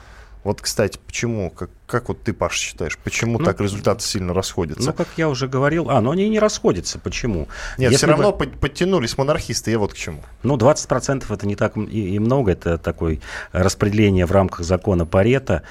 Вот, 0.44 0.61
кстати, 0.61 0.98
почему? 1.04 1.50
Как, 1.50 1.70
как 1.89 2.09
вот 2.09 2.22
ты, 2.22 2.34
Паш, 2.34 2.57
считаешь, 2.57 2.99
почему 2.99 3.39
ну, 3.39 3.45
так 3.45 3.61
результаты 3.61 4.03
сильно 4.03 4.34
расходятся? 4.34 4.89
Ну, 4.89 4.93
как 4.93 5.09
я 5.16 5.28
уже 5.28 5.49
говорил, 5.49 5.91
а, 5.91 6.01
но 6.01 6.11
они 6.11 6.28
не 6.28 6.39
расходятся. 6.39 6.99
Почему? 6.99 7.49
Нет, 7.78 7.91
Если 7.91 7.97
все 7.97 8.07
равно 8.07 8.32
бы... 8.32 8.47
подтянулись 8.47 9.16
монархисты, 9.16 9.70
я 9.70 9.78
вот 9.78 9.95
к 9.95 9.97
чему. 9.97 10.22
Ну, 10.43 10.57
20% 10.57 11.24
это 11.32 11.47
не 11.47 11.57
так 11.57 11.76
и, 11.76 12.14
и 12.14 12.18
много, 12.18 12.53
это 12.53 12.76
такое 12.76 13.20
распределение 13.53 14.26
в 14.26 14.32
рамках 14.32 14.66
закона 14.66 15.07
Парета. 15.07 15.62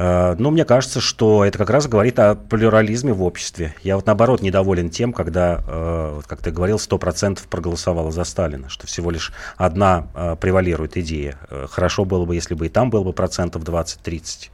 Э, 0.00 0.34
но 0.38 0.50
мне 0.50 0.64
кажется, 0.64 0.98
что 1.00 1.44
это 1.44 1.58
как 1.58 1.68
раз 1.68 1.86
говорит 1.86 2.18
о 2.18 2.34
плюрализме 2.34 3.12
в 3.12 3.22
обществе. 3.22 3.74
Я 3.82 3.96
вот 3.96 4.06
наоборот 4.06 4.40
недоволен 4.40 4.88
тем, 4.88 5.12
когда, 5.12 5.62
э, 5.66 6.22
как 6.26 6.40
ты 6.40 6.50
говорил, 6.50 6.78
100% 6.78 7.46
проголосовало 7.50 8.10
за 8.10 8.24
Сталина, 8.24 8.70
что 8.70 8.86
всего 8.86 9.10
лишь 9.10 9.30
одна 9.58 10.06
э, 10.14 10.36
превалирует 10.40 10.96
идея. 10.96 11.38
Хорошо 11.70 12.06
было 12.06 12.24
бы, 12.24 12.34
если 12.34 12.54
бы 12.54 12.66
и 12.66 12.68
там 12.70 12.88
было 12.88 13.04
бы 13.04 13.12
процентов 13.12 13.62
20-30. 13.62 14.48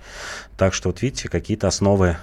Так 0.57 0.75
что 0.75 0.89
вот 0.89 1.03
видите, 1.03 1.29
какие-то 1.29 1.69
основы 1.69 2.17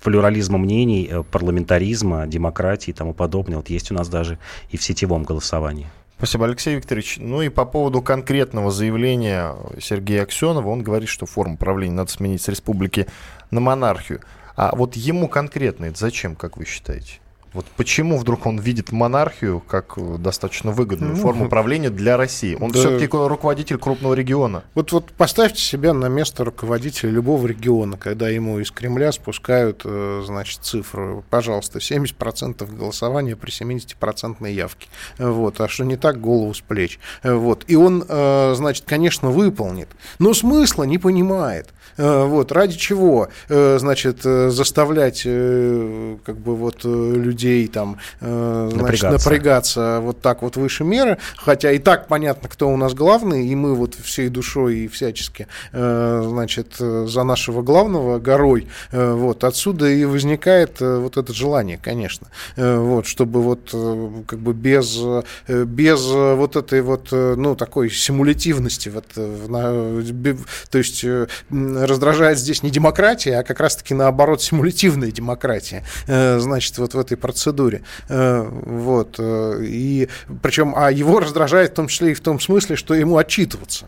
плюрализма 0.00 0.58
мнений, 0.58 1.10
парламентаризма, 1.30 2.26
демократии 2.26 2.90
и 2.90 2.94
тому 2.94 3.14
подобное 3.14 3.56
вот 3.56 3.68
есть 3.68 3.90
у 3.90 3.94
нас 3.94 4.08
даже 4.08 4.38
и 4.70 4.76
в 4.76 4.82
сетевом 4.82 5.24
голосовании. 5.24 5.88
Спасибо, 6.16 6.46
Алексей 6.46 6.74
Викторович. 6.74 7.18
Ну 7.18 7.42
и 7.42 7.48
по 7.48 7.64
поводу 7.64 8.02
конкретного 8.02 8.70
заявления 8.70 9.54
Сергея 9.80 10.22
Аксенова, 10.22 10.68
он 10.68 10.82
говорит, 10.82 11.08
что 11.08 11.26
форму 11.26 11.56
правления 11.56 11.94
надо 11.94 12.10
сменить 12.10 12.42
с 12.42 12.48
республики 12.48 13.06
на 13.50 13.60
монархию. 13.60 14.20
А 14.56 14.74
вот 14.74 14.96
ему 14.96 15.28
конкретно 15.28 15.84
это 15.84 15.98
зачем, 15.98 16.34
как 16.34 16.56
вы 16.56 16.64
считаете? 16.64 17.20
Вот 17.54 17.64
почему 17.76 18.18
вдруг 18.18 18.46
он 18.46 18.58
видит 18.58 18.92
монархию 18.92 19.60
как 19.60 19.94
э, 19.96 20.16
достаточно 20.18 20.70
выгодную 20.70 21.16
ну, 21.16 21.22
форму 21.22 21.48
правления 21.48 21.88
для 21.88 22.16
России? 22.16 22.56
Он 22.60 22.70
да. 22.70 22.78
все-таки 22.78 23.08
руководитель 23.10 23.78
крупного 23.78 24.14
региона. 24.14 24.64
Вот, 24.74 24.92
вот 24.92 25.12
поставьте 25.12 25.60
себя 25.60 25.94
на 25.94 26.06
место 26.06 26.44
руководителя 26.44 27.10
любого 27.10 27.46
региона, 27.46 27.96
когда 27.96 28.28
ему 28.28 28.58
из 28.58 28.70
Кремля 28.70 29.12
спускают, 29.12 29.82
э, 29.84 30.22
значит, 30.26 30.60
цифру. 30.62 31.24
Пожалуйста, 31.30 31.78
70% 31.78 32.76
голосования 32.76 33.34
при 33.34 33.50
70% 33.50 34.50
явке. 34.50 34.88
Вот. 35.18 35.60
А 35.60 35.68
что 35.68 35.84
не 35.84 35.96
так, 35.96 36.20
голову 36.20 36.52
с 36.52 36.60
плеч. 36.60 36.98
Вот. 37.22 37.64
И 37.66 37.76
он, 37.76 38.04
э, 38.06 38.54
значит, 38.56 38.84
конечно, 38.86 39.30
выполнит, 39.30 39.88
но 40.18 40.34
смысла 40.34 40.84
не 40.84 40.98
понимает. 40.98 41.70
Вот. 41.96 42.52
Ради 42.52 42.76
чего, 42.76 43.28
значит, 43.48 44.22
заставлять 44.22 45.22
как 45.22 46.38
бы 46.38 46.54
вот 46.54 46.84
людей 46.84 47.37
людей 47.38 47.68
там 47.68 47.98
э, 48.20 48.70
значит, 48.72 49.10
напрягаться. 49.10 50.00
вот 50.02 50.20
так 50.20 50.42
вот 50.42 50.56
выше 50.56 50.84
меры, 50.84 51.18
хотя 51.36 51.70
и 51.70 51.78
так 51.78 52.08
понятно, 52.08 52.48
кто 52.48 52.68
у 52.68 52.76
нас 52.76 52.94
главный, 52.94 53.46
и 53.46 53.54
мы 53.54 53.74
вот 53.74 53.94
всей 53.94 54.28
душой 54.28 54.78
и 54.78 54.88
всячески, 54.88 55.46
э, 55.72 56.24
значит, 56.28 56.74
за 56.78 57.22
нашего 57.22 57.62
главного 57.62 58.18
горой, 58.18 58.66
э, 58.90 59.12
вот, 59.12 59.44
отсюда 59.44 59.88
и 59.88 60.04
возникает 60.04 60.82
э, 60.82 60.98
вот 60.98 61.16
это 61.16 61.32
желание, 61.32 61.78
конечно, 61.78 62.26
э, 62.56 62.76
вот, 62.76 63.06
чтобы 63.06 63.42
вот 63.42 63.70
э, 63.72 64.22
как 64.26 64.40
бы 64.40 64.52
без, 64.52 64.98
э, 65.46 65.64
без 65.64 66.04
вот 66.06 66.56
этой 66.56 66.82
вот, 66.82 67.08
э, 67.12 67.34
ну, 67.36 67.54
такой 67.54 67.90
симулятивности, 67.90 68.88
вот, 68.88 69.04
э, 69.16 69.46
на, 69.48 70.02
то 70.70 70.78
есть 70.78 71.04
э, 71.04 71.26
раздражает 71.50 72.38
здесь 72.38 72.62
не 72.62 72.70
демократия, 72.70 73.38
а 73.38 73.44
как 73.44 73.60
раз-таки 73.60 73.94
наоборот 73.94 74.42
симулятивная 74.42 75.12
демократия, 75.12 75.84
э, 76.06 76.38
значит, 76.40 76.78
вот 76.78 76.94
в 76.94 76.98
этой 76.98 77.16
процедуре. 77.28 77.82
Э, 78.08 78.48
вот. 78.48 79.16
Э, 79.18 79.60
и 79.62 80.08
причем, 80.42 80.72
а 80.74 80.90
его 80.90 81.20
раздражает 81.20 81.72
в 81.72 81.74
том 81.74 81.88
числе 81.88 82.12
и 82.12 82.14
в 82.14 82.20
том 82.20 82.40
смысле, 82.40 82.76
что 82.76 82.94
ему 82.94 83.18
отчитываться. 83.18 83.84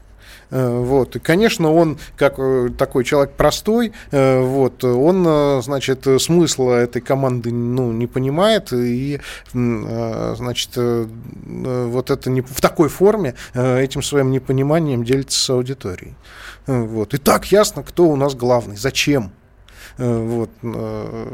Э, 0.51 0.69
вот. 0.69 1.17
И, 1.17 1.21
конечно, 1.21 1.73
он, 1.73 1.99
как 2.17 2.37
такой 2.77 3.05
человек 3.05 3.33
простой, 3.37 3.93
вот, 4.13 4.85
он, 4.85 5.63
значит, 5.63 6.07
смысла 6.19 6.75
этой 6.75 7.01
команды 7.01 7.51
ну, 7.51 7.93
не 7.93 8.07
понимает, 8.07 8.73
и, 8.73 9.21
значит, 9.55 10.71
вот 10.75 12.11
это 12.11 12.31
не, 12.31 12.43
в 12.43 12.61
такой 12.61 12.89
форме 12.89 13.35
этим 13.55 14.03
своим 14.03 14.31
непониманием 14.31 15.05
делится 15.05 15.39
с 15.41 15.51
аудиторией. 15.51 16.15
Вот. 16.67 17.15
И 17.15 17.19
так 17.19 17.47
ясно, 17.53 17.83
кто 17.83 18.09
у 18.09 18.17
нас 18.17 18.35
главный, 18.35 18.77
зачем. 18.77 19.33
Э, 20.01 20.19
вот, 20.19 20.51
э, 20.63 21.33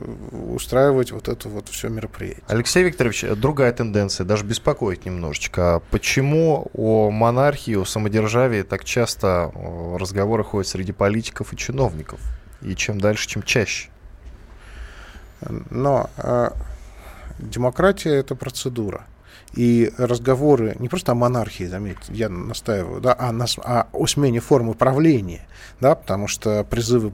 устраивать 0.53 1.13
вот 1.13 1.29
это 1.29 1.49
вот 1.49 1.69
все 1.69 1.89
мероприятие. 1.89 2.43
Алексей 2.49 2.83
Викторович, 2.83 3.25
другая 3.37 3.73
тенденция, 3.73 4.25
даже 4.25 4.45
беспокоит 4.45 5.07
немножечко. 5.07 5.83
Почему 5.93 6.69
о 6.75 7.13
монархии, 7.13 7.77
о 7.77 7.85
самодержавии 7.85 8.63
так 8.63 8.83
часто 8.85 9.53
э, 9.55 9.97
разговоры 9.99 10.43
ходят 10.43 10.67
среди 10.67 10.91
политиков 10.91 11.53
и 11.53 11.57
чиновников? 11.57 12.19
И 12.61 12.75
чем 12.75 13.01
дальше, 13.01 13.29
чем 13.29 13.45
чаще? 13.45 13.89
Но 15.71 16.11
э, 16.17 16.51
демократия– 17.39 18.15
это 18.17 18.35
процедура. 18.35 19.07
И 19.55 19.93
разговоры 19.97 20.75
не 20.81 20.89
просто 20.89 21.13
о 21.13 21.15
монархии, 21.15 21.65
заметьте, 21.65 22.13
я 22.13 22.29
настаиваю, 22.29 23.01
да, 23.01 23.15
а, 23.17 23.31
на, 23.31 23.47
а 23.63 23.87
о 23.93 24.07
смене 24.09 24.41
формы 24.41 24.75
правления, 24.75 25.47
да, 25.81 25.95
потому 25.95 26.27
что 26.27 26.65
призывы 26.65 27.13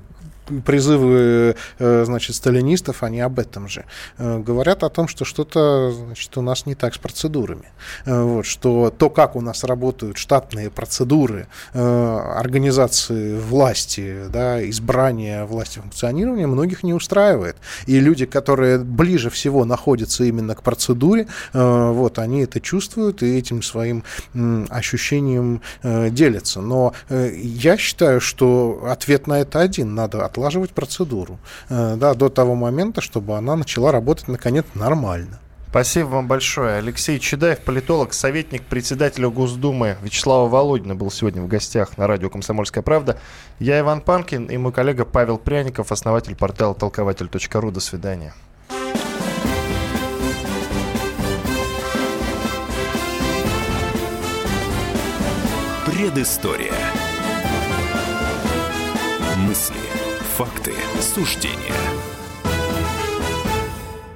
призывы, 0.64 1.57
э, 1.78 2.05
значит, 2.05 2.36
сталинистов, 2.36 3.03
они 3.03 3.20
об 3.20 3.38
этом 3.38 3.68
же. 3.68 3.84
Э, 4.18 4.38
говорят 4.38 4.82
о 4.82 4.88
том, 4.88 5.09
что 5.09 5.24
что-то, 5.24 5.93
значит, 5.93 6.36
у 6.36 6.43
нас 6.43 6.66
не 6.66 6.74
так 6.74 6.95
с 6.95 6.99
процедурами. 6.99 7.70
Э, 8.05 8.22
вот, 8.22 8.47
что 8.47 8.90
то, 8.90 9.11
как 9.11 9.36
у 9.36 9.40
нас 9.40 9.64
работают 9.64 10.18
штатные 10.18 10.70
процедуры 10.70 11.47
организации 11.72 13.38
власти, 13.38 14.24
да, 14.28 14.68
избрания 14.68 15.45
власти 15.45 15.78
функционирования, 15.78 16.47
многих 16.47 16.82
не 16.82 16.95
устраивает. 16.95 17.57
И 17.86 18.01
люди, 18.01 18.26
которые 18.26 18.78
ближе 18.78 19.30
всего 19.30 19.64
находятся 19.64 20.24
именно 20.24 20.55
к 20.55 20.62
процедуре, 20.62 21.26
вот, 21.53 22.18
они 22.18 22.43
это 22.43 22.61
чувствуют 22.61 23.22
и 23.22 23.38
этим 23.38 23.62
своим 23.62 24.05
ощущением 24.70 25.61
делятся. 25.82 26.61
Но 26.61 26.95
я 27.11 27.76
считаю, 27.76 28.20
что 28.20 28.84
ответ 28.88 29.26
на 29.26 29.40
это 29.40 29.61
один. 29.61 29.95
Надо 29.95 30.24
отлаживать 30.33 30.70
процедуру 30.70 31.39
э, 31.68 31.97
да, 31.97 32.14
до 32.14 32.28
того 32.30 32.55
момента, 32.55 33.01
чтобы 33.01 33.37
она 33.37 33.55
начала 33.55 33.93
работать 33.93 34.28
наконец 34.28 34.64
нормально. 34.74 35.39
Спасибо 35.68 36.09
вам 36.09 36.28
большое. 36.28 36.78
Алексей 36.78 37.18
Чедаев, 37.18 37.61
политолог, 37.61 38.12
советник 38.12 38.62
председателя 38.62 39.30
Госдумы 39.30 39.97
Вячеслава 40.03 40.47
Володина 40.47 40.95
был 40.95 41.11
сегодня 41.11 41.41
в 41.41 41.49
гостях 41.49 41.97
на 41.97 42.07
радио 42.07 42.28
«Комсомольская 42.28 42.83
правда». 42.83 43.18
Я 43.59 43.80
Иван 43.80 44.03
Панкин 44.03 44.47
и 44.47 44.57
мой 44.59 44.72
коллега 44.72 45.07
Павел 45.07 45.39
Пряников, 45.39 45.91
основатель 45.91 46.37
портала 46.37 46.74
толкователь.ру. 46.74 47.70
До 47.70 47.80
свидания. 47.80 48.35
Предыстория. 55.87 56.74
Мысли, 59.37 59.74
факты, 60.33 60.72
суждения– 61.01 61.74